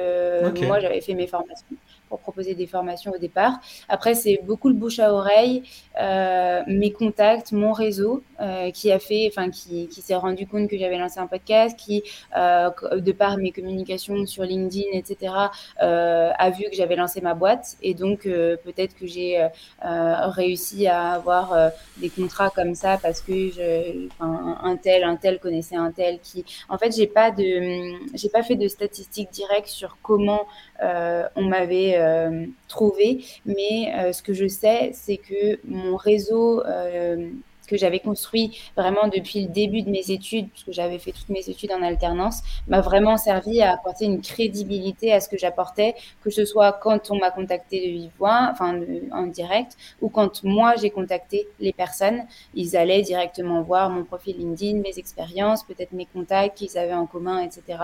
moi 0.62 0.80
j'avais 0.80 1.00
fait 1.00 1.14
mes 1.14 1.26
formations 1.26 1.66
pour 2.08 2.20
proposer 2.20 2.54
des 2.54 2.66
formations 2.66 3.12
au 3.12 3.18
départ. 3.18 3.54
Après, 3.88 4.14
c'est 4.14 4.40
beaucoup 4.44 4.68
le 4.68 4.74
bouche 4.74 4.98
à 4.98 5.12
oreille, 5.12 5.62
euh, 6.00 6.62
mes 6.66 6.92
contacts, 6.92 7.52
mon 7.52 7.72
réseau, 7.72 8.22
euh, 8.40 8.70
qui 8.70 8.92
a 8.92 8.98
fait, 8.98 9.28
enfin, 9.28 9.50
qui, 9.50 9.88
s'est 9.90 10.14
rendu 10.14 10.46
compte 10.46 10.68
que 10.68 10.78
j'avais 10.78 10.98
lancé 10.98 11.18
un 11.18 11.26
podcast, 11.26 11.76
qui, 11.78 12.02
euh, 12.36 12.70
de 12.96 13.12
par 13.12 13.38
mes 13.38 13.50
communications 13.50 14.24
sur 14.26 14.44
LinkedIn, 14.44 14.90
etc., 14.92 15.32
a 15.78 16.50
vu 16.50 16.64
que 16.70 16.76
j'avais 16.76 16.96
lancé 16.96 17.20
ma 17.20 17.34
boîte. 17.34 17.76
Et 17.82 17.94
donc, 17.94 18.22
peut-être 18.22 18.94
que 18.94 19.06
j'ai 19.06 19.48
réussi 19.80 20.86
à 20.86 21.12
avoir 21.12 21.72
des 21.98 22.10
contrats 22.10 22.50
comme 22.50 22.74
ça 22.74 22.98
parce 23.02 23.20
que 23.20 23.50
je, 23.50 24.08
un 24.20 24.76
tel, 24.76 25.04
un 25.04 25.16
tel 25.16 25.38
connaissait 25.38 25.76
un 25.76 25.90
tel 25.90 26.20
qui, 26.20 26.44
en 26.68 26.78
fait, 26.78 26.94
j'ai 26.94 27.06
pas 27.06 27.30
de, 27.30 27.96
j'ai 28.14 28.28
pas 28.28 28.42
fait 28.42 28.56
de 28.56 28.68
statistiques 28.68 29.30
directes 29.30 29.68
sur 29.68 29.96
comment 30.02 30.46
on 30.80 31.42
m'avait 31.42 31.94
euh, 31.96 32.46
trouver. 32.68 33.24
Mais 33.44 33.92
euh, 33.94 34.12
ce 34.12 34.22
que 34.22 34.34
je 34.34 34.46
sais, 34.46 34.90
c'est 34.92 35.16
que 35.16 35.58
mon 35.64 35.96
réseau 35.96 36.62
euh, 36.64 37.30
que 37.66 37.76
j'avais 37.76 38.00
construit 38.00 38.58
vraiment 38.76 39.08
depuis 39.08 39.42
le 39.42 39.48
début 39.48 39.82
de 39.82 39.90
mes 39.90 40.10
études, 40.10 40.48
puisque 40.50 40.72
j'avais 40.72 40.98
fait 40.98 41.12
toutes 41.12 41.28
mes 41.28 41.48
études 41.48 41.72
en 41.72 41.82
alternance, 41.82 42.42
m'a 42.68 42.80
vraiment 42.80 43.16
servi 43.16 43.62
à 43.62 43.72
apporter 43.72 44.04
une 44.04 44.20
crédibilité 44.20 45.12
à 45.12 45.20
ce 45.20 45.28
que 45.28 45.38
j'apportais, 45.38 45.94
que 46.22 46.30
ce 46.30 46.44
soit 46.44 46.72
quand 46.72 47.10
on 47.10 47.18
m'a 47.18 47.30
contacté 47.30 47.80
de 47.80 47.92
vive 47.92 48.10
voix, 48.18 48.48
enfin 48.50 48.80
en 49.12 49.26
direct, 49.26 49.76
ou 50.00 50.08
quand 50.08 50.42
moi 50.44 50.74
j'ai 50.80 50.90
contacté 50.90 51.48
les 51.60 51.72
personnes, 51.72 52.22
ils 52.54 52.76
allaient 52.76 53.02
directement 53.02 53.62
voir 53.62 53.90
mon 53.90 54.04
profil 54.04 54.36
LinkedIn, 54.38 54.80
mes 54.80 54.98
expériences, 54.98 55.64
peut-être 55.64 55.92
mes 55.92 56.06
contacts 56.06 56.58
qu'ils 56.58 56.78
avaient 56.78 56.94
en 56.94 57.06
commun, 57.06 57.40
etc. 57.40 57.78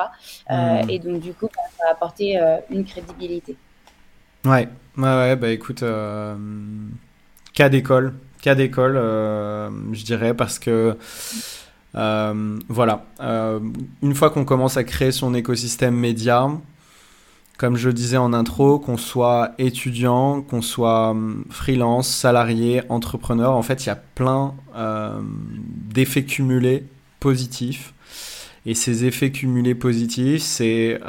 Mmh. 0.50 0.90
et 0.90 0.98
donc 0.98 1.20
du 1.20 1.32
coup, 1.32 1.48
ça 1.78 1.88
a 1.88 1.92
apporté 1.92 2.38
une 2.70 2.84
crédibilité. 2.84 3.56
Ouais, 4.44 4.68
ouais, 4.96 5.04
ouais, 5.04 5.36
bah 5.36 5.50
écoute, 5.50 5.84
euh, 5.84 6.34
cas 7.54 7.68
d'école, 7.68 8.14
cas 8.42 8.54
d'école, 8.54 8.96
euh, 8.96 9.70
je 9.92 10.04
dirais, 10.04 10.34
parce 10.34 10.58
que 10.58 10.96
euh, 11.94 12.58
voilà, 12.68 13.06
euh, 13.20 13.60
une 14.02 14.14
fois 14.14 14.30
qu'on 14.30 14.44
commence 14.44 14.76
à 14.76 14.84
créer 14.84 15.12
son 15.12 15.32
écosystème 15.32 15.94
média, 15.94 16.50
comme 17.56 17.76
je 17.76 17.88
disais 17.88 18.16
en 18.16 18.32
intro, 18.32 18.80
qu'on 18.80 18.96
soit 18.96 19.52
étudiant, 19.58 20.42
qu'on 20.42 20.60
soit 20.60 21.10
hum, 21.10 21.44
freelance, 21.50 22.08
salarié, 22.08 22.82
entrepreneur, 22.88 23.52
en 23.52 23.62
fait, 23.62 23.84
il 23.84 23.86
y 23.86 23.90
a 23.90 23.96
plein 23.96 24.54
d'effets 25.94 26.24
cumulés 26.24 26.84
positifs. 27.20 27.94
Et 28.66 28.74
ces 28.74 29.04
effets 29.04 29.30
cumulés 29.30 29.74
positifs, 29.74 30.42
c'est 30.42 31.00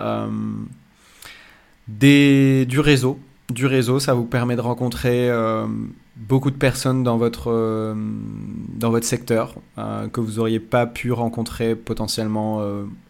des, 1.88 2.66
du 2.68 2.80
réseau. 2.80 3.20
Du 3.50 3.66
réseau, 3.66 4.00
ça 4.00 4.14
vous 4.14 4.24
permet 4.24 4.56
de 4.56 4.62
rencontrer 4.62 5.30
euh, 5.30 5.68
beaucoup 6.16 6.50
de 6.50 6.56
personnes 6.56 7.04
dans 7.04 7.18
votre, 7.18 7.52
euh, 7.52 7.94
dans 7.96 8.90
votre 8.90 9.06
secteur 9.06 9.56
euh, 9.78 10.08
que 10.08 10.22
vous 10.22 10.34
n'auriez 10.34 10.62
pas 10.62 10.86
pu 10.86 11.12
rencontrer 11.12 11.76
potentiellement 11.76 12.62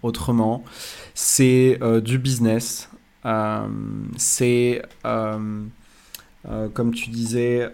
autrement. 0.01 0.63
C'est 1.13 1.79
du 2.03 2.17
business. 2.17 2.89
c'est 4.17 4.81
comme 5.03 6.93
tu 6.93 7.09
disais, 7.11 7.69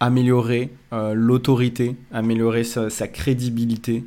améliorer 0.00 0.70
l'autorité, 1.12 1.94
améliorer 2.12 2.64
sa, 2.64 3.08
crédibilité 3.08 4.04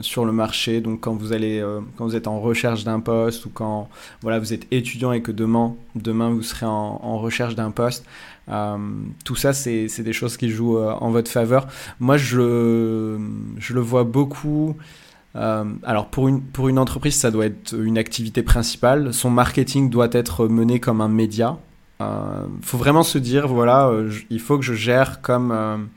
sur 0.00 0.24
le 0.24 0.32
marché. 0.32 0.80
Donc 0.80 1.00
quand 1.00 1.14
vous 1.14 1.32
allez, 1.32 1.64
quand 1.96 2.04
vous 2.04 2.16
êtes 2.16 2.26
en 2.26 2.40
recherche 2.40 2.84
d'un 2.84 3.00
poste 3.00 3.46
ou 3.46 3.50
quand 3.50 3.88
voilà 4.22 4.38
vous 4.38 4.52
êtes 4.52 4.66
étudiant 4.72 5.12
et 5.12 5.22
que 5.22 5.32
demain, 5.32 5.74
demain 5.94 6.30
vous 6.30 6.42
serez 6.42 6.66
en, 6.66 7.18
recherche 7.18 7.54
d'un 7.54 7.70
poste, 7.70 8.04
euh, 8.48 8.76
tout 9.24 9.36
ça, 9.36 9.52
c'est 9.52 10.00
des 10.00 10.12
choses 10.12 10.36
qui 10.36 10.50
jouent 10.50 10.78
euh, 10.78 10.92
en 10.92 11.10
votre 11.10 11.30
faveur. 11.30 11.66
Moi, 12.00 12.16
je, 12.16 12.36
le 12.38 13.80
vois 13.80 14.04
beaucoup. 14.04 14.76
Euh, 15.34 15.64
alors 15.82 16.06
pour 16.06 16.28
une 16.68 16.78
entreprise, 16.78 17.16
ça 17.16 17.30
doit 17.30 17.46
être 17.46 17.74
une 17.74 17.98
activité 17.98 18.42
principale. 18.42 19.12
Son 19.12 19.30
marketing 19.30 19.90
doit 19.90 20.08
être 20.12 20.48
mené 20.48 20.80
comme 20.80 21.00
un 21.00 21.08
média. 21.08 21.58
Il 22.00 22.62
faut 22.62 22.78
vraiment 22.78 23.02
se 23.02 23.18
dire, 23.18 23.48
voilà, 23.48 23.90
il 24.30 24.40
faut 24.40 24.58
que 24.58 24.64
je 24.64 24.74
gère 24.74 25.22
comme, 25.22 25.88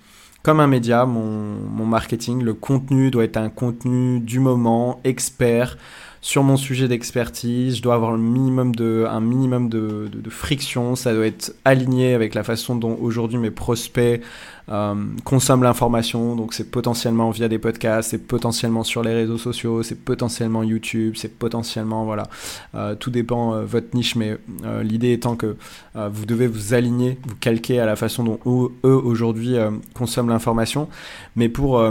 comme 0.44 0.60
un 0.60 0.68
média 0.68 1.06
mon, 1.06 1.22
mon, 1.22 1.86
marketing. 1.86 2.42
Le 2.42 2.54
contenu 2.54 3.12
doit 3.12 3.26
être 3.26 3.38
un 3.38 3.50
contenu 3.50 4.20
du 4.20 4.40
moment, 4.40 5.02
expert 5.04 5.78
sur 6.22 6.44
mon 6.44 6.58
sujet 6.58 6.88
d'expertise, 6.88 7.78
je 7.78 7.82
dois 7.82 7.96
avoir 7.96 8.12
le 8.12 8.18
minimum 8.18 8.76
de, 8.76 9.06
un 9.10 9.22
minimum 9.22 9.70
de, 9.70 10.10
de, 10.12 10.30
friction, 10.30 10.96
ça 10.96 11.14
doit 11.14 11.26
être 11.26 11.56
aligné 11.64 12.14
avec 12.14 12.36
la 12.36 12.44
façon 12.44 12.76
dont 12.76 12.98
aujourd'hui 13.02 13.38
mes 13.38 13.52
prospects 13.52 14.22
euh, 14.70 14.96
consomment 15.24 15.64
l'information, 15.64 16.36
donc 16.36 16.54
c'est 16.54 16.70
potentiellement 16.70 17.32
via 17.32 17.48
des 17.48 17.60
podcasts, 17.60 18.12
c'est 18.12 18.28
potentiellement 18.28 18.84
sur 18.84 19.04
les 19.04 19.14
réseaux 19.14 19.38
sociaux, 19.38 19.84
c'est 19.84 20.00
potentiellement 20.00 20.64
YouTube, 20.64 21.16
c'est 21.18 21.38
potentiellement, 21.40 22.06
voilà, 22.06 22.28
euh, 22.76 22.96
tout 22.96 23.10
dépend 23.10 23.54
euh, 23.54 23.66
votre 23.66 23.96
niche, 23.96 24.16
mais 24.16 24.38
l'idée 24.84 25.14
étant 25.14 25.36
que 25.36 25.56
vous 25.96 26.26
devez 26.26 26.48
vous 26.48 26.74
aligner, 26.74 27.18
vous 27.28 27.36
calquer 27.36 27.80
à 27.80 27.86
la 27.86 27.96
façon 27.96 28.24
dont 28.24 28.40
eux, 28.46 28.96
aujourd'hui 28.96 29.56
consomment 29.94 30.30
l'information, 30.30 30.88
mais 31.36 31.50
pour 31.50 31.84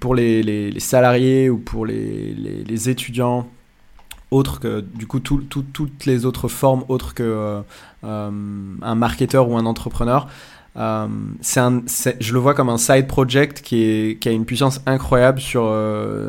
pour 0.00 0.14
les, 0.14 0.78
salariés 0.78 1.48
ou 1.48 1.58
pour 1.58 1.86
les, 1.86 2.34
les 2.34 2.90
étudiants 2.90 3.46
autre 4.30 4.60
que 4.60 4.80
du 4.80 5.06
coup 5.06 5.20
toutes 5.20 6.06
les 6.06 6.26
autres 6.26 6.48
formes 6.48 6.84
autres 6.88 7.14
que 7.14 7.22
euh, 7.22 7.60
euh, 8.04 8.30
un 8.82 8.94
marketeur 8.94 9.48
ou 9.48 9.56
un 9.56 9.66
entrepreneur. 9.66 10.28
Euh, 10.76 11.06
un, 11.56 11.82
je 12.20 12.32
le 12.32 12.38
vois 12.38 12.54
comme 12.54 12.68
un 12.68 12.78
side 12.78 13.06
project 13.06 13.62
qui, 13.62 14.18
a 14.24 14.30
une 14.30 14.44
puissance 14.44 14.80
incroyable 14.86 15.40
sur, 15.40 15.72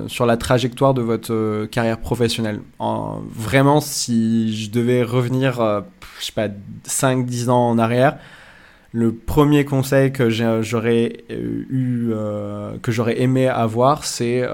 sur 0.08 0.26
la 0.26 0.38
trajectoire 0.38 0.94
de 0.94 1.02
votre 1.02 1.66
carrière 1.66 2.00
professionnelle. 2.00 2.62
En, 2.80 3.22
vraiment, 3.30 3.82
si 3.82 4.56
je 4.56 4.72
devais 4.72 5.04
revenir, 5.04 5.84
je 6.20 6.26
sais 6.26 6.32
pas, 6.32 6.48
5-10 6.88 7.50
ans 7.50 7.70
en 7.70 7.78
arrière, 7.78 8.18
le 8.94 9.14
premier 9.14 9.66
conseil 9.66 10.14
que 10.14 10.30
j'aurais 10.30 11.26
eu, 11.30 12.12
que 12.82 12.92
j'aurais 12.92 13.22
aimé 13.22 13.48
avoir, 13.48 14.06
c'est 14.06 14.48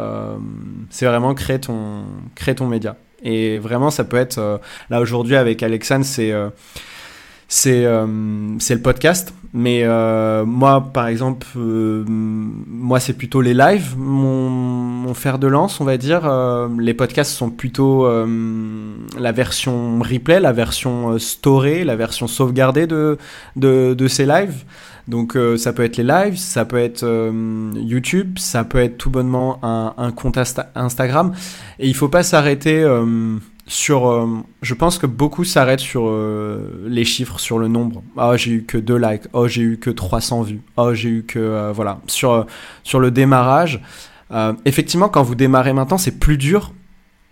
c'est 0.89 1.05
vraiment 1.05 1.35
créer 1.35 1.59
ton, 1.59 2.03
créer 2.35 2.55
ton 2.55 2.67
média. 2.67 2.95
Et 3.23 3.57
vraiment, 3.57 3.89
ça 3.89 4.03
peut 4.03 4.17
être. 4.17 4.37
Euh, 4.37 4.57
là, 4.89 5.01
aujourd'hui, 5.01 5.35
avec 5.35 5.63
Alexandre, 5.63 6.05
c'est. 6.05 6.31
Euh, 7.65 8.55
c'est 8.59 8.73
euh, 8.73 8.75
le 8.75 8.81
podcast. 8.81 9.33
Mais 9.55 9.85
moi, 10.45 10.89
par 10.93 11.07
exemple, 11.07 11.45
moi, 11.55 12.99
c'est 12.99 13.13
plutôt 13.13 13.39
les 13.39 13.53
lives, 13.53 13.95
mon, 13.95 14.49
mon, 14.49 15.13
fer 15.13 15.37
de 15.37 15.45
lance, 15.45 15.79
on 15.79 15.85
va 15.85 15.97
dire. 15.97 16.27
les 16.79 16.95
podcasts 16.95 17.31
sont 17.31 17.51
plutôt 17.51 18.07
la 19.19 19.31
version 19.31 19.99
replay, 19.99 20.39
la 20.39 20.53
version 20.53 21.19
storée, 21.19 21.83
la 21.83 21.95
version 21.95 22.25
sauvegardée 22.25 22.87
de, 22.87 23.19
de, 23.55 23.93
de 23.93 24.07
ces 24.07 24.25
lives. 24.25 24.65
Donc 25.07 25.35
euh, 25.35 25.57
ça 25.57 25.73
peut 25.73 25.83
être 25.83 25.97
les 25.97 26.03
lives, 26.03 26.37
ça 26.37 26.63
peut 26.65 26.77
être 26.77 27.03
euh, 27.03 27.71
YouTube, 27.75 28.39
ça 28.39 28.63
peut 28.63 28.77
être 28.77 28.97
tout 28.97 29.09
bonnement 29.09 29.59
un, 29.63 30.11
compte 30.11 30.37
Instagram. 30.75 31.33
Et 31.79 31.87
il 31.87 31.95
faut 31.95 32.07
pas 32.07 32.23
s'arrêter 32.23 32.81
euh, 32.81 33.37
sur... 33.65 34.27
je 34.61 34.73
pense 34.73 34.97
que 34.97 35.05
beaucoup 35.05 35.43
s'arrêtent 35.43 35.79
sur 35.79 36.11
les 36.85 37.05
chiffres, 37.05 37.39
sur 37.39 37.59
le 37.59 37.67
nombre. 37.67 38.03
Oh 38.17 38.33
j'ai 38.35 38.51
eu 38.51 38.63
que 38.63 38.77
deux 38.77 38.97
likes, 38.97 39.23
oh 39.33 39.47
j'ai 39.47 39.61
eu 39.61 39.77
que 39.77 39.89
300 39.89 40.41
vues, 40.43 40.61
oh 40.77 40.93
j'ai 40.93 41.09
eu 41.09 41.23
que... 41.23 41.71
voilà, 41.71 41.99
sur, 42.07 42.45
sur 42.83 42.99
le 42.99 43.11
démarrage. 43.11 43.81
effectivement, 44.65 45.09
quand 45.09 45.23
vous 45.23 45.35
démarrez 45.35 45.73
maintenant, 45.73 45.97
c'est 45.97 46.19
plus 46.19 46.37
dur 46.37 46.73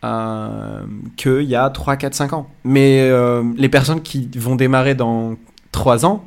qu'il 0.01 1.43
y 1.43 1.55
a 1.55 1.69
3, 1.69 1.95
4, 1.97 2.13
5 2.13 2.33
ans. 2.33 2.49
Mais 2.63 3.11
les 3.57 3.69
personnes 3.69 4.01
qui 4.01 4.29
vont 4.37 4.55
démarrer 4.55 4.95
dans 4.95 5.35
3 5.71 6.05
ans, 6.05 6.23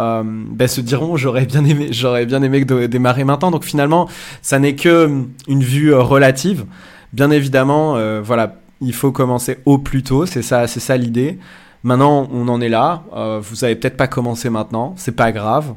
euh, 0.00 0.22
ben, 0.24 0.66
se 0.66 0.80
diront 0.80 1.16
j'aurais 1.16 1.46
bien 1.46 1.64
aimé 1.64 1.88
j'aurais 1.92 2.26
bien 2.26 2.42
aimé 2.42 2.64
démarrer 2.64 3.22
maintenant 3.22 3.52
donc 3.52 3.62
finalement 3.62 4.08
ça 4.42 4.58
n'est 4.58 4.74
que 4.74 4.88
euh, 4.88 5.22
une 5.46 5.62
vue 5.62 5.94
euh, 5.94 6.02
relative 6.02 6.64
bien 7.12 7.30
évidemment 7.30 7.96
euh, 7.96 8.20
voilà 8.20 8.56
il 8.80 8.94
faut 8.94 9.12
commencer 9.12 9.58
au 9.64 9.78
plus 9.78 10.02
tôt 10.02 10.26
c'est 10.26 10.42
ça 10.42 10.66
c'est 10.66 10.80
ça 10.80 10.96
l'idée 10.96 11.38
maintenant 11.82 12.28
on 12.32 12.48
en 12.48 12.60
est 12.60 12.68
là 12.68 13.02
vous 13.42 13.64
avez 13.64 13.76
peut-être 13.76 13.96
pas 13.96 14.06
commencé 14.06 14.48
maintenant 14.48 14.94
c'est 14.96 15.14
pas 15.14 15.32
grave 15.32 15.74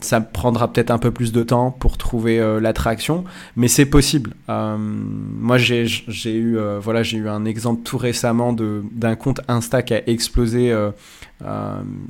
ça 0.00 0.20
prendra 0.20 0.72
peut-être 0.72 0.90
un 0.90 0.98
peu 0.98 1.10
plus 1.10 1.32
de 1.32 1.42
temps 1.42 1.70
pour 1.70 1.98
trouver 1.98 2.40
l'attraction 2.60 3.24
mais 3.54 3.68
c'est 3.68 3.86
possible 3.86 4.34
moi 4.48 5.56
j'ai 5.56 5.86
eu 6.26 6.58
voilà 6.80 7.02
j'ai 7.02 7.18
eu 7.18 7.28
un 7.28 7.44
exemple 7.44 7.82
tout 7.82 7.98
récemment 7.98 8.52
d'un 8.54 9.14
compte 9.14 9.40
Insta 9.48 9.82
qui 9.82 9.94
a 9.94 10.08
explosé 10.08 10.76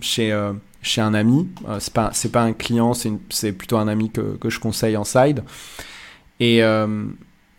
chez 0.00 0.52
chez 0.86 1.00
un 1.00 1.14
ami. 1.14 1.48
Euh, 1.68 1.78
c'est 1.80 1.92
pas 1.92 2.10
c'est 2.12 2.32
pas 2.32 2.42
un 2.42 2.52
client, 2.52 2.94
c'est 2.94 3.52
plutôt 3.52 3.76
un 3.76 3.88
ami 3.88 4.10
que, 4.10 4.36
que, 4.36 4.48
je 4.48 4.60
conseille 4.60 4.96
en 4.96 5.04
side. 5.04 5.42
Et, 6.40 6.62
euh, 6.62 7.04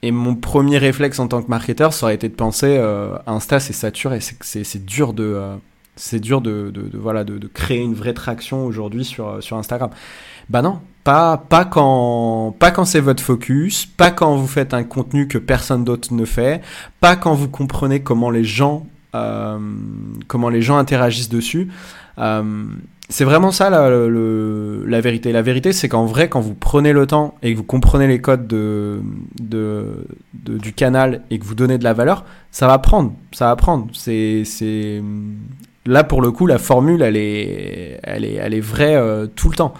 et 0.03 0.11
mon 0.11 0.35
premier 0.35 0.77
réflexe 0.77 1.19
en 1.19 1.27
tant 1.27 1.41
que 1.41 1.49
marketeur, 1.49 1.93
ça 1.93 2.05
aurait 2.05 2.15
été 2.15 2.29
de 2.29 2.35
penser 2.35 2.77
euh, 2.77 3.17
Insta 3.25 3.59
c'est 3.59 3.73
saturé, 3.73 4.19
c'est 4.21 4.85
dur 4.85 5.13
de 5.13 5.41
c'est 5.95 6.19
dur 6.19 6.41
de, 6.41 6.69
de, 6.71 6.95
voilà 6.95 7.23
de, 7.23 7.39
de, 7.39 7.47
créer 7.47 7.79
une 7.79 7.95
vraie 7.95 8.13
traction 8.13 8.65
aujourd'hui 8.65 9.03
sur 9.03 9.41
sur 9.41 9.57
Instagram. 9.57 9.89
Bah 10.49 10.61
non, 10.61 10.79
pas 11.03 11.37
pas 11.37 11.65
quand 11.65 12.55
pas 12.59 12.71
quand 12.71 12.85
c'est 12.85 12.99
votre 12.99 13.23
focus, 13.23 13.85
pas 13.85 14.11
quand 14.11 14.35
vous 14.35 14.47
faites 14.47 14.73
un 14.73 14.83
contenu 14.83 15.27
que 15.27 15.39
personne 15.39 15.83
d'autre 15.83 16.13
ne 16.13 16.25
fait, 16.25 16.61
pas 16.99 17.15
quand 17.15 17.33
vous 17.33 17.49
comprenez 17.49 18.01
comment 18.01 18.29
les 18.29 18.43
gens 18.43 18.85
comment 20.27 20.49
les 20.49 20.61
gens 20.61 20.77
interagissent 20.77 21.29
dessus. 21.29 21.69
C'est 23.09 23.23
vraiment 23.23 23.51
ça 23.51 23.69
la, 23.69 23.89
la 23.89 25.01
vérité. 25.01 25.31
La 25.31 25.41
vérité, 25.41 25.71
c'est 25.71 25.87
qu'en 25.87 26.05
vrai, 26.05 26.27
quand 26.27 26.41
vous 26.41 26.53
prenez 26.53 26.91
le 26.91 27.07
temps 27.07 27.35
et 27.41 27.53
que 27.53 27.57
vous 27.57 27.63
comprenez 27.63 28.05
les 28.05 28.19
codes 28.19 28.47
de, 28.47 29.01
de, 29.39 30.05
du 30.33 30.73
canal 30.73 31.21
et 31.31 31.39
que 31.39 31.45
vous 31.45 31.55
donnez 31.55 31.77
de 31.77 31.85
la 31.85 31.93
valeur, 31.93 32.25
ça 32.51 32.67
va 32.67 32.79
prendre. 32.79 33.13
Ça 33.31 33.45
va 33.47 33.55
prendre. 33.55 33.87
C'est, 33.93 34.43
c'est... 34.43 35.01
Là, 35.85 36.03
pour 36.03 36.21
le 36.21 36.31
coup, 36.31 36.47
la 36.47 36.57
formule, 36.57 37.01
elle 37.01 37.15
est, 37.15 37.97
elle 38.03 38.25
est, 38.25 38.33
elle 38.33 38.53
est 38.53 38.59
vraie 38.59 38.97
euh, 38.97 39.25
tout 39.25 39.49
le 39.49 39.55
temps. 39.55 39.73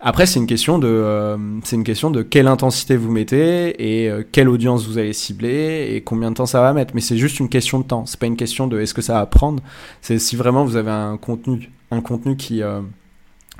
Après, 0.00 0.26
c'est 0.26 0.40
une 0.40 0.48
question 0.48 0.80
de, 0.80 0.88
euh, 0.88 1.36
une 1.72 1.84
question 1.84 2.10
de 2.10 2.22
quelle 2.22 2.48
intensité 2.48 2.96
vous 2.96 3.12
mettez 3.12 4.02
et 4.02 4.10
euh, 4.10 4.24
quelle 4.30 4.48
audience 4.48 4.86
vous 4.88 4.98
allez 4.98 5.12
cibler 5.12 5.92
et 5.94 6.00
combien 6.00 6.30
de 6.30 6.36
temps 6.36 6.46
ça 6.46 6.60
va 6.60 6.72
mettre. 6.72 6.94
Mais 6.96 7.00
c'est 7.00 7.16
juste 7.16 7.38
une 7.38 7.48
question 7.48 7.78
de 7.78 7.84
temps. 7.84 8.06
C'est 8.06 8.18
pas 8.18 8.26
une 8.26 8.36
question 8.36 8.66
de 8.66 8.80
est-ce 8.80 8.92
que 8.92 9.02
ça 9.02 9.14
va 9.14 9.26
prendre. 9.26 9.62
C'est 10.02 10.18
si 10.18 10.34
vraiment 10.34 10.64
vous 10.64 10.74
avez 10.74 10.90
un 10.90 11.16
contenu 11.16 11.70
un 11.90 12.00
contenu 12.00 12.36
qui, 12.36 12.62
euh, 12.62 12.80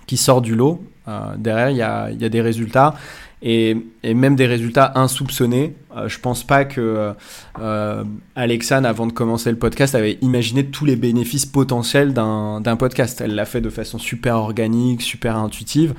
qui 0.07 0.17
sort 0.17 0.43
du 0.43 0.55
lot. 0.55 0.83
Euh, 1.09 1.37
derrière, 1.39 1.71
il 1.71 1.77
y 1.77 1.83
a, 1.83 2.11
y 2.11 2.25
a, 2.25 2.29
des 2.29 2.41
résultats 2.41 2.95
et, 3.41 3.77
et, 4.03 4.15
même 4.15 4.35
des 4.35 4.47
résultats 4.47 4.93
insoupçonnés. 4.97 5.77
Euh, 5.97 6.09
je 6.09 6.19
pense 6.19 6.43
pas 6.43 6.65
que 6.65 7.13
euh, 7.61 8.05
Alexane, 8.35 8.85
avant 8.85 9.07
de 9.07 9.13
commencer 9.13 9.51
le 9.51 9.57
podcast, 9.57 9.95
avait 9.95 10.19
imaginé 10.21 10.67
tous 10.67 10.85
les 10.85 10.97
bénéfices 10.97 11.47
potentiels 11.47 12.13
d'un 12.13 12.77
podcast. 12.77 13.21
Elle 13.21 13.37
l'a 13.37 13.45
fait 13.45 13.61
de 13.61 13.71
façon 13.71 13.99
super 13.99 14.37
organique, 14.37 15.03
super 15.03 15.37
intuitive. 15.37 15.95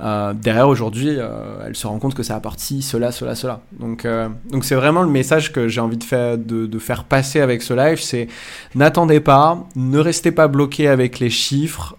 Euh, 0.00 0.32
derrière, 0.32 0.68
aujourd'hui, 0.68 1.10
euh, 1.10 1.64
elle 1.66 1.76
se 1.76 1.86
rend 1.86 1.98
compte 1.98 2.14
que 2.14 2.22
ça 2.22 2.36
apporte 2.36 2.58
ci, 2.58 2.82
cela, 2.82 3.12
cela, 3.12 3.34
cela. 3.34 3.60
Donc, 3.78 4.04
euh, 4.04 4.28
donc 4.50 4.64
c'est 4.64 4.74
vraiment 4.74 5.02
le 5.02 5.10
message 5.10 5.52
que 5.52 5.68
j'ai 5.68 5.80
envie 5.80 5.98
de 5.98 6.78
faire, 6.78 7.04
passer 7.04 7.40
avec 7.40 7.62
ce 7.62 7.74
live, 7.74 8.00
c'est 8.00 8.28
n'attendez 8.74 9.20
pas, 9.20 9.66
ne 9.76 9.98
restez 9.98 10.32
pas 10.32 10.48
bloqué 10.48 10.88
avec 10.88 11.18
les 11.18 11.30
chiffres. 11.30 11.96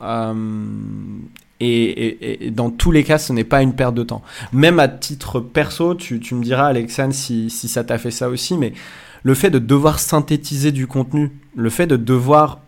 Et, 1.59 2.51
dans 2.51 2.69
tous 2.71 2.91
les 2.91 3.03
cas, 3.03 3.17
ce 3.17 3.31
n'est 3.31 3.45
pas 3.45 3.61
une 3.61 3.73
perte 3.73 3.95
de 3.95 4.03
temps. 4.03 4.21
Même 4.51 4.79
à 4.79 4.87
titre 4.89 5.39
perso, 5.39 5.95
tu, 5.95 6.19
tu 6.19 6.35
me 6.35 6.43
diras, 6.43 6.67
Alexandre, 6.67 7.13
si, 7.13 7.49
si 7.49 7.67
ça 7.67 7.83
t'a 7.83 7.97
fait 7.97 8.11
ça 8.11 8.27
aussi, 8.27 8.57
mais 8.57 8.73
le 9.21 9.33
fait 9.33 9.49
de 9.49 9.59
devoir 9.59 9.99
synthétiser 9.99 10.73
du 10.73 10.87
contenu, 10.87 11.31
le 11.55 11.69
fait 11.69 11.87
de 11.87 11.95
devoir 11.95 12.59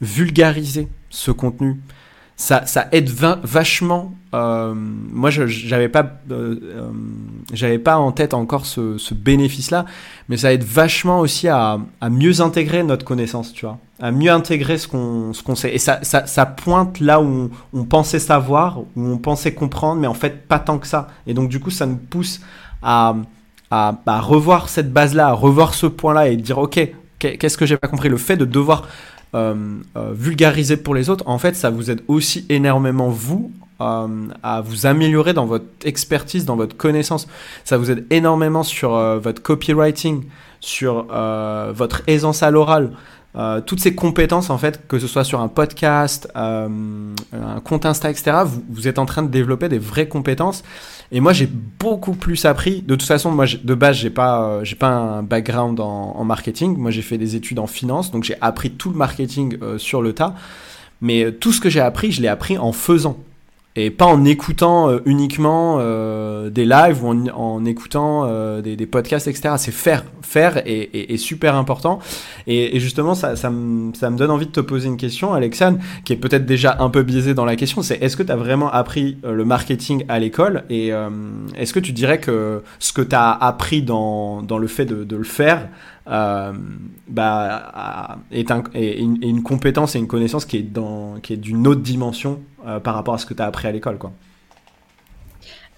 vulgariser 0.00 0.88
ce 1.10 1.30
contenu, 1.30 1.76
ça, 2.42 2.66
ça 2.66 2.88
aide 2.90 3.08
vachement. 3.08 4.14
Euh, 4.34 4.74
moi, 4.74 5.30
j'avais 5.30 5.88
pas, 5.88 6.04
euh, 6.32 6.56
euh, 6.60 6.90
j'avais 7.52 7.78
pas 7.78 7.98
en 7.98 8.10
tête 8.10 8.34
encore 8.34 8.66
ce, 8.66 8.98
ce 8.98 9.14
bénéfice-là, 9.14 9.86
mais 10.28 10.36
ça 10.36 10.52
aide 10.52 10.64
vachement 10.64 11.20
aussi 11.20 11.46
à, 11.46 11.78
mieux 12.10 12.40
intégrer 12.40 12.82
notre 12.82 13.04
connaissance, 13.04 13.52
tu 13.52 13.64
vois, 13.64 13.78
à 14.00 14.10
mieux 14.10 14.32
intégrer 14.32 14.76
ce 14.76 14.88
qu'on 14.88 15.32
ce 15.32 15.44
qu'on 15.44 15.54
sait. 15.54 15.72
Et 15.72 15.78
ça, 15.78 16.00
ça, 16.02 16.46
pointe 16.46 16.98
là 16.98 17.20
où 17.20 17.48
on, 17.72 17.84
pensait 17.84 18.18
savoir, 18.18 18.80
où 18.80 18.86
on 18.96 19.18
pensait 19.18 19.54
comprendre, 19.54 20.00
mais 20.00 20.08
en 20.08 20.14
fait 20.14 20.48
pas 20.48 20.58
tant 20.58 20.78
que 20.78 20.88
ça. 20.88 21.06
Et 21.28 21.34
donc 21.34 21.48
du 21.48 21.60
coup, 21.60 21.70
ça 21.70 21.86
nous 21.86 21.94
pousse 21.94 22.40
à, 22.82 23.14
à, 23.70 23.94
à 24.04 24.20
revoir 24.20 24.68
cette 24.68 24.92
base-là, 24.92 25.28
à 25.28 25.32
revoir 25.32 25.74
ce 25.74 25.86
point-là 25.86 26.26
et 26.26 26.36
dire 26.36 26.58
ok, 26.58 26.90
qu'est-ce 27.20 27.56
que 27.56 27.66
j'ai 27.66 27.76
pas 27.76 27.86
compris? 27.86 28.08
Le 28.08 28.16
fait 28.16 28.36
de 28.36 28.44
devoir 28.44 28.88
vulgariser 29.34 30.76
pour 30.76 30.94
les 30.94 31.08
autres, 31.08 31.24
en 31.26 31.38
fait, 31.38 31.56
ça 31.56 31.70
vous 31.70 31.90
aide 31.90 32.02
aussi 32.08 32.44
énormément 32.48 33.08
vous 33.08 33.50
euh, 33.80 34.06
à 34.42 34.60
vous 34.60 34.86
améliorer 34.86 35.32
dans 35.32 35.46
votre 35.46 35.64
expertise, 35.84 36.44
dans 36.44 36.56
votre 36.56 36.76
connaissance. 36.76 37.26
Ça 37.64 37.78
vous 37.78 37.90
aide 37.90 38.06
énormément 38.10 38.62
sur 38.62 38.90
votre 39.18 39.42
copywriting, 39.42 40.24
sur 40.60 41.06
votre 41.74 42.02
aisance 42.06 42.42
à 42.42 42.50
l'oral. 42.50 42.92
Toutes 43.66 43.80
ces 43.80 43.94
compétences, 43.94 44.50
en 44.50 44.58
fait, 44.58 44.86
que 44.86 44.98
ce 44.98 45.06
soit 45.06 45.24
sur 45.24 45.40
un 45.40 45.48
podcast, 45.48 46.28
un 46.34 46.80
compte 47.64 47.86
Insta, 47.86 48.10
etc., 48.10 48.38
vous, 48.44 48.62
vous, 48.68 48.88
êtes 48.88 48.98
en 48.98 49.06
train 49.06 49.22
de 49.22 49.30
développer 49.30 49.68
des 49.68 49.78
vraies 49.78 50.08
compétences. 50.08 50.62
Et 51.14 51.20
moi, 51.20 51.34
j'ai 51.34 51.46
beaucoup 51.46 52.14
plus 52.14 52.46
appris. 52.46 52.80
De 52.80 52.96
toute 52.96 53.06
façon, 53.06 53.30
moi, 53.30 53.44
de 53.62 53.74
base, 53.74 53.96
j'ai 53.96 54.08
pas, 54.08 54.44
euh, 54.44 54.64
j'ai 54.64 54.76
pas 54.76 54.88
un 54.88 55.22
background 55.22 55.78
en, 55.78 56.24
marketing. 56.24 56.76
Moi, 56.78 56.90
j'ai 56.90 57.02
fait 57.02 57.18
des 57.18 57.36
études 57.36 57.58
en 57.58 57.66
finance, 57.66 58.10
donc 58.10 58.24
j'ai 58.24 58.36
appris 58.40 58.70
tout 58.70 58.88
le 58.88 58.96
marketing 58.96 59.58
euh, 59.62 59.76
sur 59.76 60.00
le 60.00 60.14
tas. 60.14 60.34
Mais 61.02 61.24
euh, 61.24 61.30
tout 61.30 61.52
ce 61.52 61.60
que 61.60 61.68
j'ai 61.68 61.80
appris, 61.80 62.12
je 62.12 62.22
l'ai 62.22 62.28
appris 62.28 62.56
en 62.56 62.72
faisant 62.72 63.18
et 63.74 63.90
pas 63.90 64.04
en 64.06 64.24
écoutant 64.24 64.90
euh, 64.90 64.98
uniquement 65.06 65.76
euh, 65.78 66.50
des 66.50 66.66
lives 66.66 67.02
ou 67.02 67.08
en, 67.08 67.26
en 67.28 67.64
écoutant 67.64 68.24
euh, 68.26 68.60
des, 68.60 68.76
des, 68.76 68.86
podcasts, 68.86 69.28
etc. 69.28 69.54
C'est 69.56 69.72
faire. 69.72 70.04
Faire 70.20 70.62
est, 70.66 71.16
super 71.16 71.56
important. 71.56 71.98
Et, 72.46 72.76
et 72.76 72.80
justement, 72.80 73.14
ça, 73.14 73.36
ça, 73.36 73.50
me, 73.50 73.92
ça 73.94 74.10
me 74.10 74.16
donne 74.16 74.30
envie 74.30 74.46
de 74.46 74.52
te 74.52 74.60
poser 74.60 74.88
une 74.88 74.96
question, 74.96 75.34
Alexandre, 75.34 75.78
qui 76.04 76.12
est 76.12 76.16
peut-être 76.16 76.46
déjà 76.46 76.76
un 76.80 76.90
peu 76.90 77.02
biaisée 77.02 77.34
dans 77.34 77.44
la 77.44 77.56
question. 77.56 77.82
C'est 77.82 78.02
est-ce 78.02 78.16
que 78.16 78.22
tu 78.22 78.32
as 78.32 78.36
vraiment 78.36 78.70
appris 78.70 79.18
le 79.22 79.44
marketing 79.44 80.04
à 80.08 80.18
l'école? 80.18 80.64
Et 80.70 80.90
est-ce 81.56 81.72
que 81.74 81.80
tu 81.80 81.92
dirais 81.92 82.18
que 82.18 82.62
ce 82.78 82.92
que 82.94 83.02
tu 83.02 83.14
as 83.14 83.30
appris 83.30 83.82
dans, 83.82 84.42
dans 84.42 84.58
le 84.58 84.68
fait 84.68 84.86
de, 84.86 85.04
de 85.04 85.16
le 85.16 85.24
faire 85.24 85.68
euh, 86.08 86.52
bah, 87.08 88.18
est, 88.30 88.50
un, 88.50 88.64
est 88.74 88.98
une, 88.98 89.22
une, 89.22 89.42
compétence 89.42 89.94
et 89.94 89.98
une 89.98 90.08
connaissance 90.08 90.44
qui 90.44 90.58
est, 90.58 90.62
dans, 90.62 91.20
qui 91.22 91.34
est 91.34 91.36
d'une 91.36 91.66
autre 91.66 91.80
dimension 91.80 92.40
euh, 92.66 92.80
par 92.80 92.94
rapport 92.94 93.14
à 93.14 93.18
ce 93.18 93.26
que 93.26 93.34
tu 93.34 93.42
as 93.42 93.46
appris 93.46 93.68
à 93.68 93.72
l'école. 93.72 93.98
Quoi. 93.98 94.12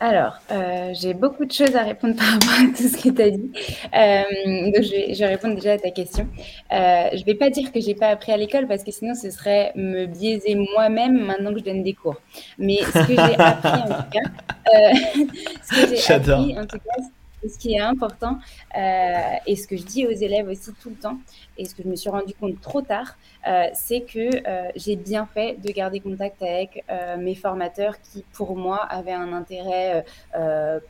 Alors, 0.01 0.35
euh, 0.51 0.93
j'ai 0.93 1.15
beaucoup 1.15 1.45
de 1.45 1.53
choses 1.53 1.75
à 1.77 1.83
répondre 1.83 2.15
par 2.19 2.33
rapport 2.33 2.51
à 2.51 2.77
tout 2.77 2.89
ce 2.89 2.97
que 3.03 3.09
tu 3.09 3.23
as 3.23 3.31
dit. 3.31 3.51
Euh, 3.95 4.71
donc, 4.71 4.83
je 4.83 4.91
vais, 4.91 5.15
je 5.15 5.19
vais, 5.21 5.27
répondre 5.27 5.55
déjà 5.55 5.73
à 5.73 5.79
ta 5.79 5.91
question. 5.91 6.29
Euh, 6.73 7.09
je 7.13 7.21
ne 7.21 7.25
vais 7.25 7.35
pas 7.35 7.49
dire 7.49 7.73
que 7.73 7.81
j'ai 7.81 7.95
pas 7.95 8.09
appris 8.09 8.33
à 8.33 8.37
l'école 8.37 8.67
parce 8.67 8.83
que 8.83 8.91
sinon, 8.91 9.15
ce 9.15 9.31
serait 9.31 9.73
me 9.77 10.07
biaiser 10.07 10.57
moi-même 10.57 11.25
maintenant 11.25 11.53
que 11.53 11.61
je 11.61 11.65
donne 11.65 11.83
des 11.83 11.95
cours. 11.95 12.21
Mais 12.59 12.79
ce 12.79 13.07
que 13.07 13.15
j'ai 13.15 13.19
appris 13.39 13.69
en 13.69 13.87
tout 13.87 14.11
cas, 14.11 14.31
ce 15.63 15.87
que 15.87 15.97
j'ai 15.97 16.13
appris 16.13 16.59
en 16.59 16.67
tout 16.67 16.79
cas, 16.79 17.03
ce 17.49 17.59
qui 17.59 17.75
est 17.75 17.81
important, 17.81 18.39
euh, 18.77 19.37
et 19.47 19.57
ce 19.57 19.67
que 19.67 19.77
je 19.77 19.85
dis 19.85 20.07
aux 20.07 20.11
élèves 20.13 20.49
aussi 20.49 20.73
tout 20.75 20.91
le 20.91 20.97
temps, 20.97 21.19
et 21.57 21.65
ce 21.65 21.75
que 21.75 21.83
je 21.83 21.89
me 21.89 21.97
suis 21.97 22.11
rendu 22.11 22.35
compte 22.35 22.61
trop 22.61 22.83
tard, 22.83 23.17
euh, 23.47 23.67
c'est 23.75 24.01
que 24.01 24.49
euh, 24.49 24.71
j'ai 24.77 24.97
bien 24.97 25.27
fait 25.27 25.61
de 25.61 25.71
garder 25.71 26.01
contact 26.01 26.43
avec 26.43 26.85
euh, 26.91 27.17
mes 27.17 27.35
formateurs 27.35 28.01
qui, 28.01 28.25
pour 28.33 28.57
moi, 28.57 28.79
avaient 28.85 29.13
un 29.13 29.33
intérêt 29.33 30.05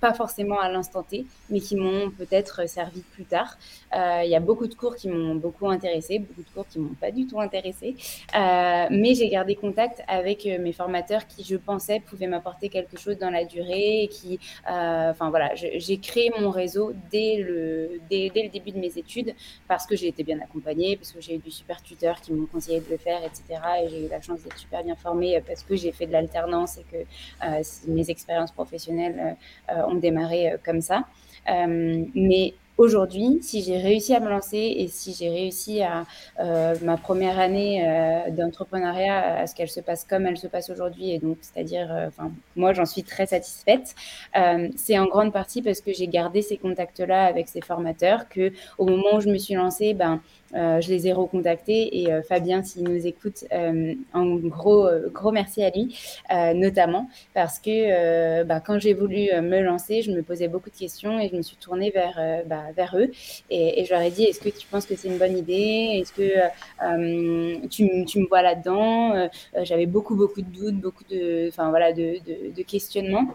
pas 0.01 0.15
forcément 0.15 0.59
à 0.61 0.71
l'instant 0.71 1.03
T, 1.03 1.27
mais 1.51 1.61
qui 1.61 1.77
m'ont 1.77 2.11
peut-être 2.11 2.69
servi 2.69 3.01
plus 3.01 3.25
tard. 3.25 3.59
Il 3.93 4.29
y 4.29 4.35
a 4.35 4.41
beaucoup 4.41 4.67
de 4.67 4.75
cours 4.75 4.97
qui 4.97 5.09
m'ont 5.09 5.35
beaucoup 5.35 5.69
intéressé, 5.69 6.19
beaucoup 6.19 6.43
de 6.43 6.49
cours 6.55 6.67
qui 6.69 6.79
m'ont 6.79 6.95
pas 6.95 7.11
du 7.11 7.27
tout 7.27 7.41
intéressé, 7.41 7.97
mais 8.35 9.15
j'ai 9.15 9.29
gardé 9.29 9.55
contact 9.55 10.03
avec 10.09 10.47
mes 10.47 10.73
formateurs 10.73 11.27
qui, 11.27 11.45
je 11.45 11.57
pensais, 11.57 12.01
pouvaient 12.01 12.27
m'apporter 12.27 12.69
quelque 12.69 12.99
chose 12.99 13.19
dans 13.19 13.31
la 13.31 13.45
durée, 13.45 14.05
et 14.05 14.09
qui, 14.09 14.39
enfin 14.67 15.31
voilà, 15.31 15.55
j'ai 15.55 15.99
créé 15.99 16.31
mon 16.39 16.51
réseau 16.51 16.93
dès 17.11 17.37
le, 17.37 18.01
dès, 18.11 18.31
le 18.35 18.49
début 18.49 18.71
de 18.73 18.79
mes 18.79 18.99
études 18.99 19.35
parce 19.69 19.87
que 19.87 19.97
j'ai 19.97 20.09
été 20.09 20.23
bien 20.23 20.39
accompagnée, 20.41 20.54
parce 20.61 21.13
que 21.13 21.21
j'ai 21.21 21.37
eu 21.37 21.39
du 21.39 21.51
super 21.51 21.83
tuteur 21.83 22.21
qui 22.21 22.33
m'ont 22.33 22.47
conseillé 22.47 22.81
de 22.81 22.91
le 22.91 22.97
faire, 22.97 23.21
etc. 23.25 23.61
Et 23.83 23.89
j'ai 23.89 24.07
eu 24.07 24.09
la 24.09 24.21
chance 24.21 24.43
d'être 24.43 24.59
super 24.59 24.83
bien 24.83 24.97
formée 24.97 25.41
parce 25.47 25.63
que 25.63 25.77
j'ai 25.77 25.93
fait 25.93 26.07
de 26.07 26.13
l'alternance 26.13 26.79
et 26.79 26.85
que 26.91 26.97
euh, 27.47 27.63
mes 27.89 28.11
expériences 28.11 28.53
professionnelles 28.53 29.37
euh, 29.71 29.83
ont 29.87 29.95
démarré 29.95 30.53
euh, 30.53 30.57
comme 30.65 30.81
ça. 30.81 31.05
mais 31.47 32.55
aujourd'hui, 32.77 33.39
si 33.43 33.63
j'ai 33.63 33.79
réussi 33.79 34.15
à 34.15 34.21
me 34.21 34.29
lancer 34.29 34.59
et 34.59 34.89
si 34.89 35.15
j'ai 35.15 35.29
réussi 35.29 35.83
à 35.83 36.07
euh, 36.41 36.75
ma 36.83 36.97
première 36.97 37.39
année 37.39 37.87
euh, 37.87 38.31
d'entrepreneuriat 38.31 39.39
à 39.39 39.47
ce 39.47 39.55
qu'elle 39.55 39.69
se 39.69 39.81
passe 39.81 40.05
comme 40.05 40.27
elle 40.27 40.37
se 40.37 40.47
passe 40.47 40.71
aujourd'hui, 40.71 41.13
et 41.13 41.19
donc 41.19 41.39
c'est-à-dire, 41.41 41.93
euh, 41.93 42.09
enfin, 42.09 42.33
moi 42.57 42.73
j'en 42.73 42.87
suis 42.87 43.05
très 43.05 43.27
satisfaite. 43.27 43.95
Euh, 44.37 44.69
c'est 44.77 44.99
en 44.99 45.07
grande 45.07 45.33
partie 45.33 45.63
parce 45.63 45.81
que 45.81 45.93
j'ai 45.93 46.09
gardé 46.09 46.43
ces 46.43 46.57
contacts-là 46.57 47.25
avec 47.25 47.49
ces 47.49 47.61
formateurs, 47.61 48.29
que 48.29 48.53
au 48.79 48.87
moment 48.87 49.17
où 49.17 49.21
je 49.21 49.29
me 49.29 49.39
suis 49.39 49.55
lancée, 49.55 49.95
ben 49.95 50.15
euh, 50.15 50.17
je 50.55 50.89
les 50.89 51.09
ai 51.09 51.13
recontactés 51.13 52.03
et 52.03 52.13
euh, 52.13 52.23
Fabien, 52.23 52.63
s'il 52.63 52.85
nous 52.85 53.07
écoute, 53.07 53.45
euh, 53.53 53.95
en 54.13 54.37
gros, 54.37 54.89
gros 55.13 55.33
merci 55.33 55.63
à 55.63 55.71
lui, 55.71 55.97
notamment 56.55 57.09
parce 57.35 57.59
que 57.59 58.43
bah, 58.45 58.61
quand 58.61 58.79
j'ai 58.79 58.95
voulu 58.95 59.29
me 59.43 59.61
lancer, 59.61 60.03
je 60.03 60.11
me 60.11 60.23
posais 60.23 60.49
beaucoup 60.49 60.71
de 60.71 60.77
questions 60.77 61.19
et 61.19 61.29
je 61.29 61.37
me 61.37 61.43
suis 61.43 61.57
tournée 61.57 61.91
vers, 61.91 62.43
bah, 62.47 62.65
vers 62.77 62.97
eux 62.97 63.11
et, 63.51 63.85
je 63.85 63.91
leur 63.91 64.03
ai 64.03 64.11
dit 64.11 64.25
est-ce 64.25 64.41
que 64.41 64.49
tu 64.49 64.67
penses 64.67 64.87
que 64.87 64.97
c'est 64.97 65.09
une 65.09 65.19
bonne 65.19 65.37
idée? 65.37 66.01
Est-ce 66.01 66.13
que 66.13 67.69
tu, 67.69 68.05
tu, 68.07 68.21
me 68.21 68.27
vois 68.27 68.43
là-dedans? 68.43 69.29
J'avais 69.63 69.87
beaucoup, 69.87 70.17
beaucoup 70.17 70.41
de 70.41 70.51
doutes, 70.51 70.81
beaucoup 70.81 71.05
de, 71.11 71.51
voilà, 71.57 71.93
de, 71.93 72.17
de 72.55 72.63
questionnements 72.63 73.35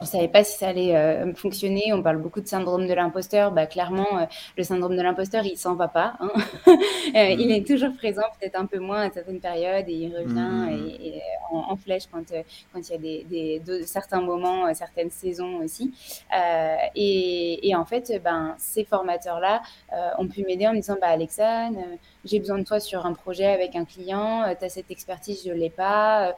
on 0.00 0.04
savait 0.04 0.28
pas 0.28 0.44
si 0.44 0.58
ça 0.58 0.68
allait 0.68 0.94
euh, 0.94 1.32
fonctionner. 1.34 1.92
On 1.92 2.02
parle 2.02 2.18
beaucoup 2.18 2.40
de 2.40 2.46
syndrome 2.46 2.86
de 2.86 2.92
l'imposteur. 2.92 3.52
Bah, 3.52 3.66
clairement, 3.66 4.18
euh, 4.18 4.24
le 4.56 4.62
syndrome 4.62 4.96
de 4.96 5.02
l'imposteur, 5.02 5.44
il 5.44 5.56
s'en 5.56 5.74
va 5.74 5.88
pas. 5.88 6.14
Hein. 6.20 6.30
euh, 6.66 7.30
il 7.30 7.50
est 7.50 7.66
toujours 7.66 7.94
présent, 7.96 8.22
peut-être 8.38 8.56
un 8.56 8.66
peu 8.66 8.78
moins 8.78 9.02
à 9.02 9.10
certaines 9.10 9.40
périodes, 9.40 9.88
et 9.88 9.92
il 9.92 10.16
revient 10.16 10.34
mmh. 10.34 10.98
et, 11.00 11.08
et 11.08 11.22
en, 11.50 11.72
en, 11.72 11.76
flèche 11.76 12.04
quand 12.12 12.30
euh, 12.32 12.42
quand 12.72 12.80
il 12.88 12.92
y 12.92 12.94
a 12.94 12.98
des, 12.98 13.24
des 13.24 13.60
de, 13.60 13.82
certains 13.84 14.20
moments, 14.20 14.72
certaines 14.74 15.10
saisons 15.10 15.56
aussi. 15.56 15.94
Et, 16.94 17.68
et, 17.68 17.74
en 17.74 17.84
fait, 17.84 18.20
ben 18.22 18.54
ces 18.58 18.84
formateurs-là 18.84 19.62
ont 20.18 20.28
pu 20.28 20.44
m'aider 20.44 20.66
en 20.66 20.72
me 20.72 20.76
disant, 20.76 20.96
bah 21.00 21.08
Alexane, 21.08 21.76
j'ai 22.24 22.38
besoin 22.38 22.58
de 22.58 22.64
toi 22.64 22.80
sur 22.80 23.06
un 23.06 23.14
projet 23.14 23.46
avec 23.46 23.76
un 23.76 23.84
client. 23.84 24.54
tu 24.58 24.64
as 24.64 24.68
cette 24.68 24.90
expertise, 24.90 25.42
je 25.46 25.52
l'ai 25.52 25.70
pas. 25.70 26.34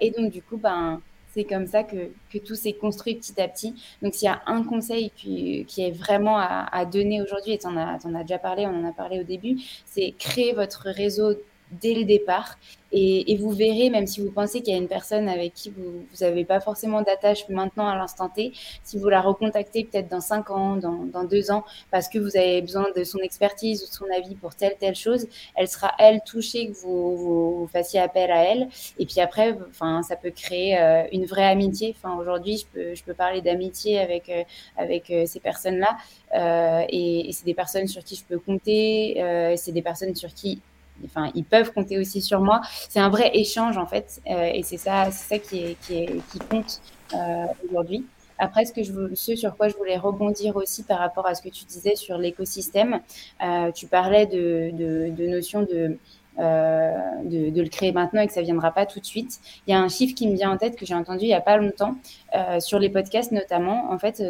et 0.00 0.10
donc 0.10 0.30
du 0.30 0.42
coup, 0.42 0.56
ben 0.56 1.00
c'est 1.34 1.44
comme 1.44 1.66
ça 1.66 1.84
que, 1.84 2.10
tout 2.46 2.54
s'est 2.54 2.72
construit 2.72 3.16
petit 3.16 3.40
à 3.40 3.48
petit. 3.48 3.74
Donc, 4.02 4.14
s'il 4.14 4.26
y 4.26 4.28
a 4.28 4.42
un 4.46 4.62
conseil 4.62 5.10
qui, 5.16 5.66
est 5.78 5.90
vraiment 5.90 6.38
à, 6.38 6.68
à 6.72 6.84
donner 6.84 7.22
aujourd'hui, 7.22 7.52
et 7.52 7.58
tu 7.58 7.66
en, 7.66 7.76
en, 7.76 8.14
as 8.14 8.22
déjà 8.22 8.38
parlé, 8.38 8.66
on 8.66 8.84
en 8.84 8.88
a 8.88 8.92
parlé 8.92 9.20
au 9.20 9.24
début, 9.24 9.56
c'est 9.86 10.14
créer 10.18 10.52
votre 10.52 10.88
réseau 10.88 11.34
dès 11.70 11.94
le 11.94 12.04
départ 12.04 12.56
et, 12.90 13.36
vous 13.36 13.50
verrez, 13.50 13.90
même 13.90 14.06
si 14.06 14.22
vous 14.22 14.30
pensez 14.30 14.62
qu'il 14.62 14.72
y 14.72 14.76
a 14.76 14.80
une 14.80 14.88
personne 14.88 15.28
avec 15.28 15.52
qui 15.52 15.70
vous 15.70 16.04
n'avez 16.20 16.44
pas 16.44 16.60
forcément 16.60 17.02
d'attache 17.02 17.46
maintenant 17.50 17.86
à 17.86 17.96
l'instant 17.96 18.30
T, 18.30 18.52
si 18.82 18.98
vous 18.98 19.08
la 19.08 19.20
recontactez 19.20 19.84
peut-être 19.84 20.08
dans 20.08 20.20
cinq 20.20 20.50
ans, 20.50 20.76
dans, 20.76 21.04
dans, 21.04 21.24
deux 21.24 21.50
ans, 21.50 21.64
parce 21.90 22.08
que 22.08 22.18
vous 22.18 22.36
avez 22.36 22.62
besoin 22.62 22.86
de 22.96 23.04
son 23.04 23.18
expertise 23.18 23.82
ou 23.82 23.86
de 23.86 23.92
son 23.92 24.06
avis 24.16 24.34
pour 24.34 24.54
telle, 24.54 24.76
telle 24.80 24.94
chose, 24.94 25.26
elle 25.54 25.68
sera, 25.68 25.92
elle, 25.98 26.20
touchée 26.24 26.68
que 26.68 26.76
vous, 26.78 27.68
fassiez 27.72 28.00
appel 28.00 28.30
à 28.30 28.44
elle. 28.44 28.68
Et 28.98 29.04
puis 29.04 29.20
après, 29.20 29.56
ça 30.02 30.16
peut 30.16 30.30
créer 30.30 30.78
euh, 30.78 31.04
une 31.12 31.26
vraie 31.26 31.46
amitié. 31.46 31.94
Aujourd'hui, 32.18 32.56
je 32.56 32.66
peux, 32.66 32.94
je 32.94 33.04
peux 33.04 33.14
parler 33.14 33.42
d'amitié 33.42 33.98
avec, 33.98 34.30
euh, 34.30 34.42
avec 34.76 35.10
euh, 35.10 35.26
ces 35.26 35.40
personnes-là. 35.40 35.98
Et, 36.90 37.30
c'est 37.32 37.44
des 37.44 37.54
personnes 37.54 37.86
sur 37.86 38.02
qui 38.02 38.16
je 38.16 38.24
peux 38.24 38.38
compter. 38.38 39.54
C'est 39.56 39.72
des 39.72 39.82
personnes 39.82 40.14
sur 40.14 40.32
qui 40.32 40.60
enfin, 41.04 41.30
ils 41.34 41.44
peuvent 41.44 41.72
compter 41.72 41.98
aussi 41.98 42.20
sur 42.20 42.40
moi. 42.40 42.60
C'est 42.88 43.00
un 43.00 43.08
vrai 43.08 43.30
échange 43.34 43.76
en 43.78 43.86
fait, 43.86 44.20
euh, 44.30 44.50
et 44.52 44.62
c'est 44.62 44.76
ça, 44.76 45.10
ça 45.10 45.38
qui, 45.38 45.76
compte 46.50 46.80
euh, 47.14 47.46
aujourd'hui. 47.68 48.06
Après, 48.38 48.64
ce, 48.64 48.72
que 48.72 48.84
je, 48.84 49.14
sur 49.14 49.56
quoi 49.56 49.68
je 49.68 49.76
voulais 49.76 49.96
rebondir 49.96 50.54
aussi 50.56 50.84
par 50.84 51.00
rapport 51.00 51.26
à 51.26 51.34
ce 51.34 51.42
que 51.42 51.48
tu 51.48 51.64
disais 51.64 51.96
sur 51.96 52.18
l'écosystème, 52.18 53.00
euh, 53.42 53.72
tu 53.72 53.86
parlais 53.86 54.26
de, 54.26 54.70
notion 55.28 55.62
de, 55.62 55.98
de, 56.38 57.50
de, 57.50 57.62
le 57.62 57.68
créer 57.68 57.90
maintenant 57.90 58.20
et 58.22 58.28
que 58.28 58.32
ça 58.32 58.42
viendra 58.42 58.70
pas 58.70 58.86
tout 58.86 59.00
de 59.00 59.04
suite. 59.04 59.40
Il 59.66 59.72
y 59.72 59.74
a 59.74 59.80
un 59.80 59.88
chiffre 59.88 60.14
qui 60.14 60.28
me 60.28 60.36
vient 60.36 60.52
en 60.52 60.56
tête 60.56 60.76
que 60.76 60.86
j'ai 60.86 60.94
entendu 60.94 61.24
il 61.24 61.30
y 61.30 61.34
a 61.34 61.40
pas 61.40 61.56
longtemps 61.56 61.96
sur 62.60 62.78
les 62.78 62.90
podcasts 62.90 63.32
notamment. 63.32 63.90
En 63.90 63.98
fait, 63.98 64.22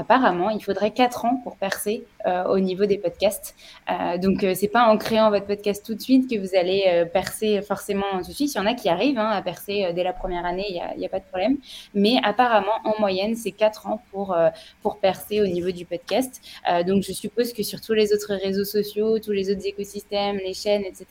apparemment, 0.00 0.50
il 0.50 0.62
faudrait 0.62 0.90
4 0.90 1.24
ans 1.24 1.40
pour 1.44 1.56
percer 1.56 2.04
euh, 2.26 2.44
au 2.44 2.58
niveau 2.58 2.86
des 2.86 2.98
podcasts. 2.98 3.54
Euh, 3.90 4.18
donc, 4.18 4.44
c'est 4.54 4.68
pas 4.68 4.84
en 4.84 4.96
créant 4.96 5.30
votre 5.30 5.46
podcast 5.46 5.84
tout 5.84 5.94
de 5.94 6.00
suite 6.00 6.30
que 6.30 6.38
vous 6.38 6.56
allez 6.56 7.06
percer 7.12 7.62
forcément 7.62 8.10
tout 8.22 8.28
de 8.28 8.32
suite. 8.32 8.54
Il 8.54 8.58
y 8.58 8.60
en 8.60 8.66
a 8.66 8.74
qui 8.74 8.88
arrivent 8.88 9.18
hein, 9.18 9.30
à 9.30 9.42
percer 9.42 9.92
dès 9.94 10.04
la 10.04 10.12
première 10.12 10.44
année, 10.44 10.66
il 10.68 10.98
n'y 10.98 11.06
a, 11.06 11.08
pas 11.08 11.18
de 11.18 11.24
problème. 11.24 11.56
Mais 11.94 12.14
apparemment, 12.22 12.78
en 12.84 12.94
moyenne, 12.98 13.34
c'est 13.36 13.52
4 13.52 13.86
ans 13.86 14.02
pour, 14.10 14.36
pour 14.82 14.98
percer 14.98 15.40
au 15.40 15.46
niveau 15.46 15.70
du 15.70 15.84
podcast. 15.84 16.40
donc, 16.86 17.02
je 17.02 17.12
suppose 17.12 17.52
que 17.52 17.62
sur 17.62 17.80
tous 17.80 17.94
les 17.94 18.12
autres 18.12 18.34
réseaux 18.34 18.64
sociaux, 18.64 19.18
tous 19.18 19.32
les 19.32 19.50
autres 19.50 19.66
écosystèmes, 19.66 20.38
les 20.38 20.54
chaînes, 20.54 20.84
etc., 20.84 21.06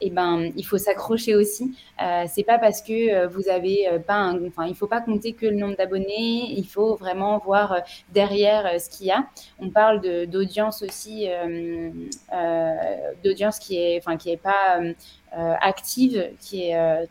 et 0.00 0.06
eh 0.06 0.10
ben, 0.10 0.50
il 0.56 0.64
faut 0.64 0.78
s'accrocher 0.78 1.34
aussi. 1.34 1.74
c'est 2.28 2.44
pas 2.44 2.58
parce 2.58 2.80
que 2.82 3.26
vous 3.26 3.48
avez 3.48 3.88
pas 4.06 4.14
un, 4.14 4.46
enfin, 4.46 4.66
il 4.66 4.74
faut 4.74 4.86
pas 4.86 5.00
compter 5.00 5.32
que 5.32 5.46
le 5.46 5.56
nombre 5.56 5.76
d'abonnés, 5.76 6.54
il 6.56 6.66
faut 6.66 6.94
vraiment 6.96 7.38
voir 7.38 7.72
euh, 7.72 7.80
derrière 8.22 8.66
euh, 8.66 8.78
ce 8.78 8.88
qu'il 8.90 9.06
y 9.06 9.10
a. 9.10 9.24
On 9.58 9.70
parle 9.70 10.00
d'audience 10.26 10.82
aussi, 10.82 11.28
euh, 11.28 11.90
d'audience 13.24 13.58
qui 13.58 13.76
est, 13.76 13.98
enfin, 13.98 14.16
qui 14.16 14.30
est 14.30 14.36
pas 14.36 14.80
active, 15.60 16.30
qui 16.40 16.64
est, 16.64 17.08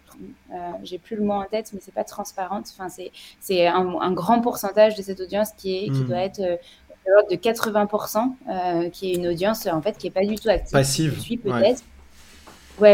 j'ai 0.84 1.00
plus 1.00 1.16
le 1.16 1.24
mot 1.24 1.34
en 1.34 1.46
tête, 1.46 1.72
mais 1.74 1.80
c'est 1.82 1.94
pas 1.94 2.04
transparente. 2.04 2.68
Enfin, 2.74 2.90
c'est 2.90 3.12
c'est 3.40 3.68
un, 3.68 4.12
grand 4.12 4.42
pourcentage 4.42 4.96
de 4.96 5.02
cette 5.02 5.20
audience 5.20 5.52
qui 5.58 5.78
est, 5.78 5.86
qui 5.86 6.02
hmm. 6.02 6.08
doit 6.08 6.20
être 6.20 6.42
de 7.30 7.36
80%, 7.36 8.92
qui 8.92 9.12
est 9.12 9.16
une 9.16 9.28
audience 9.28 9.66
en 9.68 9.82
fait 9.82 9.98
qui 9.98 10.08
est 10.08 10.12
pas 10.12 10.26
du 10.26 10.36
tout 10.36 10.50
active. 10.50 10.72
Passive. 10.72 11.14
Peut-être 11.44 11.62
ouais, 11.62 11.76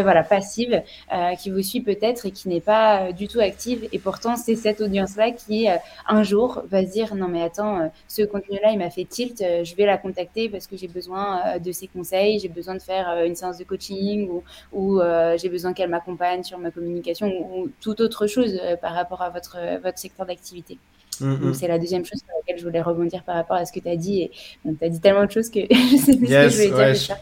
voilà, 0.01 0.23
passive, 0.23 0.81
euh, 1.13 1.35
qui 1.35 1.49
vous 1.49 1.61
suit 1.61 1.81
peut-être 1.81 2.25
et 2.25 2.31
qui 2.31 2.49
n'est 2.49 2.61
pas 2.61 3.07
euh, 3.07 3.11
du 3.11 3.27
tout 3.27 3.39
active. 3.39 3.87
Et 3.91 3.99
pourtant, 3.99 4.35
c'est 4.35 4.55
cette 4.55 4.81
audience-là 4.81 5.31
qui, 5.31 5.69
euh, 5.69 5.75
un 6.07 6.23
jour, 6.23 6.63
va 6.69 6.85
se 6.85 6.91
dire 6.91 7.15
non, 7.15 7.27
mais 7.27 7.41
attends, 7.41 7.91
ce 8.07 8.21
contenu-là, 8.23 8.71
il 8.71 8.77
m'a 8.77 8.89
fait 8.89 9.05
tilt, 9.05 9.39
je 9.39 9.75
vais 9.75 9.85
la 9.85 9.97
contacter 9.97 10.49
parce 10.49 10.67
que 10.67 10.77
j'ai 10.77 10.87
besoin 10.87 11.57
de 11.59 11.71
ses 11.71 11.87
conseils, 11.87 12.39
j'ai 12.39 12.49
besoin 12.49 12.75
de 12.75 12.81
faire 12.81 13.23
une 13.25 13.35
séance 13.35 13.57
de 13.57 13.63
coaching 13.63 14.29
ou, 14.29 14.43
ou 14.73 15.01
j'ai 15.37 15.49
besoin 15.49 15.73
qu'elle 15.73 15.89
m'accompagne 15.89 16.43
sur 16.43 16.57
ma 16.57 16.71
communication 16.71 17.27
ou, 17.27 17.69
toute 17.81 18.01
autre 18.01 18.27
chose 18.27 18.59
par 18.81 18.93
rapport 18.93 19.21
à 19.21 19.29
votre, 19.29 19.57
votre 19.81 19.97
secteur 19.97 20.25
d'activité. 20.25 20.77
Mm, 21.19 21.35
Donc, 21.37 21.41
mm. 21.41 21.53
c'est 21.53 21.67
la 21.67 21.79
deuxième 21.79 22.05
chose 22.05 22.19
sur 22.19 22.35
laquelle 22.35 22.59
je 22.59 22.65
voulais 22.65 22.81
rebondir 22.81 23.23
par 23.23 23.35
rapport 23.35 23.57
à 23.57 23.65
ce 23.65 23.71
que 23.71 23.79
tu 23.79 23.89
as 23.89 23.95
dit. 23.95 24.23
Et 24.23 24.31
tu 24.63 24.85
as 24.85 24.89
dit 24.89 24.99
tellement 24.99 25.25
de 25.25 25.31
choses 25.31 25.49
que 25.49 25.59
je 25.71 25.97
sais 25.97 26.17
plus 26.17 26.27
ce 26.27 26.31
que 26.31 26.49
je 26.49 26.69
voulais 26.69 26.93
dire. 26.93 27.17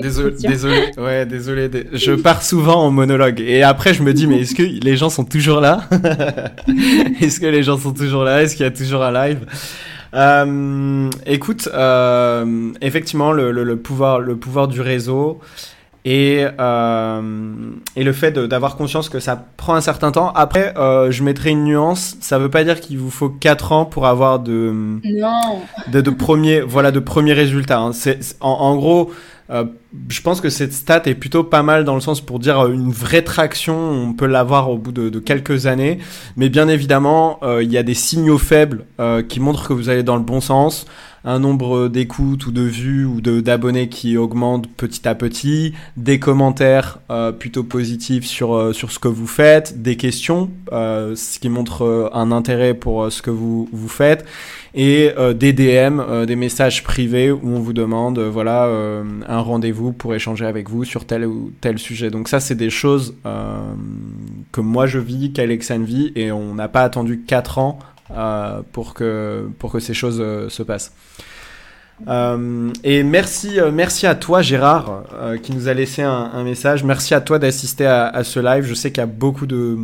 Désolé, 0.00 0.36
désolé, 0.38 0.90
ouais, 0.98 1.26
désolé. 1.26 1.70
Je 1.92 2.12
pars 2.12 2.42
souvent 2.42 2.84
en 2.84 2.90
monologue 2.90 3.40
et 3.40 3.62
après 3.62 3.94
je 3.94 4.02
me 4.02 4.12
dis 4.12 4.26
mais 4.26 4.40
est-ce 4.40 4.54
que 4.54 4.62
les 4.62 4.96
gens 4.96 5.10
sont 5.10 5.24
toujours 5.24 5.60
là? 5.60 5.88
Est-ce 7.20 7.40
que 7.40 7.46
les 7.46 7.62
gens 7.62 7.78
sont 7.78 7.92
toujours 7.92 8.24
là? 8.24 8.42
Est-ce 8.42 8.56
qu'il 8.56 8.64
y 8.64 8.68
a 8.68 8.72
toujours 8.72 9.02
un 9.02 9.12
live? 9.12 9.46
Euh, 10.14 11.08
Écoute, 11.26 11.68
euh, 11.72 12.70
effectivement, 12.80 13.32
le, 13.32 13.50
le, 13.50 13.76
pouvoir, 13.76 14.20
le 14.20 14.36
pouvoir 14.36 14.68
du 14.68 14.80
réseau 14.80 15.40
et, 16.04 16.44
euh, 16.60 17.70
et 17.94 18.02
le 18.02 18.12
fait 18.12 18.32
d'avoir 18.32 18.76
conscience 18.76 19.08
que 19.08 19.20
ça 19.20 19.42
prend 19.56 19.74
un 19.74 19.80
certain 19.80 20.10
temps. 20.10 20.32
Après, 20.34 20.74
euh, 20.76 21.10
je 21.10 21.22
mettrai 21.22 21.50
une 21.50 21.64
nuance. 21.64 22.16
Ça 22.20 22.38
veut 22.38 22.50
pas 22.50 22.64
dire 22.64 22.80
qu'il 22.80 22.98
vous 22.98 23.10
faut 23.10 23.28
4 23.28 23.72
ans 23.72 23.84
pour 23.84 24.06
avoir 24.06 24.40
de, 24.40 24.72
non. 25.04 25.60
de, 25.92 26.00
de 26.00 26.10
premiers, 26.10 26.60
voilà, 26.60 26.90
de 26.90 26.98
premiers 26.98 27.34
résultats. 27.34 27.78
Hein. 27.78 27.92
C'est, 27.92 28.18
en, 28.40 28.50
en, 28.50 28.76
gros, 28.76 29.12
euh, 29.52 29.64
je 30.08 30.20
pense 30.22 30.40
que 30.40 30.48
cette 30.48 30.72
stat 30.72 31.02
est 31.04 31.14
plutôt 31.14 31.44
pas 31.44 31.62
mal 31.62 31.84
dans 31.84 31.94
le 31.94 32.00
sens 32.00 32.20
pour 32.20 32.38
dire 32.38 32.60
euh, 32.60 32.72
une 32.72 32.90
vraie 32.90 33.22
traction, 33.22 33.76
on 33.76 34.14
peut 34.14 34.26
l'avoir 34.26 34.70
au 34.70 34.78
bout 34.78 34.92
de, 34.92 35.18
quelques 35.18 35.66
années. 35.66 35.98
Mais 36.36 36.48
bien 36.48 36.68
évidemment, 36.68 37.38
euh, 37.42 37.62
il 37.62 37.70
y 37.70 37.76
a 37.76 37.82
des 37.82 37.94
signaux 37.94 38.38
faibles 38.38 38.86
qui 39.28 39.40
montrent 39.40 39.68
que 39.68 39.72
vous 39.72 39.88
allez 39.88 40.02
dans 40.02 40.16
le 40.16 40.22
bon 40.22 40.40
sens 40.40 40.86
un 41.24 41.38
nombre 41.38 41.88
d'écoutes 41.88 42.46
ou 42.46 42.52
de 42.52 42.62
vues 42.62 43.04
ou 43.04 43.20
d'abonnés 43.20 43.88
qui 43.88 44.16
augmente 44.16 44.68
petit 44.68 45.06
à 45.06 45.14
petit, 45.14 45.72
des 45.96 46.18
commentaires 46.18 46.98
euh, 47.10 47.32
plutôt 47.32 47.62
positifs 47.62 48.24
sur, 48.24 48.54
euh, 48.54 48.72
sur 48.72 48.90
ce 48.90 48.98
que 48.98 49.08
vous 49.08 49.26
faites, 49.26 49.82
des 49.82 49.96
questions, 49.96 50.50
euh, 50.72 51.14
ce 51.14 51.38
qui 51.38 51.48
montre 51.48 52.10
un 52.12 52.32
intérêt 52.32 52.74
pour 52.74 53.10
ce 53.12 53.22
que 53.22 53.30
vous, 53.30 53.68
vous 53.72 53.88
faites, 53.88 54.24
et 54.74 55.10
des 55.34 55.52
DM, 55.52 56.24
des 56.24 56.34
messages 56.34 56.82
privés 56.82 57.30
où 57.30 57.40
on 57.44 57.60
vous 57.60 57.74
demande 57.74 58.18
voilà 58.18 58.70
un 59.28 59.40
rendez-vous 59.40 59.92
pour 59.92 60.14
échanger 60.14 60.46
avec 60.46 60.70
vous 60.70 60.84
sur 60.84 61.04
tel 61.04 61.26
ou 61.26 61.52
tel 61.60 61.78
sujet. 61.78 62.08
Donc 62.08 62.28
ça, 62.28 62.40
c'est 62.40 62.54
des 62.54 62.70
choses 62.70 63.14
que 64.50 64.60
moi 64.62 64.86
je 64.86 64.98
vis, 64.98 65.34
qu'Alexandre 65.34 65.84
vit, 65.84 66.12
et 66.16 66.32
on 66.32 66.54
n'a 66.54 66.68
pas 66.68 66.84
attendu 66.84 67.20
4 67.20 67.58
ans 67.58 67.78
pour, 68.72 68.94
que, 68.94 69.48
pour 69.58 69.72
que 69.72 69.80
ces 69.80 69.94
choses 69.94 70.20
euh, 70.20 70.48
se 70.48 70.62
passent. 70.62 70.92
Euh, 72.08 72.70
et 72.82 73.02
merci, 73.02 73.58
merci 73.72 74.06
à 74.06 74.14
toi 74.14 74.42
Gérard 74.42 75.04
qui 75.42 75.52
nous 75.52 75.68
a 75.68 75.74
laissé 75.74 76.02
un, 76.02 76.42
message. 76.42 76.82
Merci 76.84 77.14
à 77.14 77.20
toi 77.20 77.38
d'assister 77.38 77.86
à, 77.86 78.24
ce 78.24 78.40
live. 78.40 78.64
Je 78.64 78.74
sais 78.74 78.90
qu'il 78.90 79.00
y 79.00 79.04
a 79.04 79.06
beaucoup 79.06 79.46
de, 79.46 79.78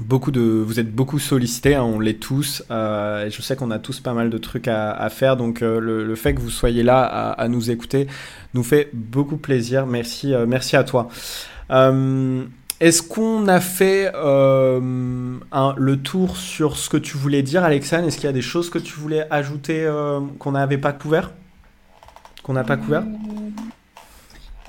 beaucoup 0.00 0.32
de, 0.32 0.40
vous 0.40 0.80
êtes 0.80 0.92
beaucoup 0.92 1.20
sollicités, 1.20 1.76
hein, 1.76 1.84
on 1.84 2.00
l'est 2.00 2.18
tous. 2.18 2.62
et 2.70 3.30
je 3.30 3.40
sais 3.40 3.54
qu'on 3.54 3.70
a 3.70 3.78
tous 3.78 4.00
pas 4.00 4.14
mal 4.14 4.30
de 4.30 4.38
trucs 4.38 4.66
à, 4.66 5.08
faire. 5.10 5.36
Donc 5.36 5.60
le, 5.60 6.14
fait 6.16 6.34
que 6.34 6.40
vous 6.40 6.50
soyez 6.50 6.82
là 6.82 7.02
à, 7.04 7.30
à, 7.32 7.48
nous 7.48 7.70
écouter 7.70 8.08
nous 8.54 8.64
fait 8.64 8.90
beaucoup 8.92 9.36
plaisir. 9.36 9.86
Merci, 9.86 10.34
merci 10.46 10.76
à 10.76 10.82
toi. 10.82 11.08
Est-ce 12.80 13.02
qu'on 13.02 13.48
a 13.48 13.60
fait 13.60 14.12
euh, 14.14 14.78
le 14.80 15.96
tour 15.96 16.36
sur 16.36 16.76
ce 16.76 16.88
que 16.88 16.96
tu 16.96 17.16
voulais 17.16 17.42
dire, 17.42 17.64
Alexandre 17.64 18.06
Est-ce 18.06 18.16
qu'il 18.16 18.26
y 18.26 18.30
a 18.30 18.32
des 18.32 18.40
choses 18.40 18.70
que 18.70 18.78
tu 18.78 18.94
voulais 18.94 19.26
ajouter 19.30 19.84
euh, 19.84 20.20
qu'on 20.38 20.52
n'avait 20.52 20.78
pas 20.78 20.92
couvert? 20.92 21.32
Qu'on 22.44 22.52
n'a 22.52 22.62
pas 22.62 22.76
couvert? 22.76 23.02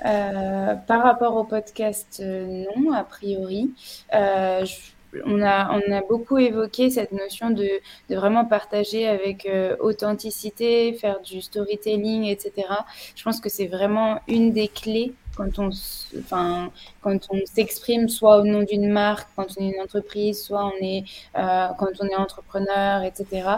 Euh, 0.04 0.74
Par 0.74 1.04
rapport 1.04 1.36
au 1.36 1.44
podcast, 1.44 2.20
non, 2.20 2.92
a 2.92 3.04
priori. 3.04 3.70
on, 4.12 5.42
a, 5.42 5.78
on 5.78 5.92
a 5.92 6.00
beaucoup 6.08 6.38
évoqué 6.38 6.90
cette 6.90 7.12
notion 7.12 7.50
de, 7.50 7.68
de 8.08 8.16
vraiment 8.16 8.44
partager 8.44 9.06
avec 9.06 9.48
authenticité, 9.78 10.94
faire 10.94 11.20
du 11.20 11.40
storytelling, 11.40 12.24
etc. 12.24 12.66
Je 13.14 13.22
pense 13.22 13.40
que 13.40 13.48
c'est 13.48 13.68
vraiment 13.68 14.18
une 14.26 14.52
des 14.52 14.66
clés 14.66 15.14
quand 15.36 15.58
on, 15.58 15.70
enfin, 16.18 16.70
quand 17.00 17.18
on 17.30 17.38
s'exprime 17.46 18.08
soit 18.08 18.38
au 18.38 18.44
nom 18.44 18.62
d'une 18.62 18.88
marque, 18.90 19.28
quand 19.36 19.46
on 19.56 19.62
est 19.62 19.70
une 19.74 19.80
entreprise, 19.80 20.42
soit 20.42 20.64
on 20.66 20.84
est, 20.84 21.04
euh, 21.36 21.68
quand 21.78 21.88
on 22.00 22.06
est 22.06 22.16
entrepreneur, 22.16 23.02
etc. 23.02 23.48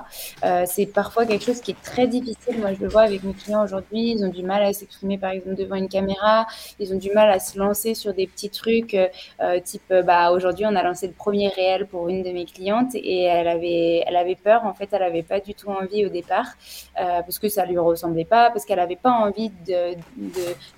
Euh, 0.44 0.64
c'est 0.66 0.86
parfois 0.86 1.26
quelque 1.26 1.44
chose 1.44 1.60
qui 1.60 1.72
est 1.72 1.82
très 1.82 2.06
difficile. 2.06 2.58
Moi, 2.58 2.74
je 2.74 2.80
le 2.80 2.88
vois 2.88 3.02
avec 3.02 3.22
mes 3.24 3.32
clients 3.32 3.64
aujourd'hui. 3.64 4.12
Ils 4.12 4.24
ont 4.24 4.28
du 4.28 4.42
mal 4.42 4.62
à 4.62 4.72
s'exprimer, 4.72 5.18
par 5.18 5.30
exemple, 5.30 5.56
devant 5.56 5.76
une 5.76 5.88
caméra. 5.88 6.46
Ils 6.78 6.92
ont 6.92 6.98
du 6.98 7.10
mal 7.12 7.30
à 7.30 7.38
se 7.40 7.58
lancer 7.58 7.94
sur 7.94 8.14
des 8.14 8.26
petits 8.26 8.50
trucs, 8.50 8.94
euh, 8.94 9.60
type, 9.60 9.92
bah, 10.04 10.30
aujourd'hui, 10.32 10.66
on 10.66 10.76
a 10.76 10.82
lancé 10.82 11.06
le 11.06 11.14
premier 11.14 11.48
réel 11.48 11.86
pour 11.86 12.08
une 12.08 12.22
de 12.22 12.30
mes 12.30 12.44
clientes 12.44 12.94
et 12.94 13.22
elle 13.24 13.48
avait, 13.48 14.04
elle 14.06 14.16
avait 14.16 14.36
peur. 14.36 14.64
En 14.64 14.74
fait, 14.74 14.88
elle 14.92 15.02
avait 15.02 15.22
pas 15.22 15.40
du 15.40 15.54
tout 15.54 15.70
envie 15.70 16.06
au 16.06 16.08
départ 16.08 16.46
parce 16.94 17.38
que 17.38 17.48
ça 17.48 17.64
lui 17.64 17.78
ressemblait 17.78 18.24
pas, 18.24 18.50
parce 18.50 18.64
qu'elle 18.64 18.78
avait 18.78 18.96
pas 18.96 19.10
envie 19.10 19.50
de, 19.66 19.94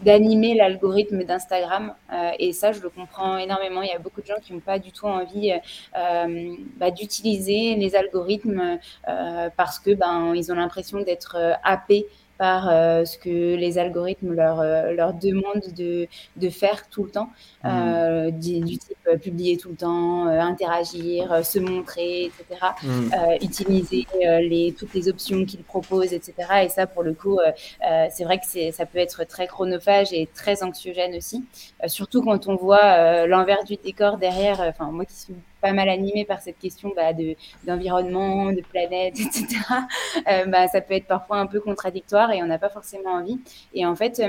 d'animer 0.03 0.55
l'algorithme 0.55 0.84
d'Instagram. 1.27 1.95
Euh, 2.13 2.31
et 2.39 2.53
ça, 2.53 2.73
je 2.73 2.81
le 2.81 2.91
comprends 2.91 3.39
énormément. 3.39 3.83
Il 3.83 3.89
y 3.89 3.93
a 3.93 3.99
beaucoup 3.99 4.21
de 4.21 4.27
gens 4.27 4.41
qui 4.43 4.53
n'ont 4.53 4.61
pas 4.61 4.79
du 4.79 4.93
tout 4.93 5.07
envie 5.07 5.53
euh, 5.97 6.55
bah, 6.77 6.91
d'utiliser 6.91 7.75
les 7.77 7.95
algorithmes 7.95 8.79
euh, 9.09 9.51
parce 9.57 9.79
que 9.79 9.95
ben, 9.95 10.35
ils 10.35 10.53
ont 10.53 10.57
l'impression 10.57 11.01
d'être 11.01 11.37
happés 11.63 12.07
par 12.39 12.69
euh, 12.69 13.05
ce 13.05 13.19
que 13.19 13.55
les 13.55 13.79
algorithmes 13.79 14.33
leur, 14.33 14.61
euh, 14.61 14.93
leur 14.93 15.15
demandent 15.15 15.73
de, 15.77 16.09
de, 16.37 16.49
faire 16.49 16.89
tout 16.89 17.05
le 17.05 17.11
temps, 17.11 17.31
mmh. 17.63 17.69
euh, 17.69 18.31
du, 18.31 18.79
type 18.79 18.97
publier 19.23 19.57
tout 19.57 19.71
le 19.71 19.77
temps, 19.77 20.27
interagir, 20.27 21.45
se 21.45 21.59
montrer, 21.59 22.25
etc., 22.25 22.61
mmh. 22.83 23.45
utiliser 23.45 24.07
les, 24.21 24.75
toutes 24.77 24.95
les 24.95 25.09
options 25.09 25.45
qu'ils 25.45 25.63
proposent, 25.63 26.13
etc. 26.13 26.35
Et 26.65 26.69
ça, 26.69 26.87
pour 26.87 27.03
le 27.03 27.13
coup, 27.13 27.39
c'est 28.11 28.25
vrai 28.25 28.39
que 28.39 28.73
ça 28.73 28.87
peut 28.87 28.99
être 28.99 29.25
très 29.25 29.47
chronophage 29.47 30.13
et 30.13 30.29
très 30.35 30.63
anxiogène 30.63 31.15
aussi, 31.15 31.45
surtout 31.87 32.23
quand 32.23 32.49
on 32.49 32.57
voit 32.57 33.27
l'envers 33.27 33.65
du 33.65 33.77
décor 33.77 34.17
derrière, 34.17 34.61
enfin 34.61 34.91
moi 34.91 35.05
qui 35.05 35.15
suis 35.15 35.35
pas 35.65 35.73
mal 35.73 35.89
animé 35.89 36.27
par 36.27 36.43
cette 36.43 36.59
question 36.59 36.93
bah, 36.95 37.15
de 37.15 37.37
d'environnement, 37.67 38.53
de 38.53 38.61
planète, 38.61 39.19
etc. 39.27 39.47
Euh, 40.29 40.45
bah, 40.45 40.69
ça 40.69 40.83
peut 40.83 40.93
être 40.93 41.07
parfois 41.07 41.39
un 41.39 41.47
peu 41.47 41.59
contradictoire 41.59 42.31
et 42.33 42.43
on 42.43 42.47
n'a 42.47 42.59
pas 42.59 42.69
forcément 42.69 43.13
envie. 43.13 43.39
Et 43.73 43.87
en 43.87 43.97
fait, 43.97 44.21
euh, 44.21 44.29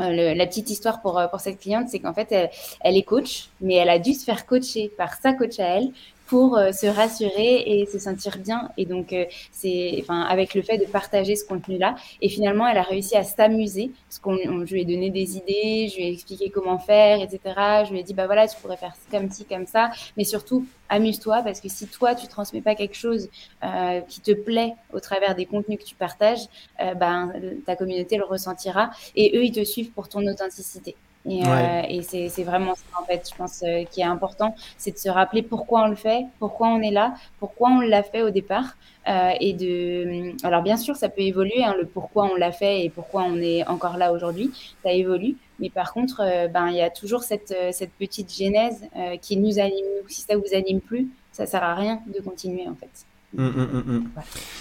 euh, 0.00 0.34
la 0.34 0.46
petite 0.46 0.68
histoire 0.70 1.00
pour, 1.00 1.22
pour 1.30 1.38
cette 1.38 1.60
cliente, 1.60 1.88
c'est 1.88 2.00
qu'en 2.00 2.12
fait, 2.12 2.32
elle, 2.80 2.96
est 2.96 3.04
coach, 3.04 3.50
mais 3.60 3.74
elle 3.74 3.88
a 3.88 4.00
dû 4.00 4.14
se 4.14 4.24
faire 4.24 4.46
coacher 4.46 4.90
par 4.98 5.14
sa 5.14 5.32
coach 5.32 5.60
à 5.60 5.76
elle 5.76 5.92
pour 6.28 6.56
euh, 6.56 6.72
se 6.72 6.86
rassurer 6.86 7.62
et 7.66 7.86
se 7.86 7.98
sentir 7.98 8.38
bien. 8.38 8.70
Et 8.76 8.84
donc, 8.84 9.12
euh, 9.12 9.24
c'est, 9.50 9.98
enfin, 10.00 10.22
avec 10.22 10.54
le 10.54 10.62
fait 10.62 10.78
de 10.78 10.84
partager 10.84 11.34
ce 11.36 11.44
contenu-là. 11.46 11.96
Et 12.20 12.28
finalement, 12.28 12.68
elle 12.68 12.76
a 12.76 12.82
réussi 12.82 13.16
à 13.16 13.24
s'amuser 13.24 13.90
parce 14.08 14.18
qu'on 14.18 14.66
je 14.66 14.74
lui 14.74 14.82
ai 14.82 14.84
donné 14.84 15.10
des 15.10 15.36
idées, 15.36 15.88
je 15.90 15.96
lui 15.96 16.04
ai 16.04 16.12
expliqué 16.12 16.50
comment 16.50 16.78
faire, 16.78 17.20
etc. 17.22 17.40
Je 17.86 17.92
lui 17.92 18.00
ai 18.00 18.02
dit, 18.02 18.14
bah 18.14 18.26
voilà, 18.26 18.46
tu 18.46 18.56
pourrais 18.60 18.76
faire 18.76 18.94
comme 19.10 19.30
ci, 19.30 19.46
comme 19.46 19.66
ça. 19.66 19.90
Mais 20.16 20.24
surtout, 20.24 20.66
amuse-toi 20.90 21.42
parce 21.42 21.60
que 21.60 21.68
si 21.68 21.86
toi, 21.86 22.14
tu 22.14 22.28
transmets 22.28 22.60
pas 22.60 22.74
quelque 22.74 22.96
chose 22.96 23.28
euh, 23.64 24.00
qui 24.02 24.20
te 24.20 24.32
plaît 24.32 24.74
au 24.92 25.00
travers 25.00 25.34
des 25.34 25.46
contenus 25.46 25.78
que 25.78 25.84
tu 25.84 25.94
partages, 25.94 26.46
euh, 26.80 26.94
ben, 26.94 27.32
ta 27.66 27.74
communauté 27.74 28.16
le 28.16 28.24
ressentira 28.24 28.90
et 29.16 29.36
eux, 29.36 29.44
ils 29.44 29.52
te 29.52 29.64
suivent 29.64 29.92
pour 29.92 30.08
ton 30.08 30.26
authenticité. 30.26 30.94
Et, 31.26 31.42
euh, 31.46 31.82
et 31.88 32.02
c'est 32.02 32.44
vraiment 32.44 32.74
ça, 32.74 33.00
en 33.00 33.04
fait, 33.04 33.28
je 33.30 33.36
pense, 33.36 33.62
euh, 33.62 33.84
qui 33.84 34.00
est 34.00 34.04
important, 34.04 34.54
c'est 34.78 34.92
de 34.92 34.98
se 34.98 35.08
rappeler 35.08 35.42
pourquoi 35.42 35.84
on 35.84 35.88
le 35.88 35.96
fait, 35.96 36.24
pourquoi 36.38 36.68
on 36.68 36.80
est 36.80 36.90
là, 36.90 37.14
pourquoi 37.38 37.70
on 37.70 37.80
l'a 37.80 38.02
fait 38.02 38.22
au 38.22 38.30
départ. 38.30 38.76
Euh, 39.08 39.32
et 39.40 39.52
de, 39.52 40.32
alors 40.46 40.62
bien 40.62 40.76
sûr, 40.76 40.96
ça 40.96 41.08
peut 41.08 41.20
évoluer, 41.20 41.64
hein, 41.64 41.74
le 41.78 41.86
pourquoi 41.86 42.30
on 42.32 42.34
l'a 42.34 42.52
fait 42.52 42.84
et 42.84 42.90
pourquoi 42.90 43.24
on 43.24 43.36
est 43.36 43.66
encore 43.66 43.96
là 43.96 44.12
aujourd'hui, 44.12 44.50
ça 44.82 44.92
évolue. 44.92 45.36
Mais 45.60 45.70
par 45.70 45.92
contre, 45.92 46.22
ben 46.52 46.68
il 46.68 46.76
y 46.76 46.82
a 46.82 46.90
toujours 46.90 47.24
cette, 47.24 47.54
cette 47.72 47.90
petite 47.98 48.32
genèse 48.32 48.86
qui 49.20 49.36
nous 49.36 49.58
anime. 49.58 49.86
Si 50.06 50.20
ça 50.20 50.36
vous 50.36 50.54
anime 50.54 50.80
plus, 50.80 51.08
ça 51.32 51.46
sert 51.46 51.64
à 51.64 51.74
rien 51.74 52.00
de 52.06 52.20
continuer 52.22 52.68
en 52.68 52.74
fait. 52.76 52.90
Mmh, 53.34 53.44
mmh, 53.44 53.82
mmh, 53.86 54.10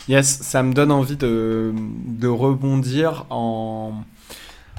yes, 0.10 0.42
ça 0.42 0.64
me 0.64 0.74
donne 0.74 0.92
envie 0.92 1.16
de, 1.18 1.74
de 1.76 2.28
rebondir 2.28 3.26
en 3.30 3.94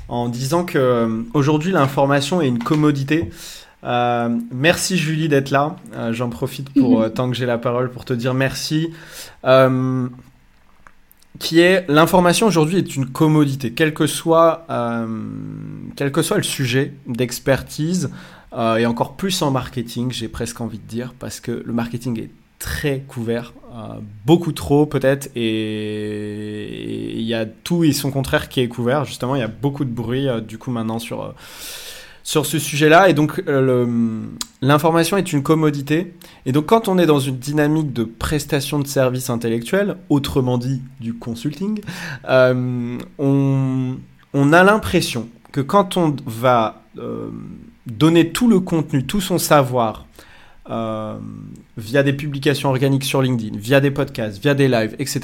en 0.09 0.29
disant 0.29 0.65
que 0.65 0.79
euh, 0.79 1.23
aujourd'hui 1.35 1.73
l'information 1.73 2.41
est 2.41 2.49
une 2.49 2.63
commodité. 2.63 3.31
Euh, 3.85 4.37
merci 4.51 4.97
Julie 4.97 5.29
d'être 5.29 5.51
là. 5.51 5.77
Euh, 5.95 6.13
j'en 6.13 6.31
profite 6.31 6.71
pour 6.71 7.13
tant 7.13 7.31
que 7.31 7.37
j'ai 7.37 7.47
la 7.47 7.59
parole 7.59 7.91
pour 7.91 8.05
te 8.05 8.13
dire 8.13 8.35
merci. 8.35 8.91
qui 11.39 11.61
est 11.61 11.85
l'information 11.89 12.49
aujourd'hui 12.49 12.79
est 12.79 12.97
une 12.97 13.07
commodité, 13.07 13.73
quel 13.73 13.95
que 13.95 14.07
soit 14.07 14.67
quel 15.97 16.11
que 16.11 16.23
soit 16.23 16.39
le 16.39 16.43
sujet 16.43 16.95
d'expertise 17.07 18.11
et 18.53 18.87
encore 18.87 19.15
plus 19.15 19.43
en 19.43 19.51
marketing, 19.51 20.11
j'ai 20.11 20.27
presque 20.27 20.61
envie 20.61 20.79
de 20.79 20.89
dire 20.89 21.15
parce 21.19 21.39
que 21.39 21.63
le 21.65 21.73
marketing 21.73 22.19
est 22.19 22.31
très 22.59 23.01
couvert, 23.01 23.53
euh, 23.73 24.01
beaucoup 24.27 24.53
trop 24.53 24.87
peut-être, 24.87 25.31
et 25.37 27.15
il 27.17 27.23
y 27.23 27.35
a 27.35 27.47
tout 27.47 27.85
et 27.85 27.93
son 27.93 28.11
contraire 28.11 28.49
qui 28.49 28.61
est 28.61 28.69
couvert. 28.69 29.05
Justement, 29.05 29.37
il 29.37 29.41
y 29.41 29.45
a 29.45 29.49
beaucoup 29.49 29.85
de 29.85 29.91
bruit 29.91 30.29
euh, 30.29 30.41
du 30.41 30.59
coup 30.59 30.71
maintenant 30.71 30.99
sur, 30.99 31.23
euh, 31.23 31.29
sur 32.25 32.47
ce 32.47 32.59
sujet-là, 32.59 33.09
et 33.09 33.15
donc 33.15 33.43
l'information 34.61 35.17
est 35.17 35.33
une 35.33 35.43
commodité. 35.43 36.15
Et 36.47 36.53
donc 36.53 36.67
quand 36.67 36.89
on 36.89 36.99
est 36.99 37.07
dans 37.07 37.21
une 37.21 37.39
dynamique 37.39 37.93
de 37.93 38.05
prestation 38.05 38.81
de 38.81 38.87
services 38.87 39.31
intellectuels, 39.31 39.97
autrement 40.09 40.59
dit 40.59 40.83
du 41.01 41.15
consulting, 41.15 41.81
on, 42.29 42.99
on 44.35 44.53
a 44.53 44.65
l'impression 44.65 45.29
que 45.53 45.61
quand 45.61 45.97
on 45.97 46.17
va 46.27 46.83
donner 47.87 48.31
tout 48.31 48.49
le 48.49 48.61
contenu, 48.61 49.07
tout 49.07 49.23
son 49.23 49.39
savoir, 49.39 50.07
via 51.79 52.03
des 52.03 52.13
publications 52.13 52.69
organiques 52.69 53.05
sur 53.05 53.23
LinkedIn, 53.23 53.57
via 53.57 53.81
des 53.81 53.91
podcasts, 53.91 54.43
via 54.43 54.55
des 54.55 54.69
lives, 54.69 54.95
etc. 54.99 55.21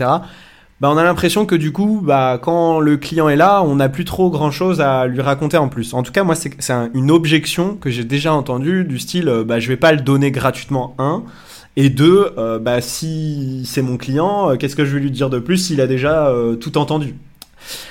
Bah, 0.81 0.91
on 0.91 0.97
a 0.97 1.05
l'impression 1.05 1.47
que 1.47 1.55
du 1.55 1.73
coup, 1.73 2.01
bah, 2.03 2.39
quand 2.43 2.81
le 2.81 2.97
client 2.97 3.29
est 3.29 3.37
là, 3.37 3.63
on 3.63 3.77
n'a 3.77 3.89
plus 3.89 4.05
trop 4.05 4.31
grand 4.31 4.51
chose 4.51 4.81
à 4.81 5.07
lui 5.07 5.21
raconter 5.21 5.57
en 5.57 5.69
plus. 5.69 5.95
En 5.95 6.03
tout 6.03 6.13
cas, 6.13 6.25
moi, 6.25 6.35
c'est 6.35 6.57
une 6.95 7.11
objection 7.11 7.77
que 7.77 7.91
j'ai 7.91 8.05
déjà 8.05 8.33
entendue 8.33 8.85
du 8.85 8.99
style, 8.99 9.29
euh, 9.29 9.45
bah, 9.45 9.61
je 9.61 9.69
vais 9.69 9.77
pas 9.77 9.93
le 9.93 10.01
donner 10.01 10.31
gratuitement, 10.31 10.95
un. 10.99 11.23
Et 11.77 11.91
deux, 11.91 12.33
euh, 12.39 12.59
bah, 12.59 12.81
si 12.81 13.63
c'est 13.67 13.83
mon 13.83 13.97
client, 13.97 14.57
qu'est-ce 14.57 14.77
que 14.77 14.85
je 14.85 14.95
vais 14.95 15.01
lui 15.01 15.11
dire 15.11 15.31
de 15.31 15.39
plus 15.39 15.59
s'il 15.59 15.81
a 15.81 15.87
déjà 15.87 16.33
tout 16.61 16.79
entendu? 16.79 17.17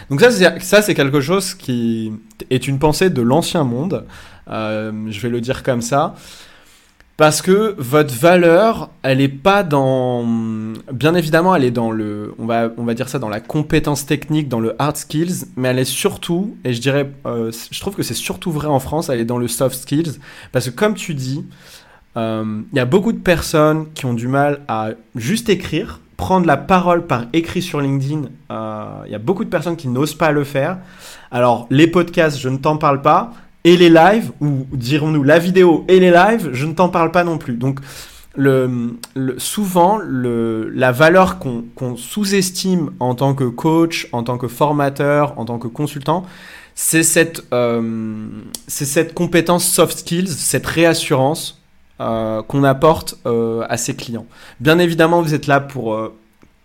Donc 0.09 0.22
ça, 0.22 0.82
c'est 0.82 0.93
quelque 0.93 1.20
chose 1.20 1.53
qui 1.55 2.14
est 2.49 2.68
une 2.68 2.80
pensée 2.80 3.09
de 3.09 3.22
l'ancien 3.22 3.64
monde. 3.64 4.05
je 4.47 5.20
vais 5.20 5.30
le 5.30 5.41
dire 5.41 5.64
comme 5.64 5.82
ça. 5.82 6.16
Parce 7.24 7.41
que 7.41 7.74
votre 7.78 8.13
valeur, 8.13 8.89
elle 9.01 9.21
est 9.21 9.30
pas 9.30 9.63
dans. 9.63 10.26
Bien 10.91 11.15
évidemment, 11.15 11.55
elle 11.55 11.63
est 11.63 11.71
dans 11.71 11.89
le. 11.89 12.36
On 12.38 12.45
va, 12.45 12.69
on 12.78 12.84
va 12.84 12.93
dire 12.95 13.07
ça 13.07 13.17
dans 13.17 13.30
la 13.30 13.39
compétence 13.39 14.05
technique, 14.05 14.49
dans 14.49 14.59
le 14.59 14.76
hard 14.78 14.97
skills, 14.97 15.45
mais 15.55 15.69
elle 15.69 15.80
est 15.80 15.86
surtout, 15.86 16.57
et 16.65 16.74
je 16.74 16.82
dirais, 16.82 17.09
euh, 17.26 17.49
je 17.71 17.80
trouve 17.80 17.95
que 17.95 18.03
c'est 18.03 18.13
surtout 18.13 18.51
vrai 18.51 18.67
en 18.67 18.82
France, 18.82 19.07
elle 19.07 19.21
est 19.21 19.24
dans 19.24 19.38
le 19.38 19.47
soft 19.47 19.78
skills. 19.78 20.19
Parce 20.51 20.69
que 20.69 20.76
comme 20.76 20.95
tu 20.95 21.13
dis, 21.13 21.45
euh, 22.17 22.61
il 22.74 22.76
y 22.76 22.82
a 22.82 22.86
beaucoup 22.86 23.13
de 23.13 23.19
personnes 23.19 23.86
qui 23.93 24.05
ont 24.05 24.13
du 24.13 24.28
mal 24.28 24.59
à 24.67 24.89
juste 25.15 25.47
écrire, 25.47 26.01
prendre 26.17 26.45
la 26.45 26.57
parole 26.57 27.07
par 27.07 27.28
écrit 27.32 27.61
sur 27.61 27.80
LinkedIn. 27.80 28.24
Euh, 28.51 28.86
il 29.05 29.13
y 29.13 29.15
a 29.15 29.19
beaucoup 29.19 29.45
de 29.45 29.49
personnes 29.49 29.78
qui 29.78 29.88
n'osent 29.88 30.15
pas 30.15 30.34
le 30.34 30.43
faire. 30.43 30.78
Alors, 31.32 31.67
les 31.69 31.88
podcasts, 31.88 32.38
je 32.38 32.49
ne 32.49 32.57
t'en 32.57 32.76
parle 32.76 33.01
pas 33.01 33.32
et 33.64 33.78
les 33.78 33.89
lives, 33.89 34.32
ou 34.41 34.66
dirons-nous 34.72 35.24
la 35.24 35.39
vidéo 35.39 35.86
et 35.88 35.99
les 35.99 36.11
lives, 36.11 36.49
je 36.53 36.66
ne 36.66 36.74
t'en 36.74 36.89
parle 36.89 37.11
pas 37.11 37.24
non 37.24 37.38
plus. 37.38 37.53
Donc, 37.53 37.80
le, 38.36 38.97
souvent, 39.38 39.97
le, 39.97 40.70
la 40.70 40.91
valeur 40.91 41.38
qu'on 41.39 41.95
sous-estime 41.95 42.91
en 42.99 43.16
tant 43.16 43.36
que 43.36 43.43
coach, 43.43 44.07
en 44.11 44.24
tant 44.24 44.38
que 44.38 44.47
formateur, 44.47 45.38
en 45.38 45.45
tant 45.45 45.59
que 45.59 45.68
consultant, 45.68 46.26
c'est 46.76 47.03
cette, 47.03 47.43
euh, 47.53 48.28
cette 48.68 49.14
compétence 49.14 49.66
soft 49.66 49.99
skills, 49.99 50.30
cette 50.30 50.66
réassurance 50.66 51.61
euh, 52.01 52.41
qu'on 52.41 52.64
apporte 52.64 53.20
euh, 53.28 53.64
à 53.70 53.78
ses 53.78 53.95
clients. 53.95 54.26
Bien 54.59 54.80
évidemment, 54.80 55.22
vous 55.22 55.36
êtes 55.36 55.45
là 55.45 55.59
pour 55.59 55.95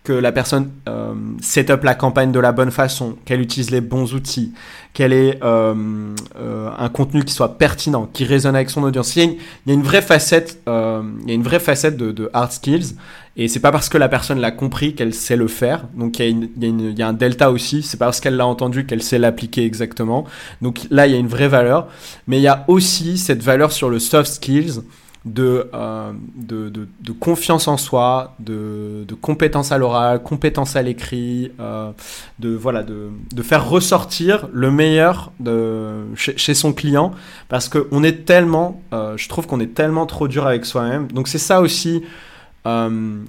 que 0.09 0.13
la 0.13 0.31
personne 0.31 0.71
euh, 0.87 1.13
set 1.39 1.69
up 1.69 1.83
la 1.83 1.93
campagne 1.93 2.31
de 2.31 2.39
la 2.39 2.51
bonne 2.51 2.71
façon, 2.71 3.15
qu'elle 3.25 3.41
utilise 3.41 3.69
les 3.69 3.79
bons 3.79 4.15
outils, 4.15 4.53
qu'elle 4.93 5.13
ait 5.13 5.37
euh, 5.43 6.15
euh, 6.35 6.69
un 6.75 6.89
contenu 6.89 7.23
qui 7.23 7.31
soit 7.31 7.59
pertinent, 7.59 8.09
qui 8.11 8.25
résonne 8.25 8.55
avec 8.55 8.71
son 8.71 8.81
audience. 8.81 9.15
Il 9.15 9.37
y 9.67 9.69
a 9.69 9.73
une, 9.75 9.83
vraie 9.83 10.01
facette, 10.01 10.63
euh, 10.67 11.03
il 11.21 11.29
y 11.29 11.31
a 11.31 11.35
une 11.35 11.43
vraie 11.43 11.59
facette 11.59 11.95
de, 11.95 12.11
de 12.11 12.27
hard 12.33 12.51
skills, 12.51 12.95
et 13.37 13.47
c'est 13.47 13.59
pas 13.59 13.71
parce 13.71 13.87
que 13.87 13.99
la 13.99 14.09
personne 14.09 14.39
l'a 14.39 14.49
compris 14.49 14.95
qu'elle 14.95 15.13
sait 15.13 15.35
le 15.35 15.47
faire. 15.47 15.83
Donc 15.93 16.17
il 16.17 16.25
y, 16.25 16.25
a 16.25 16.67
il, 16.67 16.97
y 16.97 17.03
a 17.03 17.07
un 17.07 17.13
delta 17.13 17.51
aussi. 17.51 17.83
C'est 17.83 17.97
parce 17.97 18.19
qu'elle 18.19 18.35
l'a 18.35 18.47
entendu 18.47 18.87
qu'elle 18.87 19.03
sait 19.03 19.19
l'appliquer 19.19 19.63
exactement. 19.63 20.25
Donc 20.63 20.79
là 20.89 21.05
il 21.05 21.13
y 21.13 21.15
a 21.15 21.19
une 21.19 21.27
vraie 21.27 21.49
valeur, 21.49 21.87
mais 22.25 22.39
il 22.39 22.41
y 22.41 22.47
a 22.47 22.65
aussi 22.67 23.19
cette 23.19 23.43
valeur 23.43 23.71
sur 23.71 23.91
le 23.91 23.99
soft 23.99 24.31
skills 24.31 24.81
euh, 25.27 26.13
de, 26.35 26.69
de, 26.69 27.11
confiance 27.11 27.67
en 27.67 27.75
soi, 27.75 28.35
de, 28.39 29.03
de 29.05 29.13
compétence 29.15 29.73
à 29.73 29.77
l'oral, 29.77 30.23
compétence 30.23 30.77
à 30.77 30.81
l'écrit, 30.81 31.51
euh, 31.59 31.91
de, 32.39 32.55
voilà, 32.55 32.83
de, 32.83 33.09
de 33.33 33.41
faire 33.43 33.67
ressortir 33.67 34.47
le 34.53 34.71
meilleur 34.71 35.33
de, 35.41 36.05
chez, 36.15 36.53
son 36.53 36.71
client, 36.71 37.11
parce 37.49 37.67
qu'on 37.67 38.01
est 38.01 38.25
tellement, 38.25 38.81
euh, 38.93 39.17
je 39.17 39.27
trouve 39.27 39.45
qu'on 39.45 39.59
est 39.59 39.73
tellement 39.73 40.05
trop 40.05 40.29
dur 40.29 40.47
avec 40.47 40.65
soi-même. 40.65 41.07
Donc 41.11 41.27
c'est 41.27 41.37
ça 41.37 41.59
aussi 41.61 42.03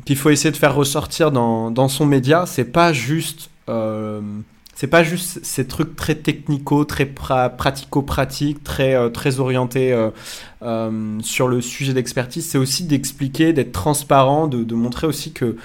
qu'il 0.04 0.16
faut 0.16 0.28
essayer 0.28 0.50
de 0.50 0.56
faire 0.56 0.74
ressortir 0.74 1.32
dans, 1.32 1.70
dans 1.70 1.88
son 1.88 2.04
média, 2.04 2.44
c'est 2.46 2.64
pas 2.64 2.92
juste 2.92 3.48
c'est 4.80 4.86
pas 4.86 5.02
juste 5.02 5.44
ces 5.44 5.66
trucs 5.66 5.94
très 5.94 6.14
technico, 6.14 6.86
très 6.86 7.04
pratico-pratiques, 7.04 8.64
très, 8.64 8.94
euh, 8.94 9.10
très 9.10 9.38
orientés 9.38 9.92
euh, 9.92 10.08
euh, 10.62 11.18
sur 11.20 11.48
le 11.48 11.60
sujet 11.60 11.92
d'expertise. 11.92 12.48
C'est 12.48 12.56
aussi 12.56 12.84
d'expliquer, 12.84 13.52
d'être 13.52 13.72
transparent, 13.72 14.48
de, 14.48 14.74
montrer 14.74 15.06
aussi 15.06 15.34
que 15.34 15.58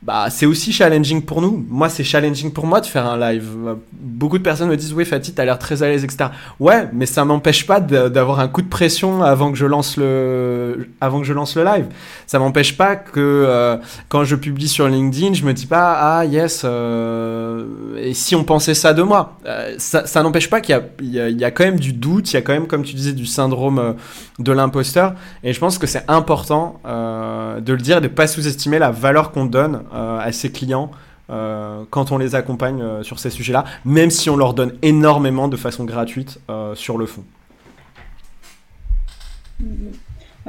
bah, 0.00 0.28
c'est 0.30 0.46
aussi 0.46 0.72
challenging 0.72 1.22
pour 1.22 1.42
nous. 1.42 1.66
Moi, 1.68 1.88
c'est 1.88 2.04
challenging 2.04 2.52
pour 2.52 2.66
moi 2.66 2.80
de 2.80 2.86
faire 2.86 3.04
un 3.04 3.18
live. 3.18 3.48
Beaucoup 3.92 4.38
de 4.38 4.44
personnes 4.44 4.68
me 4.68 4.76
disent, 4.76 4.92
oui, 4.92 5.04
Fatih, 5.04 5.32
t'as 5.32 5.44
l'air 5.44 5.58
très 5.58 5.82
à 5.82 5.88
l'aise, 5.88 6.04
etc. 6.04 6.30
Ouais, 6.60 6.88
mais 6.92 7.04
ça 7.04 7.24
m'empêche 7.24 7.66
pas 7.66 7.80
d'avoir 7.80 8.38
un 8.38 8.46
coup 8.46 8.62
de 8.62 8.68
pression 8.68 9.24
avant 9.24 9.50
que 9.50 9.58
je 9.58 9.66
lance 9.66 9.96
le, 9.96 10.88
avant 11.00 11.18
que 11.18 11.26
je 11.26 11.32
lance 11.32 11.56
le 11.56 11.64
live. 11.64 11.86
Ça 12.28 12.38
m'empêche 12.38 12.76
pas 12.76 12.94
que 12.94 13.18
euh, 13.18 13.76
quand 14.08 14.22
je 14.22 14.36
publie 14.36 14.68
sur 14.68 14.86
LinkedIn, 14.86 15.34
je 15.34 15.44
me 15.44 15.52
dis 15.52 15.66
pas, 15.66 15.96
ah, 15.98 16.24
yes, 16.24 16.62
euh, 16.64 17.64
et 17.98 18.14
si 18.14 18.36
on 18.36 18.44
pensait 18.44 18.74
ça 18.74 18.94
de 18.94 19.02
moi? 19.02 19.36
Euh, 19.46 19.74
ça, 19.78 20.22
n'empêche 20.22 20.48
pas 20.48 20.60
qu'il 20.60 20.80
y, 21.00 21.18
y, 21.18 21.32
y 21.32 21.44
a, 21.44 21.50
quand 21.50 21.64
même 21.64 21.80
du 21.80 21.92
doute, 21.92 22.32
il 22.32 22.34
y 22.34 22.36
a 22.36 22.42
quand 22.42 22.52
même, 22.52 22.68
comme 22.68 22.84
tu 22.84 22.94
disais, 22.94 23.12
du 23.12 23.26
syndrome 23.26 23.96
de 24.38 24.52
l'imposteur. 24.52 25.14
Et 25.42 25.52
je 25.52 25.58
pense 25.58 25.76
que 25.76 25.88
c'est 25.88 26.04
important 26.06 26.80
de 26.84 27.72
le 27.72 27.78
dire, 27.80 28.00
de 28.00 28.06
pas 28.06 28.28
sous-estimer 28.28 28.78
la 28.78 28.92
valeur 28.92 29.32
qu'on 29.32 29.44
donne 29.44 29.82
à 29.92 30.32
ses 30.32 30.50
clients 30.50 30.90
euh, 31.30 31.84
quand 31.90 32.10
on 32.10 32.18
les 32.18 32.34
accompagne 32.34 32.80
euh, 32.80 33.02
sur 33.02 33.18
ces 33.18 33.28
sujets-là, 33.28 33.64
même 33.84 34.10
si 34.10 34.30
on 34.30 34.36
leur 34.36 34.54
donne 34.54 34.72
énormément 34.80 35.48
de 35.48 35.56
façon 35.56 35.84
gratuite 35.84 36.40
sur 36.74 36.96
le 36.96 37.06
fond. 37.06 37.24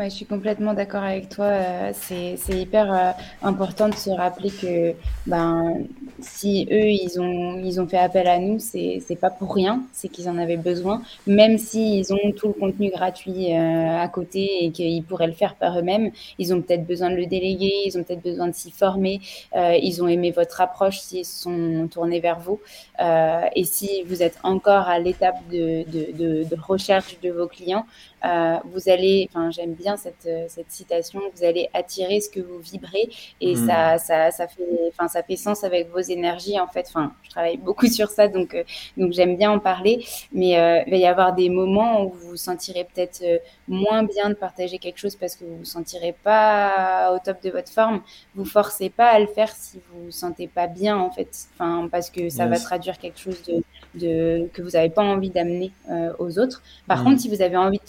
Je 0.03 0.09
suis 0.09 0.25
complètement 0.25 0.73
d'accord 0.73 1.03
avec 1.03 1.27
toi. 1.27 1.45
Euh, 1.45 1.91
c'est, 1.93 2.37
hyper 2.49 2.93
euh, 2.93 3.11
important 3.41 3.89
de 3.89 3.95
se 3.95 4.09
rappeler 4.09 4.49
que 4.49 4.93
ben, 5.27 5.73
si 6.19 6.67
eux, 6.71 6.85
ils 6.85 7.19
ont, 7.19 7.57
ils 7.57 7.81
ont 7.81 7.87
fait 7.87 7.97
appel 7.97 8.27
à 8.27 8.39
nous, 8.39 8.59
c'est, 8.59 9.01
c'est 9.05 9.17
pas 9.17 9.29
pour 9.29 9.53
rien, 9.53 9.83
c'est 9.91 10.07
qu'ils 10.07 10.29
en 10.29 10.37
avaient 10.37 10.57
besoin. 10.57 11.01
Même 11.27 11.57
s'ils 11.57 12.13
ont 12.13 12.31
tout 12.31 12.47
le 12.47 12.53
contenu 12.53 12.91
gratuit 12.91 13.53
euh, 13.53 13.99
à 13.99 14.07
côté 14.07 14.63
et 14.65 14.71
qu'ils 14.71 15.03
pourraient 15.03 15.27
le 15.27 15.33
faire 15.33 15.55
par 15.55 15.77
eux-mêmes, 15.77 16.11
ils 16.37 16.53
ont 16.53 16.61
peut-être 16.61 16.85
besoin 16.87 17.09
de 17.09 17.15
le 17.15 17.25
déléguer, 17.25 17.73
ils 17.85 17.97
ont 17.97 18.03
peut-être 18.03 18.23
besoin 18.23 18.47
de 18.47 18.55
s'y 18.55 18.71
former, 18.71 19.19
ils 19.55 20.01
ont 20.01 20.07
aimé 20.07 20.31
votre 20.31 20.61
approche 20.61 20.99
s'ils 20.99 21.25
sont 21.25 21.87
tournés 21.91 22.19
vers 22.19 22.39
vous. 22.39 22.59
et 22.99 23.63
si 23.63 24.03
vous 24.03 24.23
êtes 24.23 24.37
encore 24.43 24.87
à 24.87 24.99
l'étape 24.99 25.37
de, 25.51 25.83
de 26.13 26.55
recherche 26.61 27.19
de 27.21 27.31
vos 27.31 27.47
clients, 27.47 27.85
vous 28.23 28.89
allez, 28.89 29.29
enfin 29.29 29.51
j'aime 29.51 29.73
bien 29.73 29.97
cette, 29.97 30.25
euh, 30.25 30.45
cette 30.47 30.71
citation, 30.71 31.21
vous 31.35 31.43
allez 31.43 31.69
attirer 31.73 32.19
ce 32.19 32.29
que 32.29 32.39
vous 32.39 32.59
vibrez 32.59 33.09
et 33.41 33.55
hmm. 33.55 33.67
ça, 33.67 33.97
ça, 33.97 34.31
ça, 34.31 34.47
fait, 34.47 34.63
enfin, 34.89 35.07
ça 35.07 35.23
fait 35.23 35.35
sens 35.35 35.63
avec 35.63 35.89
vos 35.89 35.99
énergies 35.99 36.59
en 36.59 36.67
fait. 36.67 36.85
Enfin, 36.89 37.13
je 37.23 37.29
travaille 37.29 37.57
beaucoup 37.69 37.87
sur 37.87 38.09
ça, 38.09 38.27
donc, 38.27 38.53
euh, 38.53 38.63
donc 38.97 39.13
j'aime 39.13 39.37
bien 39.37 39.51
en 39.51 39.59
parler. 39.59 40.05
Mais 40.31 40.59
euh, 40.59 40.81
il 40.85 40.91
va 40.91 40.97
y 40.97 41.05
avoir 41.05 41.33
des 41.33 41.49
moments 41.49 42.03
où 42.03 42.09
vous 42.09 42.29
vous 42.29 42.37
sentirez 42.37 42.85
peut-être 42.85 43.23
moins 43.67 44.03
bien 44.03 44.29
de 44.29 44.35
partager 44.35 44.77
quelque 44.77 44.97
chose 44.97 45.15
parce 45.15 45.35
que 45.35 45.45
vous 45.45 45.57
vous 45.57 45.65
sentirez 45.65 46.15
pas 46.23 47.13
au 47.13 47.19
top 47.19 47.41
de 47.43 47.49
votre 47.49 47.71
forme. 47.71 48.01
Vous 48.35 48.45
forcez 48.45 48.89
pas 48.89 49.07
à 49.09 49.19
le 49.19 49.27
faire 49.27 49.53
si 49.55 49.79
vous 49.91 50.05
vous 50.05 50.11
sentez 50.11 50.47
pas 50.47 50.67
bien 50.67 50.97
en 50.97 51.11
fait. 51.11 51.47
Enfin, 51.53 51.87
parce 51.91 52.09
que 52.09 52.29
ça 52.29 52.45
va 52.45 52.59
traduire 52.59 52.97
quelque 52.97 53.19
chose 53.19 53.41
de, 53.43 53.63
de 53.95 54.49
que 54.53 54.61
vous 54.61 54.71
n'avez 54.71 54.89
pas 54.89 55.03
envie 55.03 55.29
d'amener 55.29 55.71
aux 56.19 56.39
autres. 56.39 56.61
Par 56.87 57.01
hmm. 57.01 57.05
contre, 57.05 57.21
si 57.21 57.29
vous 57.29 57.41
avez 57.41 57.57
envie 57.57 57.79
de 57.79 57.85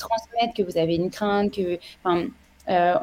que 0.57 0.63
vous 0.63 0.79
avez 0.79 0.97
une 0.97 1.11
crainte, 1.11 1.53
que 1.55 1.79
euh, 2.69 2.95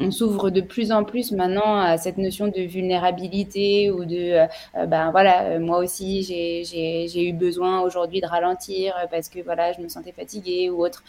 on, 0.00 0.10
s'ouvre 0.10 0.50
de 0.50 0.60
plus 0.60 0.92
en 0.92 1.04
plus 1.04 1.32
maintenant 1.32 1.80
à 1.80 1.96
cette 1.96 2.18
notion 2.18 2.48
de 2.48 2.60
vulnérabilité 2.60 3.90
ou 3.90 4.04
de, 4.04 4.16
euh, 4.16 4.46
euh, 4.76 4.86
ben 4.86 5.10
voilà, 5.12 5.58
moi 5.60 5.78
aussi 5.78 6.22
j'ai 6.22 7.28
eu 7.28 7.32
besoin 7.32 7.80
aujourd'hui 7.80 8.20
de 8.20 8.26
ralentir 8.26 8.94
parce 9.10 9.28
que 9.28 9.40
voilà, 9.40 9.72
je 9.72 9.80
me 9.80 9.88
sentais 9.88 10.12
fatiguée 10.12 10.68
ou 10.68 10.84
autre. 10.84 11.02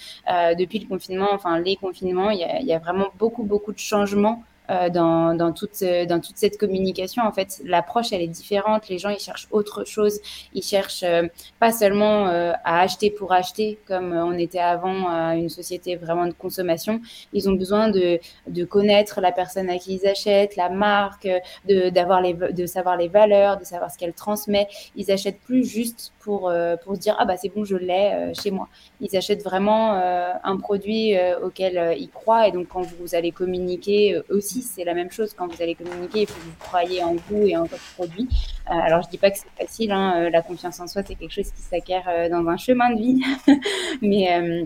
depuis 0.58 0.80
le 0.80 0.88
confinement, 0.88 1.30
enfin 1.34 1.60
les 1.60 1.76
confinements, 1.76 2.30
il 2.30 2.40
y 2.40 2.74
a, 2.74 2.80
vraiment 2.80 3.08
beaucoup 3.18 3.44
beaucoup 3.44 3.74
de 3.74 3.80
changements 3.80 4.44
euh, 4.70 4.90
dans, 4.90 5.36
dans, 5.36 5.52
toute, 5.52 5.84
dans 6.08 6.20
toute 6.20 6.38
cette 6.38 6.58
communication. 6.58 7.24
En 7.24 7.32
fait, 7.32 7.62
l'approche, 7.64 8.14
elle 8.14 8.22
est 8.22 8.28
différente. 8.28 8.90
Les 8.90 8.98
gens, 8.98 9.10
ils 9.10 9.20
cherchent 9.20 9.48
autre 9.52 9.86
chose. 9.86 10.20
Ils 10.54 10.64
cherchent 10.64 11.04
euh, 11.04 11.28
pas 11.60 11.72
seulement 11.72 12.28
euh, 12.28 12.54
à 12.64 12.82
acheter 12.82 13.12
pour 13.12 13.32
acheter, 13.32 13.78
comme 13.88 14.14
on 14.14 14.38
était 14.38 14.60
avant 14.60 15.08
à 15.08 15.36
une 15.36 15.50
société 15.50 15.96
vraiment 15.96 16.26
de 16.26 16.34
consommation. 16.34 17.02
Ils 17.34 17.50
ont 17.50 17.54
besoin 17.54 17.90
de, 17.90 18.20
de 18.48 18.66
connaître 18.66 19.22
la 19.22 19.32
personne 19.32 19.70
à 19.70 19.78
qui 19.78 19.96
ils 19.96 20.08
achètent, 20.08 20.56
la 20.56 20.70
marque, 20.70 21.28
de, 21.68 21.90
d'avoir 21.90 22.22
les, 22.22 22.34
de 22.34 22.66
savoir 22.66 22.98
les 22.98 23.08
valeurs, 23.08 23.58
de 23.58 23.64
savoir 23.64 23.92
ce 23.92 23.98
qu'elle 23.98 24.14
transmet. 24.14 24.68
Ils 24.96 25.12
achètent 25.12 25.40
plus 25.42 25.64
juste 25.64 26.12
pour, 26.20 26.52
pour 26.84 26.96
se 26.96 27.00
dire, 27.00 27.16
ah 27.20 27.26
bah 27.26 27.38
c'est 27.38 27.50
bon, 27.50 27.64
je 27.66 27.76
l'ai 27.78 28.34
chez 28.42 28.50
moi. 28.50 28.68
Ils 29.00 29.16
achètent 29.16 29.44
vraiment 29.44 29.94
un 29.94 30.58
produit 30.58 31.14
auquel 31.44 31.96
ils 32.00 32.10
croient. 32.10 32.48
Et 32.48 32.52
donc, 32.52 32.68
quand 32.68 32.82
vous 33.00 33.14
allez 33.14 33.32
communiquer 33.32 34.20
aussi, 34.30 34.55
c'est 34.62 34.84
la 34.84 34.94
même 34.94 35.12
chose 35.12 35.34
quand 35.34 35.48
vous 35.48 35.62
allez 35.62 35.76
communiquer, 35.76 36.22
il 36.22 36.28
faut 36.28 36.40
que 36.40 36.46
vous 36.46 36.56
croyez 36.60 37.04
en 37.04 37.16
vous 37.30 37.46
et 37.46 37.56
en 37.56 37.64
votre 37.64 37.84
produit. 37.96 38.28
Euh, 38.70 38.74
alors, 38.74 39.02
je 39.04 39.10
dis 39.10 39.18
pas 39.18 39.32
que 39.32 39.38
c'est 39.38 39.64
facile, 39.64 39.92
hein, 39.92 40.14
euh, 40.18 40.30
la 40.30 40.42
confiance 40.42 40.80
en 40.80 40.88
soi, 40.88 41.02
c'est 41.06 41.16
quelque 41.16 41.34
chose 41.34 41.52
qui 41.52 41.62
s'acquiert 41.62 42.06
euh, 42.08 42.30
dans 42.30 42.48
un 42.48 42.58
chemin 42.58 42.92
de 42.92 42.98
vie, 42.98 43.22
mais 44.02 44.66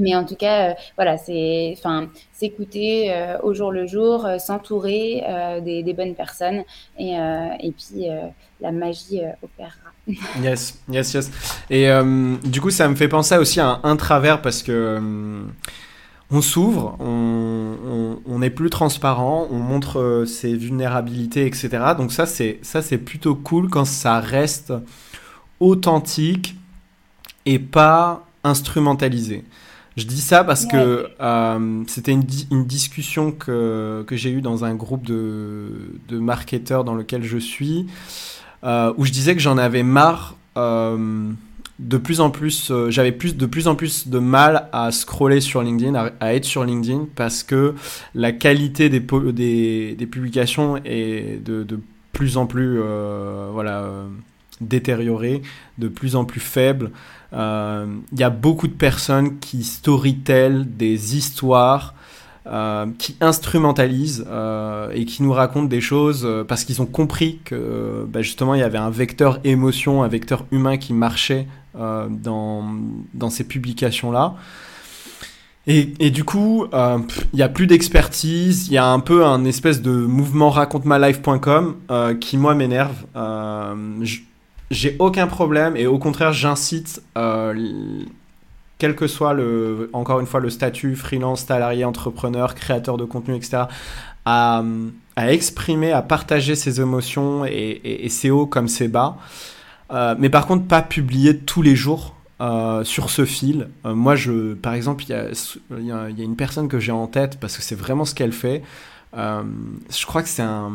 mais 0.00 0.14
en 0.14 0.24
tout 0.24 0.36
cas, 0.36 0.76
voilà, 0.94 1.18
c'est, 1.18 1.74
s'écouter 2.32 3.12
au 3.42 3.52
jour 3.52 3.72
le 3.72 3.84
jour, 3.84 4.28
s'entourer 4.38 5.24
des, 5.64 5.82
des, 5.82 5.92
bonnes 5.92 6.14
personnes, 6.14 6.62
et, 6.96 7.14
et 7.14 7.72
puis 7.72 8.06
la 8.60 8.70
magie 8.70 9.22
opérera. 9.42 9.90
yes, 10.40 10.78
yes, 10.88 11.14
yes. 11.14 11.32
Et 11.68 11.90
du 12.44 12.60
coup, 12.60 12.70
ça 12.70 12.88
me 12.88 12.94
fait 12.94 13.08
penser 13.08 13.38
aussi 13.38 13.58
à 13.58 13.80
un, 13.82 13.96
travers 13.96 14.40
parce 14.40 14.62
que 14.62 15.00
on 16.30 16.42
s'ouvre, 16.42 16.96
on, 17.00 18.42
est 18.42 18.50
plus 18.50 18.70
transparent, 18.70 19.48
on 19.50 19.58
montre 19.58 19.98
euh, 19.98 20.26
ses 20.26 20.54
vulnérabilités, 20.54 21.46
etc. 21.46 21.70
Donc 21.96 22.12
ça 22.12 22.24
c'est 22.24 22.60
ça 22.62 22.82
c'est 22.82 22.98
plutôt 22.98 23.34
cool 23.34 23.68
quand 23.68 23.84
ça 23.84 24.20
reste 24.20 24.72
authentique 25.58 26.56
et 27.46 27.58
pas 27.58 28.26
instrumentalisé. 28.44 29.44
Je 29.96 30.04
dis 30.04 30.20
ça 30.20 30.44
parce 30.44 30.66
que 30.66 31.08
euh, 31.20 31.82
c'était 31.88 32.12
une, 32.12 32.64
discussion 32.64 33.32
que, 33.32 34.06
j'ai 34.12 34.30
eue 34.30 34.42
dans 34.42 34.64
un 34.64 34.76
groupe 34.76 35.04
de, 35.04 35.98
marketeurs 36.10 36.84
dans 36.84 36.94
lequel 36.94 37.24
je 37.24 37.38
suis, 37.38 37.86
euh, 38.62 38.92
où 38.96 39.04
je 39.04 39.10
disais 39.10 39.34
que 39.34 39.40
j'en 39.40 39.58
avais 39.58 39.82
marre 39.82 40.36
de 41.78 41.96
plus 41.96 42.20
en 42.20 42.30
plus, 42.30 42.70
euh, 42.70 42.90
j'avais 42.90 43.12
plus, 43.12 43.36
de 43.36 43.46
plus 43.46 43.68
en 43.68 43.76
plus 43.76 44.08
de 44.08 44.18
mal 44.18 44.68
à 44.72 44.90
scroller 44.90 45.40
sur 45.40 45.62
LinkedIn, 45.62 46.10
à, 46.20 46.34
être 46.34 46.44
sur 46.44 46.64
LinkedIn, 46.64 47.06
parce 47.14 47.42
que 47.42 47.74
la 48.14 48.32
qualité 48.32 48.88
des, 48.88 49.00
des, 49.00 50.06
publications 50.06 50.78
est 50.84 51.42
de, 51.44 51.80
plus 52.12 52.36
en 52.36 52.46
plus 52.46 52.80
euh, 52.80 53.50
voilà, 53.52 53.82
euh, 53.82 54.08
détériorée, 54.60 55.42
de 55.78 55.86
plus 55.88 56.16
en 56.16 56.24
plus 56.24 56.40
faible. 56.40 56.90
Il 57.32 58.18
y 58.18 58.22
a 58.22 58.30
beaucoup 58.30 58.68
de 58.68 58.72
personnes 58.72 59.38
qui 59.38 59.62
storytellent 59.62 60.66
des 60.76 61.16
histoires 61.16 61.94
euh, 62.50 62.86
qui 62.96 63.14
instrumentalisent 63.20 64.24
euh, 64.26 64.90
et 64.94 65.04
qui 65.04 65.22
nous 65.22 65.32
racontent 65.32 65.66
des 65.66 65.82
choses 65.82 66.22
euh, 66.24 66.44
parce 66.44 66.64
qu'ils 66.64 66.80
ont 66.80 66.86
compris 66.86 67.40
que 67.44 68.06
bah, 68.08 68.22
justement 68.22 68.54
il 68.54 68.60
y 68.60 68.62
avait 68.62 68.78
un 68.78 68.88
vecteur 68.88 69.38
émotion, 69.44 70.02
un 70.02 70.08
vecteur 70.08 70.46
humain 70.50 70.78
qui 70.78 70.92
marchait 70.94 71.46
dans, 71.74 72.64
dans 73.14 73.30
ces 73.30 73.44
publications-là. 73.44 74.34
Et, 75.68 75.92
et, 76.00 76.10
du 76.10 76.24
coup, 76.24 76.66
il 76.72 77.36
n'y 77.36 77.42
a 77.42 77.48
plus 77.48 77.68
d'expertise, 77.68 78.66
il 78.66 78.72
y 78.72 78.78
a 78.78 78.86
un 78.86 78.98
peu 78.98 79.24
un 79.24 79.44
espèce 79.44 79.80
de 79.80 79.92
mouvement 79.92 80.50
raconte-ma-life.com 80.50 81.76
qui, 82.18 82.36
moi, 82.36 82.56
m'énerve. 82.56 82.96
J'ai 84.72 84.96
aucun 84.98 85.28
problème 85.28 85.76
et 85.76 85.86
au 85.86 85.98
contraire, 85.98 86.32
j'incite 86.32 87.00
quel 88.78 88.94
que 88.94 89.06
soit 89.06 89.34
le, 89.34 89.90
encore 89.92 90.20
une 90.20 90.26
fois, 90.26 90.40
le 90.40 90.50
statut 90.50 90.94
freelance, 90.94 91.44
salarié, 91.44 91.84
entrepreneur, 91.84 92.54
créateur 92.54 92.96
de 92.96 93.04
contenu, 93.04 93.34
etc., 93.34 93.64
à, 94.24 94.62
exprimer, 95.16 95.92
à 95.92 96.02
partager 96.02 96.54
ses 96.54 96.80
émotions 96.80 97.44
et, 97.44 98.06
ses 98.08 98.30
hauts 98.30 98.46
comme 98.46 98.68
ses 98.68 98.88
bas. 98.88 99.16
Euh, 99.90 100.14
mais 100.18 100.28
par 100.28 100.46
contre, 100.46 100.66
pas 100.66 100.82
publier 100.82 101.38
tous 101.38 101.62
les 101.62 101.74
jours 101.74 102.14
euh, 102.40 102.84
sur 102.84 103.10
ce 103.10 103.24
fil. 103.24 103.68
Euh, 103.86 103.94
moi, 103.94 104.16
je, 104.16 104.54
par 104.54 104.74
exemple, 104.74 105.04
il 105.08 105.16
y, 105.80 105.86
y, 105.86 105.92
a 105.92 106.08
une 106.24 106.36
personne 106.36 106.68
que 106.68 106.78
j'ai 106.78 106.92
en 106.92 107.06
tête 107.06 107.40
parce 107.40 107.56
que 107.56 107.62
c'est 107.62 107.74
vraiment 107.74 108.04
ce 108.04 108.14
qu'elle 108.14 108.32
fait. 108.32 108.62
je 109.14 110.06
crois 110.06 110.22
que 110.22 110.28
c'est 110.28 110.42
un, 110.42 110.70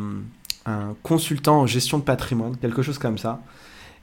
consultant 1.02 1.60
en 1.60 1.66
gestion 1.66 1.98
de 1.98 2.04
patrimoine, 2.04 2.56
quelque 2.56 2.82
chose 2.82 2.98
comme 2.98 3.18
ça. 3.18 3.40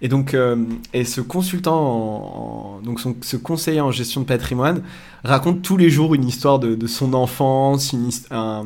Et 0.01 0.07
donc, 0.07 0.33
euh, 0.33 0.55
et 0.93 1.05
ce 1.05 1.21
consultant, 1.21 2.79
donc 2.83 2.99
son, 2.99 3.15
ce 3.21 3.37
conseiller 3.37 3.81
en 3.81 3.91
gestion 3.91 4.21
de 4.21 4.25
patrimoine, 4.25 4.81
raconte 5.23 5.61
tous 5.61 5.77
les 5.77 5.89
jours 5.89 6.15
une 6.15 6.27
histoire 6.27 6.59
de, 6.59 6.87
son 6.87 7.13
enfance, 7.13 7.95
un, 8.31 8.63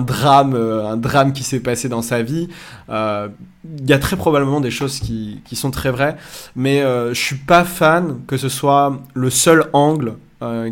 drame, 0.00 0.54
euh, 0.54 0.88
un 0.88 0.96
drame 0.96 1.32
qui 1.32 1.42
s'est 1.42 1.60
passé 1.60 1.88
dans 1.88 2.02
sa 2.02 2.22
vie. 2.22 2.48
Euh, 2.88 3.28
il 3.78 3.88
y 3.88 3.92
a 3.92 3.98
très 3.98 4.16
probablement 4.16 4.60
des 4.60 4.70
choses 4.70 5.00
qui, 5.00 5.40
sont 5.52 5.70
très 5.70 5.90
vraies, 5.90 6.16
mais 6.56 6.80
euh, 6.80 7.12
je 7.12 7.20
suis 7.20 7.36
pas 7.36 7.64
fan 7.64 8.20
que 8.26 8.36
ce 8.36 8.48
soit 8.48 9.00
le 9.14 9.30
seul 9.30 9.66
angle 9.72 10.14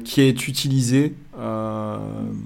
qui 0.03 0.23
est 0.23 0.49
utilisé 0.49 1.12
euh, 1.39 1.97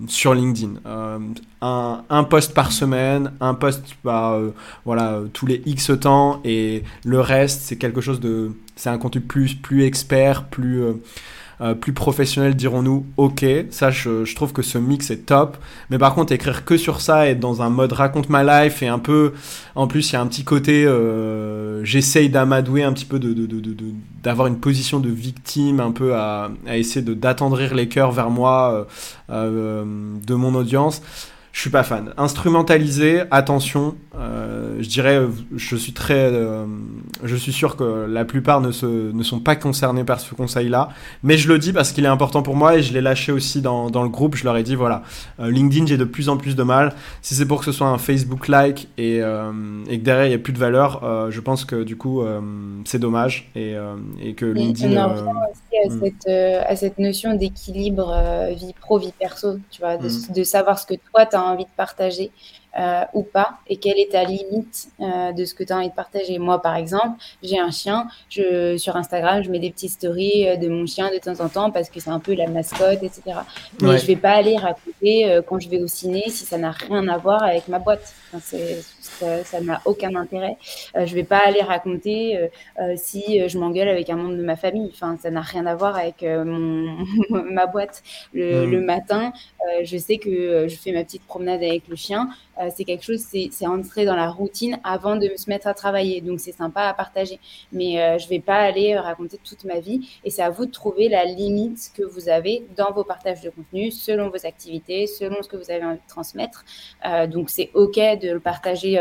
sur 0.07 0.35
LinkedIn. 0.35 0.75
Euh, 0.87 1.19
un, 1.61 2.05
un, 2.09 2.25
post 2.25 2.55
par 2.55 2.73
semaine, 2.73 3.33
un 3.41 3.55
post 3.55 3.85
bah, 4.05 4.39
voilà, 4.85 5.21
tous 5.33 5.47
les 5.47 5.63
X 5.67 5.91
temps, 6.01 6.41
et 6.45 6.85
le 7.05 7.21
reste, 7.21 7.63
c'est 7.63 7.77
quelque 7.77 8.01
chose 8.01 8.21
de. 8.21 8.53
C'est 8.77 8.91
un 8.91 8.99
contenu 8.99 9.21
plus, 9.21 9.55
plus 9.55 9.85
expert, 9.85 10.45
plus 10.45 10.83
euh, 11.63 11.75
plus 11.75 11.93
professionnel, 11.93 12.57
dirons-nous, 12.57 13.07
ok, 13.17 13.45
ça 13.71 13.93
je, 13.93 14.35
trouve 14.35 14.53
que 14.53 14.63
ce 14.63 14.79
mix 14.79 15.11
est 15.13 15.27
top, 15.27 15.57
mais 15.91 15.99
par 15.99 16.13
contre 16.13 16.33
écrire 16.33 16.65
que 16.65 16.77
sur 16.77 17.01
ça, 17.01 17.29
être 17.29 17.39
dans 17.39 17.63
un 17.63 17.71
mode 17.71 17.93
raconte 17.93 18.29
ma 18.29 18.43
life 18.65 18.83
et 18.83 18.89
un 18.89 18.99
peu, 18.99 19.33
en 19.77 19.87
plus 19.87 20.11
il 20.11 20.15
y 20.15 20.17
a 20.17 20.21
un 20.21 20.27
petit 20.27 20.43
côté, 20.43 20.85
euh, 20.85 21.85
j'essaye 21.85 22.31
d'amadouer 22.31 22.83
un 22.83 22.93
petit 22.93 23.05
peu, 23.05 23.21
de, 23.21 23.49
d'avoir 24.25 24.49
une 24.49 24.59
position 24.59 24.99
de 24.99 25.09
victime, 25.09 25.79
un 25.79 25.93
peu 25.93 26.17
à, 26.17 26.51
essayer 26.67 27.03
de, 27.03 27.15
d'attendrir 27.15 27.77
les 27.77 27.87
cœurs 27.89 28.11
vers 28.11 28.31
moi 28.31 28.89
euh, 29.31 29.85
de 30.27 30.35
mon 30.35 30.57
audience 30.57 31.01
je 31.53 31.61
suis 31.61 31.71
pas 31.71 31.83
fan. 31.83 32.15
Instrumentaliser, 32.17 33.25
attention. 33.31 33.95
Euh, 34.19 34.77
je 34.81 34.89
dirais, 34.89 35.21
je 35.55 35.77
suis 35.77 35.93
très, 35.93 36.15
euh, 36.15 36.65
je 37.23 37.37
suis 37.37 37.53
sûr 37.53 37.77
que 37.77 38.07
la 38.09 38.25
plupart 38.25 38.63
ne, 38.63 38.73
se, 38.73 38.87
ne 38.87 39.23
sont 39.23 39.39
pas 39.39 39.55
concernés 39.55 40.03
par 40.03 40.19
ce 40.21 40.35
conseil-là. 40.35 40.89
Mais 41.23 41.37
je 41.37 41.49
le 41.49 41.59
dis 41.59 41.75
parce 41.75 41.93
qu'il 41.93 42.07
est 42.07 42.09
important 42.09 42.43
pour 42.43 42.57
moi 42.57 42.77
et 42.77 42.83
je 42.83 42.95
l'ai 42.95 43.03
lâché 43.03 43.33
aussi 43.33 43.61
dans, 43.61 43.91
dans, 43.91 44.03
le 44.03 44.09
groupe. 44.09 44.35
Je 44.35 44.45
leur 44.45 44.57
ai 44.57 44.63
dit 44.63 44.75
voilà, 44.75 45.03
euh, 45.41 45.51
LinkedIn, 45.51 45.85
j'ai 45.85 45.99
de 45.99 46.05
plus 46.05 46.31
en 46.31 46.39
plus 46.39 46.57
de 46.57 46.63
mal. 46.63 46.95
Si 47.21 47.35
c'est 47.35 47.47
pour 47.47 47.59
que 47.59 47.67
ce 47.67 47.73
soit 47.73 47.89
un 47.89 47.99
Facebook 47.99 48.49
like 48.49 48.89
et, 48.97 49.19
et 49.19 49.99
que 49.99 50.03
derrière 50.03 50.25
il 50.25 50.31
n'y 50.31 50.35
a 50.35 50.39
plus 50.39 50.55
de 50.55 50.59
valeur, 50.59 51.31
je 51.31 51.41
pense 51.41 51.67
que 51.67 51.83
du 51.83 51.97
coup 51.97 52.23
c'est 52.85 52.99
dommage 52.99 53.51
et, 53.55 53.75
et, 54.23 54.35
que 54.35 54.47
LinkedIn. 54.47 54.97
On 54.97 55.05
en 55.05 55.09
revient 55.09 55.23
aussi 55.51 55.85
à, 55.85 55.95
hmm. 55.95 56.01
cette, 56.01 56.67
à 56.67 56.77
cette 56.77 56.99
notion 56.99 57.35
d'équilibre 57.35 58.15
vie 58.55 58.75
pro 58.81 58.99
vie 58.99 59.13
perso, 59.19 59.59
tu 59.71 59.81
vois, 59.83 59.97
de, 59.97 60.09
hmm. 60.09 60.33
de 60.35 60.45
savoir 60.45 60.79
ce 60.79 60.87
que 60.87 60.95
toi 60.95 61.27
tu 61.27 61.37
envie 61.43 61.65
de 61.65 61.71
partager 61.71 62.33
euh, 62.79 63.05
ou 63.13 63.23
pas 63.23 63.59
et 63.69 63.77
quelle 63.77 63.99
est 63.99 64.13
ta 64.13 64.25
limite 64.25 64.89
euh, 65.01 65.33
de 65.33 65.45
ce 65.45 65.55
que 65.55 65.63
tu 65.63 65.73
as 65.73 65.77
envie 65.77 65.91
de 65.91 65.95
partager. 65.95 66.39
Moi, 66.39 66.61
par 66.63 66.77
exemple, 66.77 67.19
j'ai 67.43 67.59
un 67.59 67.71
chien. 67.71 68.09
Je, 68.31 68.77
sur 68.79 68.97
Instagram, 68.97 69.43
je 69.43 69.51
mets 69.51 69.59
des 69.59 69.71
petites 69.71 69.91
stories 69.91 70.49
euh, 70.49 70.57
de 70.57 70.69
mon 70.69 70.87
chien 70.87 71.11
de 71.11 71.19
temps 71.19 71.45
en 71.45 71.49
temps 71.49 71.71
parce 71.71 71.91
que 71.91 72.01
c'est 72.01 72.11
un 72.11 72.21
peu 72.21 72.35
la 72.35 72.49
mascotte, 72.49 73.03
etc. 73.03 73.23
Mais 73.81 73.89
ouais. 73.89 73.99
je 73.99 74.07
vais 74.07 74.17
pas 74.17 74.33
aller 74.33 74.57
raconter 74.57 75.31
euh, 75.31 75.43
quand 75.43 75.59
je 75.59 75.69
vais 75.69 75.81
au 75.81 75.87
ciné 75.87 76.25
si 76.29 76.45
ça 76.45 76.59
n'a 76.59 76.71
rien 76.71 77.09
à 77.09 77.19
voir 77.19 77.43
avec 77.43 77.69
ma 77.69 77.79
boîte. 77.79 78.15
Enfin, 78.33 78.57
ça 79.45 79.61
n'a 79.61 79.81
aucun 79.85 80.15
intérêt. 80.15 80.57
Euh, 80.97 81.07
je 81.07 81.15
vais 81.15 81.25
pas 81.25 81.41
aller 81.45 81.61
raconter 81.61 82.39
euh, 82.81 82.95
si 82.97 83.47
je 83.49 83.59
m'engueule 83.59 83.89
avec 83.89 84.09
un 84.11 84.17
membre 84.17 84.37
de 84.37 84.43
ma 84.43 84.57
famille. 84.57 84.91
Enfin, 84.93 85.17
ça 85.23 85.31
n'a 85.31 85.43
rien 85.43 85.67
à 85.67 85.75
voir 85.75 85.97
avec 85.97 86.23
mon, 86.23 87.05
ma 87.31 87.67
boîte. 87.67 88.03
Le, 88.33 88.67
mmh. 88.67 88.71
le 88.71 88.81
matin, 88.81 89.33
je 89.83 89.97
sais 89.97 90.19
que 90.19 90.67
je 90.69 90.77
fais 90.77 90.93
ma 90.93 91.05
petite 91.05 91.25
promenade 91.27 91.63
avec 91.63 91.89
le 91.89 91.97
chien. 91.97 92.29
Euh, 92.63 92.71
c'est 92.75 92.85
quelque 92.85 93.05
chose, 93.05 93.21
c'est 93.21 93.67
entrer 93.67 94.05
dans 94.05 94.17
la 94.17 94.31
routine 94.31 94.79
avant 94.85 95.17
de 95.17 95.31
se 95.37 95.49
mettre 95.49 95.67
à 95.67 95.75
travailler. 95.75 96.21
Donc, 96.21 96.41
c'est 96.41 96.53
sympa 96.53 96.83
à 96.83 96.95
partager. 96.95 97.39
Mais 97.73 98.01
euh, 98.01 98.19
je 98.19 98.25
ne 98.25 98.31
vais 98.31 98.41
pas 98.41 98.59
aller 98.59 98.97
raconter 98.97 99.39
toute 99.43 99.65
ma 99.65 99.81
vie. 99.81 100.09
Et 100.25 100.31
c'est 100.31 100.43
à 100.43 100.51
vous 100.51 100.67
de 100.67 100.71
trouver 100.71 101.09
la 101.09 101.25
limite 101.25 101.91
que 101.95 102.03
vous 102.03 102.29
avez 102.29 102.65
dans 102.77 102.93
vos 102.93 103.05
partages 103.05 103.41
de 103.43 103.51
contenu, 103.51 103.91
selon 103.91 104.29
vos 104.31 104.47
activités, 104.47 105.07
selon 105.07 105.43
ce 105.43 105.49
que 105.49 105.57
vous 105.57 105.71
avez 105.71 105.85
envie 105.85 105.97
de 105.97 106.09
transmettre. 106.09 106.65
Euh, 107.07 107.27
donc, 107.27 107.51
c'est 107.51 107.71
OK 107.75 107.97
de 107.97 108.33
le 108.33 108.41
partager 108.41 108.93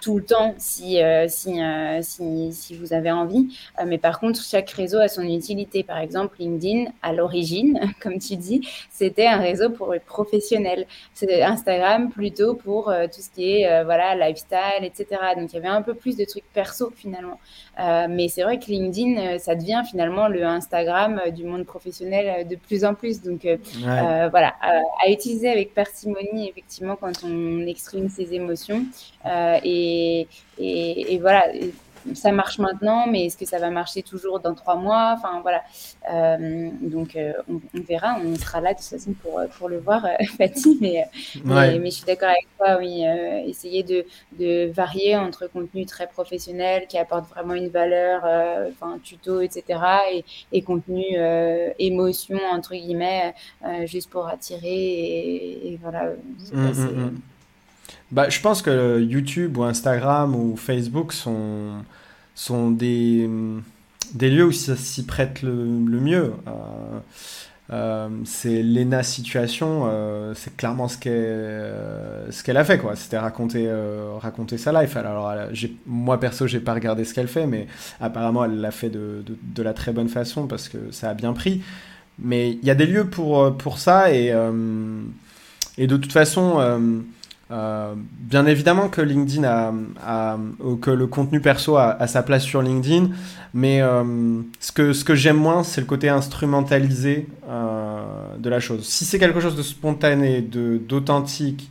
tout 0.00 0.18
le 0.18 0.24
temps 0.24 0.54
si, 0.58 0.98
si, 1.28 1.60
si, 2.02 2.52
si, 2.52 2.76
vous 2.76 2.92
avez 2.92 3.10
envie. 3.10 3.48
mais 3.86 3.98
par 3.98 4.20
contre, 4.20 4.42
chaque 4.42 4.70
réseau 4.70 4.98
a 4.98 5.08
son 5.08 5.22
utilité. 5.22 5.82
Par 5.82 5.98
exemple, 5.98 6.36
LinkedIn, 6.38 6.90
à 7.02 7.12
l'origine, 7.12 7.80
comme 8.00 8.18
tu 8.18 8.36
dis, 8.36 8.66
c'était 8.90 9.26
un 9.26 9.38
réseau 9.38 9.70
pour 9.70 9.92
les 9.92 10.00
professionnels. 10.00 10.86
C'est 11.14 11.42
Instagram 11.42 12.10
plutôt 12.10 12.55
pour 12.56 12.88
euh, 12.88 13.06
tout 13.06 13.20
ce 13.20 13.30
qui 13.30 13.52
est 13.52 13.70
euh, 13.70 13.84
voilà 13.84 14.14
lifestyle, 14.14 14.82
etc. 14.82 15.06
Donc 15.36 15.52
il 15.52 15.54
y 15.54 15.58
avait 15.58 15.68
un 15.68 15.82
peu 15.82 15.94
plus 15.94 16.16
de 16.16 16.24
trucs 16.24 16.44
perso 16.52 16.92
finalement. 16.94 17.38
Euh, 17.78 18.06
mais 18.08 18.28
c'est 18.28 18.42
vrai 18.42 18.58
que 18.58 18.66
LinkedIn, 18.66 19.38
ça 19.38 19.54
devient 19.54 19.82
finalement 19.88 20.28
le 20.28 20.44
Instagram 20.44 21.20
du 21.34 21.44
monde 21.44 21.64
professionnel 21.64 22.48
de 22.48 22.56
plus 22.56 22.84
en 22.84 22.94
plus. 22.94 23.22
Donc 23.22 23.42
ouais. 23.44 23.58
voilà, 24.30 24.54
à 24.60 25.10
utiliser 25.10 25.50
avec 25.50 25.74
parcimonie 25.74 26.48
effectivement 26.48 26.96
quand 26.96 27.24
on 27.24 27.66
exprime 27.66 28.08
ses 28.08 28.34
émotions 28.34 28.84
et, 29.62 30.26
et, 30.58 31.14
et 31.14 31.18
voilà. 31.18 31.44
Ça 32.14 32.32
marche 32.32 32.58
maintenant, 32.58 33.06
mais 33.06 33.26
est-ce 33.26 33.36
que 33.36 33.44
ça 33.44 33.58
va 33.58 33.70
marcher 33.70 34.02
toujours 34.02 34.40
dans 34.40 34.54
trois 34.54 34.76
mois? 34.76 35.14
Enfin 35.16 35.40
voilà. 35.42 35.62
Euh, 36.12 36.70
donc 36.80 37.16
euh, 37.16 37.32
on, 37.48 37.60
on, 37.76 37.82
verra, 37.82 38.18
on 38.24 38.36
sera 38.36 38.60
là 38.60 38.72
de 38.72 38.78
toute 38.78 38.86
façon 38.86 39.12
pour, 39.22 39.40
pour 39.58 39.68
le 39.68 39.78
voir, 39.78 40.04
euh, 40.04 40.24
Fatih. 40.38 40.78
Mais, 40.80 40.94
ouais. 40.96 41.04
mais, 41.44 41.78
mais, 41.78 41.90
je 41.90 41.96
suis 41.96 42.04
d'accord 42.04 42.28
avec 42.28 42.46
toi, 42.58 42.76
oui. 42.78 43.06
Euh, 43.06 43.46
essayer 43.46 43.82
de, 43.82 44.04
de, 44.38 44.70
varier 44.72 45.16
entre 45.16 45.46
contenu 45.46 45.86
très 45.86 46.06
professionnel 46.06 46.86
qui 46.88 46.98
apporte 46.98 47.28
vraiment 47.28 47.54
une 47.54 47.68
valeur, 47.68 48.22
euh, 48.24 48.70
enfin 48.70 48.98
tuto, 49.02 49.40
etc. 49.40 49.80
Et, 50.12 50.24
et 50.52 50.62
contenu 50.62 51.04
euh, 51.16 51.70
émotion 51.78 52.38
entre 52.52 52.74
guillemets, 52.74 53.34
juste 53.84 54.10
pour 54.10 54.28
attirer 54.28 54.66
et, 54.66 55.72
et 55.72 55.78
voilà. 55.82 56.10
Mmh, 56.52 56.60
mmh, 56.60 56.70
mmh. 56.70 57.20
Bah, 58.12 58.28
je 58.28 58.40
pense 58.40 58.62
que 58.62 59.00
YouTube 59.00 59.56
ou 59.56 59.64
Instagram 59.64 60.34
ou 60.34 60.56
Facebook 60.56 61.12
sont, 61.12 61.82
sont 62.36 62.70
des, 62.70 63.28
des 64.14 64.30
lieux 64.30 64.44
où 64.44 64.52
ça 64.52 64.76
s'y 64.76 65.04
prête 65.04 65.42
le, 65.42 65.50
le 65.50 66.00
mieux. 66.00 66.32
Euh, 66.46 67.00
euh, 67.72 68.08
c'est 68.24 68.62
Lena 68.62 69.02
Situation, 69.02 69.86
euh, 69.86 70.34
c'est 70.36 70.56
clairement 70.56 70.86
ce 70.86 70.98
qu'elle 70.98 72.32
ce 72.32 72.50
a 72.52 72.64
fait 72.64 72.78
quoi. 72.78 72.94
C'était 72.94 73.18
raconter 73.18 73.68
raconter 74.20 74.58
sa 74.58 74.80
life. 74.80 74.96
Alors, 74.96 75.26
alors 75.26 75.48
moi 75.86 76.20
perso 76.20 76.46
j'ai 76.46 76.60
pas 76.60 76.74
regardé 76.74 77.04
ce 77.04 77.12
qu'elle 77.12 77.26
fait, 77.26 77.46
mais 77.46 77.66
apparemment 78.00 78.44
elle 78.44 78.60
l'a 78.60 78.70
fait 78.70 78.90
de, 78.90 79.24
de, 79.26 79.36
de, 79.42 79.62
la 79.64 79.72
très 79.72 79.92
bonne 79.92 80.08
façon 80.08 80.46
parce 80.46 80.68
que 80.68 80.78
ça 80.92 81.10
a 81.10 81.14
bien 81.14 81.32
pris. 81.32 81.62
Mais 82.20 82.52
il 82.52 82.64
y 82.64 82.70
a 82.70 82.76
des 82.76 82.86
lieux 82.86 83.06
pour 83.08 83.56
pour 83.56 83.78
ça 83.78 84.12
et 84.14 84.32
et 85.78 85.86
de 85.86 85.96
toute 85.96 86.12
façon 86.12 87.04
euh, 87.52 87.94
bien 87.96 88.44
évidemment 88.46 88.88
que 88.88 89.00
LinkedIn 89.00 89.44
a, 89.44 89.72
a, 90.04 90.36
que 90.82 90.90
le 90.90 91.06
contenu 91.06 91.40
perso 91.40 91.76
a, 91.76 91.90
a, 91.90 92.06
sa 92.08 92.24
place 92.24 92.42
sur 92.42 92.60
LinkedIn, 92.60 93.10
mais 93.54 93.80
euh, 93.80 94.42
ce 94.58 94.72
que, 94.72 94.92
ce 94.92 95.04
que 95.04 95.14
j'aime 95.14 95.36
moins, 95.36 95.62
c'est 95.62 95.80
le 95.80 95.86
côté 95.86 96.08
instrumentalisé 96.08 97.28
euh, 97.48 98.02
de 98.38 98.50
la 98.50 98.58
chose. 98.58 98.84
Si 98.88 99.04
c'est 99.04 99.20
quelque 99.20 99.38
chose 99.38 99.54
de 99.54 99.62
spontané, 99.62 100.40
d'authentique, 100.42 101.70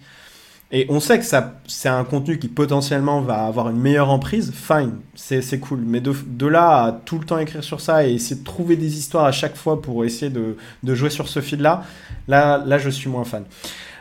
et 0.72 0.86
on 0.90 1.00
sait 1.00 1.20
que 1.20 1.26
ça, 1.26 1.60
c'est 1.68 1.90
un 1.90 2.04
contenu 2.06 2.40
qui 2.40 2.48
potentiellement 2.48 3.22
va 3.22 3.46
avoir 3.46 3.70
une 3.70 3.80
meilleure 3.80 4.10
emprise, 4.10 4.52
fine, 4.54 4.94
c'est 5.14 5.60
cool. 5.60 5.80
Mais 5.86 6.00
de, 6.00 6.14
de, 6.26 6.48
là 6.48 6.84
à 6.84 6.92
tout 6.92 7.20
le 7.20 7.26
temps 7.26 7.38
écrire 7.38 7.64
sur 7.64 7.82
ça 7.82 8.08
et 8.08 8.14
essayer 8.14 8.40
de 8.40 8.46
trouver 8.46 8.76
des 8.76 8.98
histoires 8.98 9.26
à 9.26 9.32
chaque 9.32 9.56
fois 9.56 9.82
pour 9.82 10.06
essayer 10.06 10.32
de, 10.32 10.58
de 10.84 10.96
jouer 10.96 11.10
sur 11.10 11.28
ce 11.28 11.40
fil-là, 11.40 11.84
là, 12.28 12.64
là, 12.66 12.78
je 12.78 12.90
suis 12.90 13.10
moins 13.10 13.26
fan. 13.26 13.44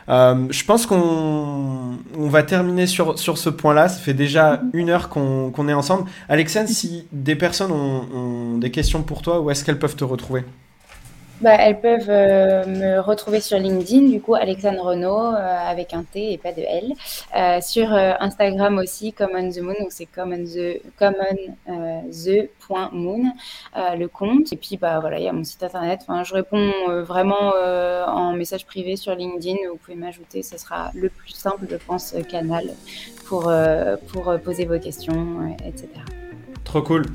Euh, 0.07 0.47
je 0.49 0.63
pense 0.63 0.85
qu'on 0.85 1.97
on 2.17 2.27
va 2.29 2.43
terminer 2.43 2.87
sur, 2.87 3.17
sur 3.17 3.37
ce 3.37 3.49
point-là. 3.49 3.89
Ça 3.89 3.99
fait 3.99 4.13
déjà 4.13 4.61
une 4.73 4.89
heure 4.89 5.09
qu'on 5.09 5.51
qu 5.51 5.69
est 5.69 5.73
ensemble. 5.73 6.09
Alexandre, 6.29 6.69
si 6.69 7.07
des 7.11 7.35
personnes 7.35 7.71
ont, 7.71 8.05
ont 8.13 8.57
des 8.57 8.71
questions 8.71 9.03
pour 9.03 9.21
toi, 9.21 9.41
où 9.41 9.49
est-ce 9.49 9.63
qu'elles 9.63 9.79
peuvent 9.79 9.95
te 9.95 10.03
retrouver? 10.03 10.43
Bah, 11.41 11.55
elles 11.59 11.79
peuvent 11.81 12.09
euh, 12.09 12.65
me 12.65 12.99
retrouver 12.99 13.41
sur 13.41 13.59
LinkedIn, 13.59 14.09
du 14.09 14.21
coup, 14.21 14.35
Alexandre 14.35 14.81
Renault, 14.81 15.33
euh, 15.33 15.69
avec 15.69 15.93
un 15.93 16.03
T 16.03 16.31
et 16.31 16.37
pas 16.37 16.53
de 16.53 16.61
L. 16.61 16.93
Euh, 17.35 17.59
sur 17.61 17.91
Instagram 17.91 18.77
aussi, 18.77 19.11
Common 19.11 19.49
the 19.51 19.59
Moon, 19.59 19.75
donc 19.79 19.91
c'est 19.91 20.05
common 20.05 20.45
the, 20.45 20.81
common, 20.97 21.55
the 22.09 22.49
point 22.65 22.89
moon, 22.93 23.33
le 23.75 24.07
compte. 24.07 24.53
Et 24.53 24.55
puis, 24.55 24.77
bah, 24.77 24.99
voilà, 24.99 25.19
il 25.19 25.25
y 25.25 25.27
a 25.27 25.33
mon 25.33 25.43
site 25.43 25.63
internet. 25.63 26.01
Enfin, 26.03 26.23
je 26.23 26.33
réponds 26.33 26.71
vraiment 27.03 27.53
en 28.07 28.33
message 28.33 28.65
privé 28.65 28.95
sur 28.95 29.13
LinkedIn. 29.13 29.57
Vous 29.69 29.77
pouvez 29.77 29.97
m'ajouter, 29.97 30.41
ce 30.41 30.57
sera 30.57 30.91
le 30.93 31.09
plus 31.09 31.31
simple, 31.31 31.65
je 31.69 31.75
pense, 31.75 32.15
canal 32.29 32.65
pour, 33.25 33.51
pour 34.11 34.39
poser 34.39 34.65
vos 34.65 34.79
questions, 34.79 35.55
etc. 35.65 35.89
Trop 36.63 36.81
cool. 36.81 37.05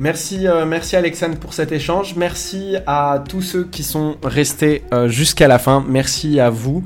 Merci, 0.00 0.46
euh, 0.46 0.64
merci 0.64 0.96
Alexandre 0.96 1.36
pour 1.36 1.52
cet 1.52 1.72
échange. 1.72 2.16
Merci 2.16 2.76
à 2.86 3.22
tous 3.28 3.42
ceux 3.42 3.64
qui 3.64 3.82
sont 3.82 4.16
restés 4.22 4.82
euh, 4.94 5.08
jusqu'à 5.08 5.46
la 5.46 5.58
fin. 5.58 5.84
Merci 5.86 6.40
à 6.40 6.48
vous. 6.48 6.82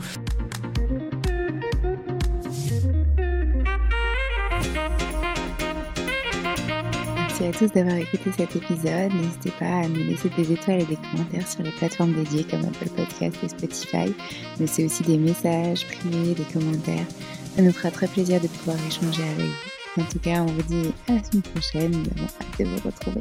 Merci 7.16 7.44
à 7.44 7.52
tous 7.52 7.72
d'avoir 7.72 7.98
écouté 7.98 8.32
cet 8.36 8.56
épisode. 8.56 9.12
N'hésitez 9.14 9.52
pas 9.60 9.84
à 9.84 9.86
nous 9.86 10.02
laisser 10.02 10.28
des 10.36 10.52
étoiles 10.52 10.80
et 10.80 10.86
des 10.86 10.98
commentaires 11.12 11.46
sur 11.46 11.62
les 11.62 11.70
plateformes 11.70 12.14
dédiées 12.14 12.42
comme 12.42 12.64
Apple 12.64 12.88
Podcast 12.96 13.36
et 13.44 13.48
Spotify, 13.48 14.12
mais 14.58 14.66
c'est 14.66 14.84
aussi 14.86 15.04
des 15.04 15.18
messages 15.18 15.86
privés, 15.86 16.34
des 16.34 16.52
commentaires. 16.52 17.06
Ça 17.54 17.62
nous 17.62 17.72
fera 17.72 17.92
très 17.92 18.08
plaisir 18.08 18.40
de 18.40 18.48
pouvoir 18.48 18.76
échanger 18.88 19.22
avec 19.22 19.46
vous. 19.46 19.73
En 19.96 20.04
tout 20.04 20.18
cas, 20.18 20.42
on 20.42 20.46
vous 20.46 20.62
dit 20.62 20.92
à 21.08 21.12
la 21.12 21.22
semaine 21.22 21.42
prochaine. 21.42 21.94
Hâte 21.94 22.58
de 22.58 22.64
vous 22.64 22.88
retrouver. 22.88 23.20